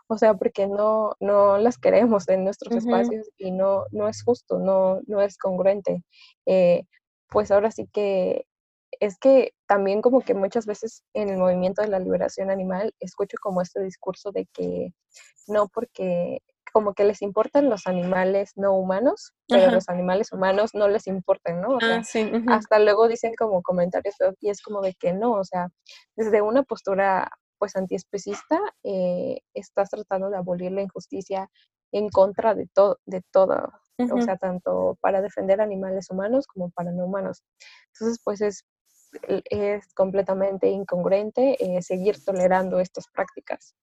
O 0.07 0.17
sea, 0.17 0.35
porque 0.35 0.67
no, 0.67 1.15
no 1.19 1.57
las 1.57 1.77
queremos 1.77 2.29
en 2.29 2.43
nuestros 2.43 2.75
espacios 2.75 3.29
y 3.37 3.51
no, 3.51 3.85
no 3.91 4.07
es 4.07 4.23
justo, 4.23 4.59
no, 4.59 5.01
no 5.07 5.21
es 5.21 5.37
congruente. 5.37 6.03
Eh, 6.45 6.83
pues 7.29 7.51
ahora 7.51 7.71
sí 7.71 7.89
que 7.91 8.45
es 8.99 9.17
que 9.17 9.53
también 9.67 10.01
como 10.01 10.21
que 10.21 10.33
muchas 10.33 10.65
veces 10.65 11.03
en 11.13 11.29
el 11.29 11.37
movimiento 11.37 11.81
de 11.81 11.89
la 11.89 11.99
liberación 11.99 12.49
animal 12.49 12.93
escucho 12.99 13.35
como 13.41 13.61
este 13.61 13.81
discurso 13.81 14.31
de 14.31 14.47
que 14.53 14.93
no 15.47 15.67
porque 15.67 16.41
como 16.77 16.93
que 16.93 17.05
les 17.05 17.23
importan 17.23 17.71
los 17.71 17.87
animales 17.87 18.51
no 18.55 18.73
humanos, 18.77 19.33
pero 19.47 19.71
los 19.71 19.89
animales 19.89 20.31
humanos 20.31 20.75
no 20.75 20.87
les 20.87 21.07
importan, 21.07 21.59
¿no? 21.59 21.69
O 21.69 21.79
Ah, 21.81 21.87
sea, 21.87 22.03
sí. 22.03 22.21
ujú. 22.23 22.51
hasta 22.51 22.77
luego 22.77 23.07
dicen 23.07 23.33
como 23.35 23.63
comentarios 23.63 24.13
y 24.41 24.49
es 24.51 24.61
como 24.61 24.81
de 24.81 24.93
que 24.93 25.11
no, 25.11 25.31
o 25.31 25.43
sea, 25.43 25.69
desde 26.15 26.43
una 26.43 26.61
postura 26.61 27.31
pues 27.57 27.75
antiespecista 27.75 28.59
eh, 28.83 29.39
estás 29.55 29.89
tratando 29.89 30.29
de 30.29 30.37
abolir 30.37 30.71
la 30.71 30.83
injusticia 30.83 31.49
en 31.91 32.09
contra 32.09 32.53
de 32.53 32.67
todo, 32.71 32.99
de 33.07 33.23
todo, 33.31 33.55
o 34.13 34.21
sea, 34.21 34.37
tanto 34.37 34.99
para 35.01 35.23
defender 35.23 35.59
animales 35.61 36.11
humanos 36.11 36.45
como 36.45 36.69
para 36.69 36.91
no 36.91 37.05
humanos. 37.05 37.41
Entonces, 37.93 38.21
pues 38.23 38.41
es, 38.41 38.65
es 39.49 39.93
completamente 39.95 40.67
incongruente 40.69 41.57
eh, 41.59 41.81
seguir 41.81 42.23
tolerando 42.23 42.79
estas 42.79 43.07
prácticas. 43.07 43.73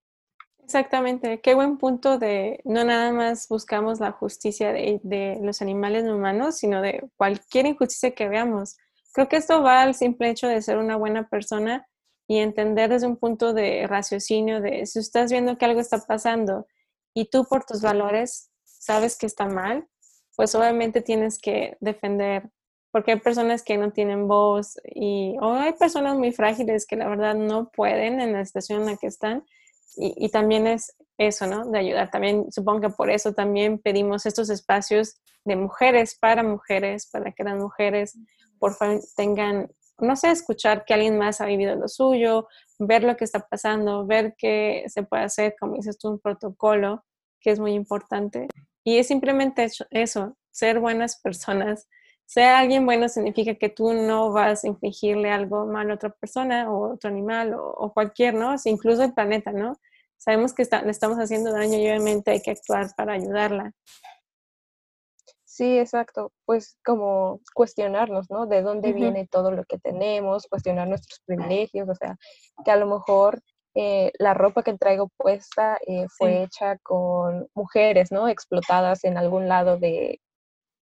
Exactamente, 0.65 1.41
qué 1.43 1.55
buen 1.55 1.77
punto 1.77 2.19
de 2.19 2.61
no 2.65 2.85
nada 2.85 3.13
más 3.13 3.49
buscamos 3.49 4.01
la 4.01 4.13
justicia 4.13 4.73
de, 4.73 4.99
de 5.03 5.39
los 5.43 5.61
animales 5.61 6.05
no 6.05 6.17
humanos, 6.17 6.57
sino 6.57 6.81
de 6.81 7.05
cualquier 7.17 7.67
injusticia 7.67 8.15
que 8.15 8.29
veamos. 8.29 8.79
Creo 9.13 9.29
que 9.29 9.37
esto 9.37 9.63
va 9.63 9.83
al 9.83 9.95
simple 9.95 10.31
hecho 10.31 10.49
de 10.49 10.63
ser 10.63 10.79
una 10.79 10.97
buena 10.97 11.29
persona 11.29 11.87
y 12.27 12.39
entender 12.39 12.89
desde 12.89 13.07
un 13.07 13.19
punto 13.19 13.53
de 13.53 13.87
raciocinio 13.87 14.63
de 14.63 14.87
si 14.87 15.01
estás 15.01 15.31
viendo 15.31 15.59
que 15.59 15.67
algo 15.67 15.81
está 15.81 15.99
pasando 15.99 16.67
y 17.13 17.27
tú 17.27 17.45
por 17.45 17.65
tus 17.65 17.83
valores 17.83 18.51
sabes 18.65 19.19
que 19.19 19.27
está 19.27 19.47
mal, 19.47 19.87
pues 20.35 20.55
obviamente 20.55 21.03
tienes 21.03 21.39
que 21.39 21.77
defender, 21.81 22.51
porque 22.91 23.13
hay 23.13 23.21
personas 23.21 23.63
que 23.63 23.77
no 23.77 23.93
tienen 23.93 24.27
voz 24.29 24.79
y 24.95 25.37
o 25.43 25.53
hay 25.55 25.75
personas 25.75 26.17
muy 26.17 26.33
frágiles 26.33 26.87
que 26.87 26.97
la 26.97 27.09
verdad 27.09 27.35
no 27.35 27.71
pueden 27.71 28.21
en 28.21 28.33
la 28.33 28.45
situación 28.47 28.81
en 28.83 28.87
la 28.87 28.97
que 28.97 29.09
están 29.09 29.45
y, 29.97 30.15
y, 30.17 30.29
también 30.29 30.67
es 30.67 30.97
eso, 31.19 31.47
¿no? 31.47 31.67
De 31.67 31.79
ayudar. 31.79 32.11
También 32.11 32.51
supongo 32.51 32.83
que 32.83 32.91
por 32.91 33.11
eso 33.11 33.33
también 33.33 33.79
pedimos 33.79 34.27
estos 34.27 34.51
espacios 34.51 35.21
de 35.45 35.57
mujeres 35.57 36.17
para 36.21 36.43
mujeres, 36.43 37.09
para 37.11 37.33
que 37.33 37.45
las 37.45 37.57
mujeres 37.57 38.19
por 38.59 38.75
favor 38.75 39.01
tengan, 39.17 39.71
no 39.99 40.17
sé, 40.17 40.31
escuchar 40.31 40.85
que 40.85 40.95
alguien 40.95 41.19
más 41.19 41.41
ha 41.41 41.47
vivido 41.47 41.77
lo 41.77 41.89
suyo, 41.89 42.49
ver 42.79 43.05
lo 43.05 43.17
que 43.17 43.25
está 43.25 43.41
pasando, 43.41 44.07
ver 44.07 44.35
qué 44.39 44.85
se 44.89 45.03
puede 45.03 45.25
hacer, 45.25 45.55
como 45.59 45.75
dices 45.75 45.99
tú, 45.99 46.09
un 46.09 46.19
protocolo, 46.19 47.05
que 47.41 47.51
es 47.51 47.61
muy 47.61 47.75
importante. 47.75 48.49
Y 48.83 48.99
es 48.99 49.09
simplemente 49.09 49.69
eso, 49.91 50.37
ser 50.51 50.81
buenas 50.81 51.21
personas. 51.21 51.89
Ser 52.27 52.45
alguien 52.45 52.87
bueno 52.87 53.09
significa 53.09 53.55
que 53.55 53.69
tú 53.69 53.93
no 53.93 54.33
vas 54.33 54.65
a 54.65 54.69
infligirle 54.69 55.31
algo 55.31 55.67
malo 55.67 55.93
a 55.93 55.97
otra 55.97 56.11
persona 56.11 56.71
o 56.71 56.95
otro 56.95 57.11
animal 57.11 57.55
o, 57.55 57.71
o 57.71 57.93
cualquier, 57.93 58.35
¿no? 58.35 58.55
incluso 58.65 59.05
el 59.05 59.13
planeta, 59.15 59.53
¿no? 59.53 59.79
Sabemos 60.17 60.55
que 60.55 60.63
está, 60.63 60.83
le 60.83 60.91
estamos 60.91 61.19
haciendo 61.19 61.53
daño 61.53 61.79
y 61.79 61.83
obviamente 61.83 62.31
hay 62.31 62.41
que 62.41 62.53
actuar 62.53 62.89
para 62.97 63.13
ayudarla. 63.13 63.73
Sí, 65.45 65.79
exacto. 65.79 66.33
Pues 66.47 66.79
como 66.85 67.41
cuestionarnos, 67.55 68.29
¿no? 68.29 68.47
De 68.47 68.63
dónde 68.63 68.89
uh 68.89 68.93
-huh. 68.93 68.97
viene 68.97 69.29
todo 69.31 69.53
lo 69.53 69.65
que 69.65 69.79
tenemos, 69.79 70.49
cuestionar 70.49 70.89
nuestros 70.89 71.21
privilegios, 71.27 71.89
o 71.89 71.95
sea, 71.95 72.17
que 72.65 72.71
a 72.73 72.77
lo 72.77 72.87
mejor 72.87 73.41
eh, 73.77 74.11
la 74.19 74.35
ropa 74.35 74.63
que 74.63 74.77
traigo 74.79 75.11
puesta 75.17 75.79
eh, 75.87 76.07
fue 76.17 76.31
sí. 76.31 76.37
hecha 76.45 76.79
con 76.79 77.49
mujeres, 77.55 78.11
¿no? 78.11 78.29
Explotadas 78.29 79.05
en 79.05 79.17
algún 79.17 79.47
lado 79.49 79.77
de, 79.79 80.21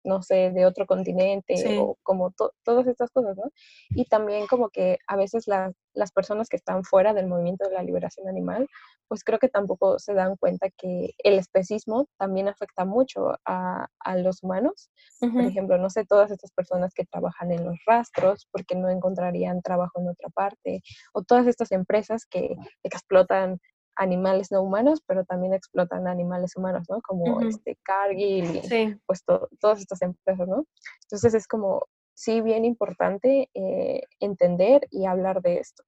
no 0.04 0.22
sé, 0.22 0.52
de 0.52 0.66
otro 0.66 0.86
continente 0.86 1.58
sí. 1.58 1.78
o 1.78 1.98
como 2.04 2.32
to 2.32 2.52
todas 2.64 2.88
estas 2.88 3.10
cosas, 3.12 3.38
¿no? 3.38 3.52
Y 3.90 4.06
también 4.06 4.48
como 4.48 4.70
que 4.70 4.98
a 5.08 5.16
veces 5.16 5.48
la, 5.48 5.72
las 5.94 6.12
personas 6.12 6.50
que 6.50 6.58
están 6.58 6.84
fuera 6.84 7.14
del 7.14 7.28
movimiento 7.28 7.68
de 7.68 7.76
la 7.76 7.84
liberación 7.84 8.28
animal, 8.28 8.68
pues 9.08 9.24
creo 9.24 9.40
que 9.40 9.50
tampoco 9.50 10.00
se 10.00 10.14
dan 10.14 10.38
cuenta 10.38 10.70
que 10.70 11.14
el 11.18 11.38
especismo 11.38 12.08
también 12.18 12.48
afecta 12.48 12.86
mucho 12.86 13.34
a, 13.46 13.88
a 14.00 14.16
los 14.16 14.42
humanos. 14.42 14.90
Uh 15.22 15.28
-huh. 15.28 15.34
Por 15.34 15.44
ejemplo, 15.44 15.78
no 15.78 15.90
sé, 15.90 16.06
todas 16.06 16.32
estas 16.32 16.52
personas 16.52 16.94
que 16.94 17.06
trabajan 17.06 17.52
en 17.52 17.66
los 17.66 17.76
rastros 17.86 18.48
porque 18.52 18.76
no 18.76 18.90
encontrarían 18.90 19.62
trabajo 19.62 20.00
en 20.00 20.08
otra 20.08 20.30
parte, 20.30 20.82
o 21.14 21.24
todas 21.24 21.46
estas 21.48 21.72
empresas 21.74 22.26
que 22.26 22.56
explotan 22.84 23.60
animales 24.02 24.52
no 24.52 24.62
humanos, 24.62 25.02
pero 25.06 25.24
también 25.26 25.54
explotan 25.54 26.08
animales 26.08 26.56
humanos, 26.56 26.88
¿no? 26.90 27.02
Como 27.02 27.24
uh 27.24 27.40
-huh. 27.40 27.50
este 27.50 27.78
Cargill 27.84 28.56
y 28.56 28.62
sí. 28.64 28.96
pues 29.06 29.24
to 29.24 29.48
todas 29.60 29.80
estas 29.80 30.02
empresas, 30.02 30.48
¿no? 30.48 30.66
Entonces 31.04 31.34
es 31.36 31.48
como, 31.48 31.88
sí, 32.16 32.42
bien 32.42 32.66
importante 32.66 33.50
eh, 33.54 34.02
entender 34.20 34.88
y 34.90 35.06
hablar 35.06 35.42
de 35.42 35.60
esto. 35.60 35.84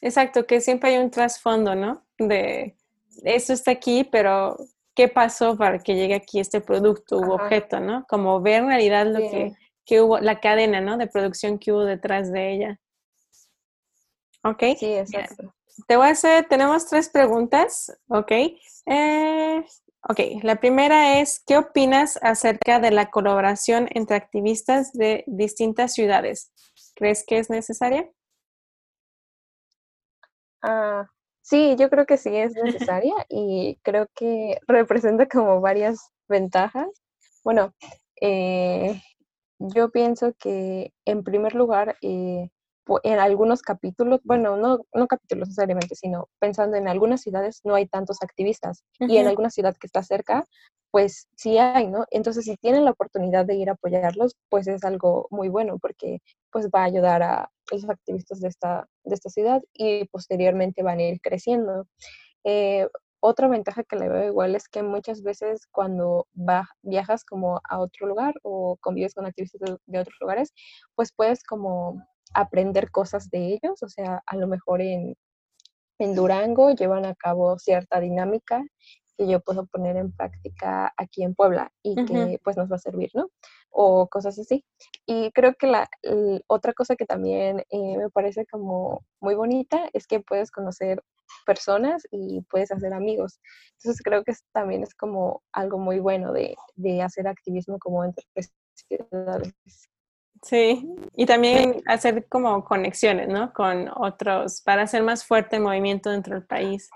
Exacto, 0.00 0.46
que 0.46 0.60
siempre 0.60 0.90
hay 0.90 0.98
un 1.02 1.10
trasfondo, 1.10 1.74
¿no? 1.74 2.04
De 2.18 2.76
esto 3.24 3.52
está 3.52 3.72
aquí, 3.72 4.04
pero 4.04 4.56
¿qué 4.94 5.08
pasó 5.08 5.56
para 5.56 5.78
que 5.78 5.94
llegue 5.94 6.14
aquí 6.14 6.38
este 6.38 6.60
producto 6.60 7.18
u 7.18 7.24
Ajá. 7.24 7.34
objeto, 7.34 7.80
¿no? 7.80 8.04
Como 8.08 8.40
ver 8.40 8.62
en 8.62 8.68
realidad 8.68 9.06
lo 9.06 9.18
que, 9.18 9.52
que 9.84 10.00
hubo, 10.00 10.18
la 10.18 10.38
cadena, 10.40 10.80
¿no? 10.80 10.96
De 10.98 11.08
producción 11.08 11.58
que 11.58 11.72
hubo 11.72 11.84
detrás 11.84 12.30
de 12.30 12.52
ella. 12.52 12.80
¿Ok? 14.44 14.62
Sí, 14.78 14.92
exacto. 14.94 15.54
Te 15.88 15.96
voy 15.96 16.06
a 16.06 16.10
hacer, 16.10 16.46
tenemos 16.48 16.86
tres 16.86 17.08
preguntas, 17.08 17.92
¿ok? 18.06 18.30
Eh, 18.86 19.64
ok, 20.08 20.20
la 20.42 20.56
primera 20.56 21.20
es, 21.20 21.42
¿qué 21.44 21.58
opinas 21.58 22.18
acerca 22.22 22.78
de 22.78 22.92
la 22.92 23.10
colaboración 23.10 23.88
entre 23.90 24.16
activistas 24.16 24.92
de 24.92 25.24
distintas 25.26 25.92
ciudades? 25.92 26.52
¿Crees 26.94 27.24
que 27.26 27.38
es 27.38 27.50
necesaria? 27.50 28.08
Ah, 30.62 31.10
sí, 31.42 31.74
yo 31.76 31.90
creo 31.90 32.06
que 32.06 32.18
sí 32.18 32.34
es 32.34 32.54
necesaria 32.54 33.14
y 33.28 33.78
creo 33.82 34.06
que 34.14 34.58
representa 34.68 35.26
como 35.26 35.60
varias 35.60 36.12
ventajas. 36.28 36.86
Bueno, 37.42 37.74
eh, 38.20 39.02
yo 39.58 39.90
pienso 39.90 40.34
que 40.38 40.92
en 41.04 41.24
primer 41.24 41.54
lugar, 41.54 41.96
eh, 42.00 42.48
en 43.02 43.18
algunos 43.18 43.62
capítulos, 43.62 44.20
bueno, 44.24 44.56
no, 44.56 44.80
no 44.92 45.06
capítulos 45.06 45.48
necesariamente, 45.48 45.94
sino 45.94 46.28
pensando 46.38 46.76
en 46.76 46.88
algunas 46.88 47.22
ciudades 47.22 47.60
no 47.64 47.74
hay 47.74 47.86
tantos 47.86 48.18
activistas 48.22 48.84
uh 49.00 49.04
-huh. 49.04 49.10
y 49.10 49.18
en 49.18 49.26
alguna 49.26 49.50
ciudad 49.50 49.74
que 49.76 49.86
está 49.86 50.02
cerca, 50.02 50.44
pues 50.90 51.26
sí 51.36 51.58
hay, 51.58 51.88
¿no? 51.88 52.04
Entonces, 52.10 52.44
si 52.44 52.56
tienen 52.56 52.84
la 52.84 52.92
oportunidad 52.92 53.44
de 53.46 53.56
ir 53.56 53.68
a 53.68 53.72
apoyarlos, 53.72 54.36
pues 54.48 54.68
es 54.68 54.84
algo 54.84 55.26
muy 55.30 55.48
bueno 55.48 55.78
porque 55.80 56.20
pues 56.52 56.68
va 56.68 56.82
a 56.82 56.84
ayudar 56.84 57.22
a 57.22 57.50
los 57.72 57.88
activistas 57.88 58.40
de 58.40 58.48
esta, 58.48 58.86
de 59.02 59.14
esta 59.14 59.28
ciudad 59.28 59.60
y 59.72 60.04
posteriormente 60.04 60.82
van 60.84 61.00
a 61.00 61.02
ir 61.02 61.20
creciendo. 61.20 61.88
Eh, 62.44 62.86
otra 63.18 63.48
ventaja 63.48 63.82
que 63.82 63.96
le 63.96 64.08
veo 64.08 64.28
igual 64.28 64.54
es 64.54 64.68
que 64.68 64.82
muchas 64.82 65.22
veces 65.22 65.66
cuando 65.72 66.28
va, 66.36 66.68
viajas 66.82 67.24
como 67.24 67.60
a 67.68 67.80
otro 67.80 68.06
lugar 68.06 68.34
o 68.42 68.76
convives 68.80 69.14
con 69.14 69.26
activistas 69.26 69.62
de, 69.62 69.76
de 69.86 69.98
otros 69.98 70.16
lugares, 70.20 70.52
pues 70.94 71.10
puedes 71.12 71.42
como 71.42 72.06
aprender 72.34 72.90
cosas 72.90 73.30
de 73.30 73.54
ellos, 73.54 73.82
o 73.82 73.88
sea, 73.88 74.22
a 74.26 74.36
lo 74.36 74.46
mejor 74.46 74.80
en, 74.82 75.16
en 75.98 76.14
Durango 76.14 76.70
llevan 76.70 77.04
a 77.06 77.14
cabo 77.14 77.58
cierta 77.58 78.00
dinámica 78.00 78.62
que 79.16 79.28
yo 79.28 79.40
puedo 79.40 79.66
poner 79.66 79.96
en 79.96 80.12
práctica 80.12 80.92
aquí 80.96 81.22
en 81.22 81.34
Puebla 81.34 81.70
y 81.82 81.92
uh 81.92 81.94
-huh. 82.02 82.06
que 82.06 82.38
pues 82.42 82.56
nos 82.56 82.70
va 82.70 82.76
a 82.76 82.80
servir, 82.80 83.10
¿no? 83.14 83.28
O 83.70 84.08
cosas 84.08 84.38
así. 84.38 84.64
Y 85.06 85.30
creo 85.32 85.54
que 85.54 85.66
la, 85.66 85.88
la 86.02 86.40
otra 86.48 86.72
cosa 86.72 86.96
que 86.96 87.06
también 87.06 87.60
eh, 87.70 87.96
me 87.96 88.10
parece 88.10 88.44
como 88.46 89.04
muy 89.20 89.34
bonita 89.34 89.88
es 89.92 90.06
que 90.06 90.20
puedes 90.20 90.50
conocer 90.50 91.00
personas 91.46 92.02
y 92.10 92.42
puedes 92.50 92.70
hacer 92.72 92.92
amigos. 92.92 93.40
Entonces 93.78 94.02
creo 94.02 94.24
que 94.24 94.34
también 94.52 94.82
es 94.82 94.94
como 94.94 95.42
algo 95.52 95.78
muy 95.78 96.00
bueno 96.00 96.32
de, 96.32 96.56
de 96.74 97.02
hacer 97.02 97.26
activismo 97.28 97.78
como 97.78 98.04
entre 98.04 98.24
ciudades. 98.74 99.54
Sí, 100.44 100.86
y 101.16 101.24
también 101.24 101.82
hacer 101.86 102.26
como 102.28 102.64
conexiones, 102.64 103.28
¿no? 103.28 103.52
Con 103.54 103.88
otros, 103.96 104.60
para 104.60 104.82
hacer 104.82 105.02
más 105.02 105.24
fuerte 105.24 105.56
el 105.56 105.62
movimiento 105.62 106.10
dentro 106.10 106.34
del 106.34 106.44
país. 106.44 106.90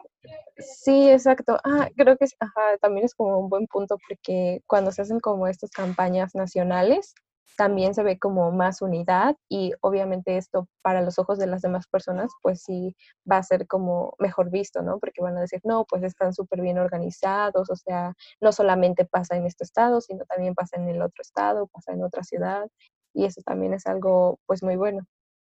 Sí, 0.58 1.10
exacto. 1.10 1.58
Ah, 1.64 1.88
creo 1.96 2.18
que 2.18 2.26
ajá, 2.40 2.76
también 2.82 3.06
es 3.06 3.14
como 3.14 3.38
un 3.38 3.48
buen 3.48 3.66
punto 3.66 3.96
porque 4.06 4.60
cuando 4.66 4.92
se 4.92 5.00
hacen 5.00 5.18
como 5.20 5.46
estas 5.46 5.70
campañas 5.70 6.34
nacionales, 6.34 7.14
también 7.56 7.94
se 7.94 8.02
ve 8.02 8.18
como 8.18 8.52
más 8.52 8.82
unidad 8.82 9.34
y 9.48 9.72
obviamente 9.80 10.36
esto 10.36 10.68
para 10.82 11.00
los 11.00 11.18
ojos 11.18 11.38
de 11.38 11.46
las 11.46 11.62
demás 11.62 11.86
personas, 11.88 12.30
pues 12.42 12.62
sí 12.62 12.94
va 13.30 13.38
a 13.38 13.42
ser 13.42 13.66
como 13.66 14.14
mejor 14.18 14.50
visto, 14.50 14.82
¿no? 14.82 14.98
Porque 14.98 15.22
van 15.22 15.38
a 15.38 15.40
decir, 15.40 15.60
no, 15.64 15.84
pues 15.86 16.02
están 16.04 16.34
súper 16.34 16.60
bien 16.60 16.78
organizados, 16.78 17.70
o 17.70 17.76
sea, 17.76 18.14
no 18.40 18.52
solamente 18.52 19.06
pasa 19.06 19.36
en 19.36 19.46
este 19.46 19.64
estado, 19.64 20.00
sino 20.02 20.24
también 20.26 20.54
pasa 20.54 20.76
en 20.76 20.88
el 20.88 21.00
otro 21.02 21.22
estado, 21.22 21.66
pasa 21.68 21.92
en 21.92 22.04
otra 22.04 22.22
ciudad 22.22 22.68
y 23.14 23.24
eso 23.24 23.42
también 23.42 23.74
es 23.74 23.86
algo 23.86 24.38
pues 24.46 24.62
muy 24.62 24.76
bueno. 24.76 25.06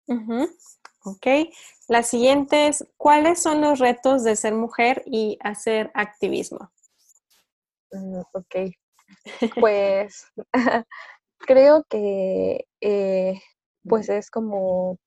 Uh 0.06 0.14
-huh. 0.14 0.48
Ok. 1.04 1.26
La 1.88 2.02
siguiente 2.02 2.68
es, 2.68 2.84
¿cuáles 2.96 3.40
son 3.42 3.60
los 3.60 3.78
retos 3.78 4.24
de 4.24 4.36
ser 4.36 4.54
mujer 4.54 5.02
y 5.06 5.38
hacer 5.40 5.90
activismo? 5.94 6.70
Mm, 7.92 8.20
ok. 8.32 8.56
Pues 9.60 10.26
creo 11.38 11.84
que 11.88 12.66
eh, 12.80 13.40
pues 13.88 14.08
es 14.08 14.30
como 14.30 14.98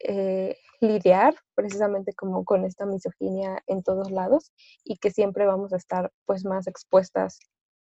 eh, 0.00 0.56
lidiar 0.80 1.34
precisamente 1.54 2.12
como 2.14 2.44
con 2.44 2.64
esta 2.64 2.86
misoginia 2.86 3.62
en 3.66 3.82
todos 3.82 4.10
lados 4.12 4.52
y 4.84 4.98
que 4.98 5.10
siempre 5.10 5.44
vamos 5.46 5.72
a 5.72 5.76
estar 5.76 6.12
pues 6.24 6.44
más 6.44 6.68
expuestas 6.68 7.40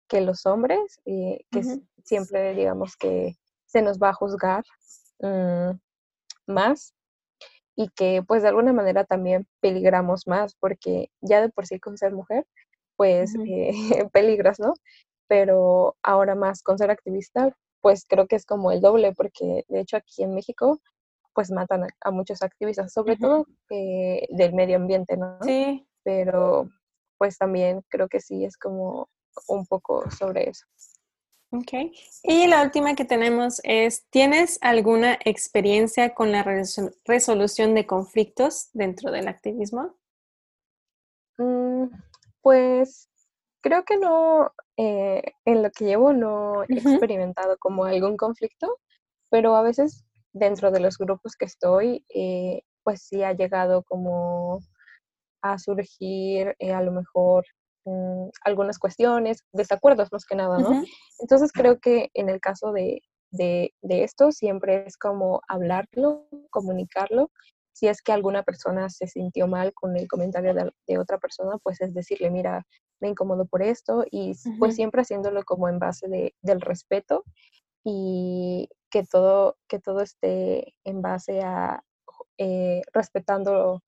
que 0.08 0.20
los 0.20 0.46
hombres, 0.46 1.00
y 1.04 1.44
que 1.50 1.62
siempre 2.04 2.54
digamos 2.54 2.96
que 2.96 3.36
se 3.66 3.82
nos 3.82 3.98
va 3.98 4.10
a 4.10 4.14
juzgar 4.14 4.64
mm, 5.20 5.70
más 6.46 6.94
y 7.74 7.88
que 7.90 8.22
pues 8.26 8.42
de 8.42 8.48
alguna 8.48 8.72
manera 8.72 9.04
también 9.04 9.46
peligramos 9.60 10.26
más 10.26 10.54
porque 10.54 11.10
ya 11.20 11.40
de 11.42 11.50
por 11.50 11.66
sí 11.66 11.78
con 11.78 11.98
ser 11.98 12.12
mujer 12.12 12.46
pues 12.96 13.34
eh, 13.46 13.72
peligras, 14.12 14.58
¿no? 14.58 14.74
Pero 15.28 15.96
ahora 16.02 16.34
más 16.34 16.62
con 16.62 16.78
ser 16.78 16.90
activista 16.90 17.54
pues 17.82 18.06
creo 18.08 18.26
que 18.26 18.36
es 18.36 18.46
como 18.46 18.72
el 18.72 18.80
doble 18.80 19.12
porque 19.12 19.64
de 19.68 19.80
hecho 19.80 19.96
aquí 19.96 20.22
en 20.22 20.34
México 20.34 20.80
pues 21.34 21.50
matan 21.50 21.86
a, 22.00 22.10
muchos 22.10 22.40
activistas, 22.42 22.94
sobre 22.94 23.16
todo 23.18 23.46
eh, 23.68 24.26
del 24.30 24.54
medio 24.54 24.76
ambiente, 24.76 25.18
¿no? 25.18 25.38
Sí. 25.42 25.86
Pero 26.02 26.70
pues 27.18 27.36
también 27.36 27.82
creo 27.90 28.08
que 28.08 28.20
sí 28.20 28.44
es 28.46 28.56
como 28.56 29.10
un 29.48 29.66
poco 29.66 30.10
sobre 30.10 30.50
eso. 30.50 30.66
Ok. 31.52 31.72
Y 32.24 32.46
la 32.48 32.62
última 32.62 32.94
que 32.94 33.04
tenemos 33.04 33.60
es, 33.62 34.06
¿tienes 34.10 34.58
alguna 34.60 35.18
experiencia 35.24 36.14
con 36.14 36.32
la 36.32 36.44
resolución 37.04 37.74
de 37.74 37.86
conflictos 37.86 38.68
dentro 38.72 39.12
del 39.12 39.28
activismo? 39.28 39.96
Mm, 41.38 41.86
pues 42.40 43.08
creo 43.60 43.84
que 43.84 43.96
no, 43.96 44.52
eh, 44.76 45.22
en 45.44 45.62
lo 45.62 45.70
que 45.70 45.84
llevo 45.84 46.12
no 46.12 46.64
he 46.64 46.78
experimentado 46.78 47.56
como 47.58 47.84
algún 47.84 48.16
conflicto, 48.16 48.78
pero 49.30 49.56
a 49.56 49.62
veces 49.62 50.04
dentro 50.32 50.70
de 50.70 50.80
los 50.80 50.98
grupos 50.98 51.36
que 51.36 51.46
estoy, 51.46 52.04
eh, 52.08 52.62
pues 52.82 53.02
sí 53.02 53.22
ha 53.22 53.32
llegado 53.32 53.82
como 53.84 54.60
a 55.42 55.58
surgir 55.58 56.54
eh, 56.58 56.72
a 56.72 56.82
lo 56.82 56.92
mejor 56.92 57.44
mm, 57.86 58.28
algunas 58.44 58.78
cuestiones, 58.78 59.42
desacuerdos 59.52 60.12
más 60.12 60.26
que 60.26 60.36
nada, 60.36 60.58
¿no? 60.58 60.84
Entonces 61.18 61.50
creo 61.52 61.80
que 61.80 62.10
en 62.12 62.28
el 62.28 62.40
caso 62.40 62.72
de, 62.72 63.02
de, 63.30 63.72
esto 63.82 64.32
siempre 64.32 64.84
es 64.86 64.96
como 64.96 65.40
hablarlo, 65.48 66.28
comunicarlo. 66.50 67.30
Si 67.72 67.88
es 67.88 68.02
que 68.02 68.12
alguna 68.12 68.42
persona 68.42 68.88
se 68.88 69.06
sintió 69.06 69.46
mal 69.46 69.72
con 69.74 69.96
el 69.96 70.08
comentario 70.08 70.54
de, 70.54 70.98
otra 70.98 71.18
persona, 71.18 71.58
pues 71.62 71.80
es 71.80 71.92
decirle, 71.94 72.30
mira, 72.30 72.66
me 73.00 73.08
incomodo 73.08 73.46
por 73.46 73.62
esto 73.62 74.04
y 74.10 74.32
pues 74.58 74.74
siempre 74.74 75.02
haciéndolo 75.02 75.44
como 75.44 75.68
en 75.68 75.78
base 75.78 76.08
de, 76.08 76.34
del 76.40 76.62
respeto 76.62 77.24
y 77.84 78.68
que 78.90 79.04
todo, 79.04 79.58
que 79.68 79.78
todo 79.78 80.00
esté 80.00 80.74
en 80.84 81.02
base 81.02 81.42
a 81.42 81.82
eh, 82.38 82.82
respetando 82.92 83.82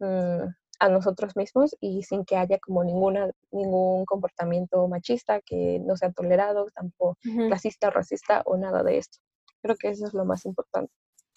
mm, 0.00 0.48
a 0.78 0.88
nosotros 0.88 1.36
mismos 1.36 1.76
y 1.80 2.02
sin 2.02 2.24
que 2.24 2.36
haya 2.36 2.58
como 2.58 2.84
ninguna, 2.84 3.30
ningún 3.50 4.04
comportamiento 4.04 4.86
machista 4.88 5.40
que 5.40 5.80
no 5.80 5.96
sea 5.96 6.12
tolerado, 6.12 6.66
tampoco 6.74 7.18
racista, 7.48 7.90
racista 7.90 8.42
o 8.44 8.56
nada 8.56 8.82
de 8.82 8.98
esto. 8.98 9.18
Creo 9.62 9.76
que 9.76 9.88
eso 9.88 10.06
es 10.06 10.14
lo 10.14 10.24
más 10.24 10.44
importante. 10.44 10.92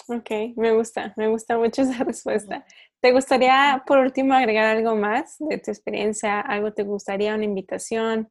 Ok, 0.08 0.56
me 0.56 0.74
gusta, 0.74 1.14
me 1.16 1.28
gusta 1.28 1.58
mucho 1.58 1.84
esa 1.84 2.04
respuesta. 2.04 2.66
¿Te 3.02 3.12
gustaría 3.12 3.84
por 3.86 4.00
último 4.00 4.34
agregar 4.34 4.66
algo 4.66 4.96
más 4.96 5.38
de 5.40 5.58
tu 5.58 5.72
experiencia? 5.72 6.40
¿Algo 6.40 6.74
te 6.74 6.84
gustaría, 6.84 7.36
una 7.36 7.46
invitación? 7.46 8.30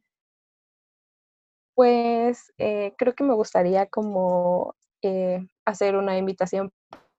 Pues 1.75 2.53
eh, 2.59 2.93
creo 2.99 3.15
que 3.15 3.25
me 3.25 3.35
gustaría 3.35 3.87
como 3.87 4.75
eh, 5.03 5.47
hacer 5.65 5.97
una 5.97 6.19
invitación 6.19 6.71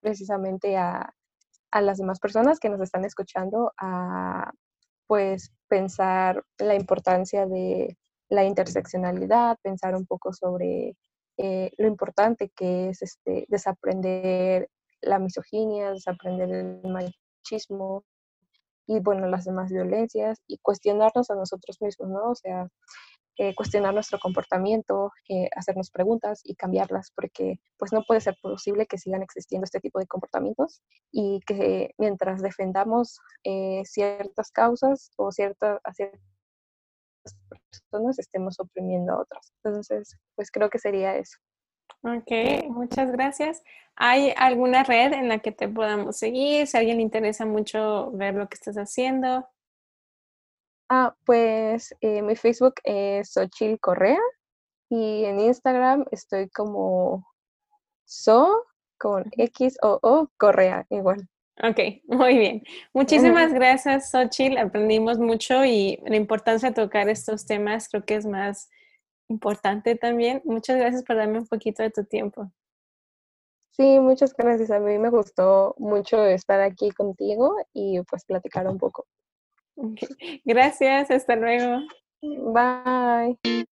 precisamente 0.02 0.78
a, 0.78 1.14
las 1.80 1.98
demás 1.98 2.20
personas 2.20 2.60
que 2.60 2.68
nos 2.68 2.82
están 2.82 3.06
escuchando 3.06 3.72
a 3.78 4.52
pues 5.08 5.54
pensar 5.70 6.44
la 6.58 6.76
importancia 6.76 7.46
de 7.46 7.98
la 8.28 8.44
interseccionalidad, 8.44 9.58
pensar 9.62 9.96
un 9.96 10.06
poco 10.06 10.34
sobre 10.34 10.98
eh, 11.38 11.72
lo 11.78 11.88
importante 11.88 12.52
que 12.56 12.90
es 12.90 13.02
este, 13.02 13.46
desaprender 13.48 14.70
la 15.02 15.20
misoginia, 15.20 15.92
desaprender 15.92 16.52
el 16.52 16.82
machismo 16.84 18.04
y 18.88 19.00
bueno, 19.00 19.28
las 19.28 19.46
demás 19.46 19.72
violencias 19.72 20.42
y 20.48 20.58
cuestionarnos 20.60 21.30
a 21.30 21.36
nosotros 21.36 21.82
mismos, 21.82 22.10
¿no? 22.10 22.32
O 22.32 22.36
sea, 22.36 22.68
eh, 23.38 23.56
cuestionar 23.56 23.94
nuestro 23.94 24.20
comportamiento, 24.20 25.12
eh, 25.30 25.50
hacernos 25.56 25.90
preguntas 25.90 26.42
y 26.44 26.56
cambiarlas, 26.56 27.12
porque 27.16 27.60
pues 27.78 27.94
no 27.94 28.04
puede 28.04 28.22
ser 28.22 28.38
posible 28.42 28.86
que 28.86 28.98
sigan 28.98 29.24
existiendo 29.24 29.64
este 29.64 29.80
tipo 29.80 30.00
de 30.00 30.08
comportamientos 30.08 30.82
y 31.12 31.40
que 31.48 31.94
mientras 31.98 32.42
defendamos 32.42 33.20
eh, 33.44 33.84
ciertas 33.86 34.52
causas 34.52 35.12
o 35.18 35.32
ciertas, 35.32 35.80
personas 37.70 38.20
estemos 38.20 38.60
oprimiendo 38.60 39.14
a 39.14 39.22
otras. 39.22 39.54
Entonces, 39.64 40.18
pues 40.36 40.52
creo 40.52 40.70
que 40.70 40.80
sería 40.80 41.16
eso. 41.16 41.38
Ok, 42.04 42.68
muchas 42.70 43.12
gracias. 43.12 43.64
¿Hay 43.96 44.34
alguna 44.36 44.84
red 44.84 45.14
en 45.14 45.30
la 45.30 45.40
que 45.40 45.52
te 45.52 45.68
podamos 45.68 46.18
seguir? 46.18 46.68
Si 46.68 46.76
a 46.76 46.80
alguien 46.80 46.98
le 46.98 47.04
interesa 47.04 47.46
mucho 47.46 48.12
ver 48.12 48.34
lo 48.34 48.48
que 48.50 48.56
estás 48.56 48.76
haciendo. 48.76 49.48
Ah, 50.94 51.16
pues 51.26 51.96
eh, 52.02 52.22
mi 52.22 52.36
Facebook 52.36 52.74
es 52.84 53.32
Xochil 53.32 53.80
Correa 53.80 54.20
y 54.90 55.24
en 55.24 55.40
Instagram 55.40 56.04
estoy 56.12 56.50
como 56.50 57.26
So 58.04 58.66
con 58.98 59.32
X 59.38 59.78
o 59.84 60.00
O 60.02 60.28
Correa 60.36 60.86
igual. 60.90 61.30
Ok, 61.64 61.80
muy 62.08 62.38
bien. 62.38 62.64
Muchísimas 62.94 63.54
gracias, 63.54 64.12
Xochil. 64.12 64.58
Aprendimos 64.58 65.18
mucho 65.18 65.64
y 65.64 65.98
la 66.06 66.18
importancia 66.18 66.72
de 66.72 66.76
tocar 66.76 67.08
estos 67.08 67.46
temas 67.46 67.88
creo 67.88 68.04
que 68.04 68.16
es 68.16 68.26
más 68.26 68.70
importante 69.30 69.96
también. 69.96 70.42
Muchas 70.44 70.76
gracias 70.76 71.06
por 71.06 71.16
darme 71.16 71.40
un 71.40 71.48
poquito 71.48 71.84
de 71.84 71.92
tu 71.92 72.04
tiempo. 72.04 72.52
Sí, 73.70 73.98
muchas 74.02 74.36
gracias. 74.36 74.72
A 74.72 74.80
mí 74.82 74.98
me 74.98 75.10
gustó 75.10 75.74
mucho 75.78 76.26
estar 76.26 76.60
aquí 76.60 76.92
contigo 76.92 77.56
y 77.72 78.02
pues 78.02 78.26
platicar 78.26 78.68
un 78.68 78.78
poco. 78.78 79.08
Gracias, 80.46 81.12
hasta 81.12 81.36
luego. 81.36 81.82
Bye. 82.22 83.66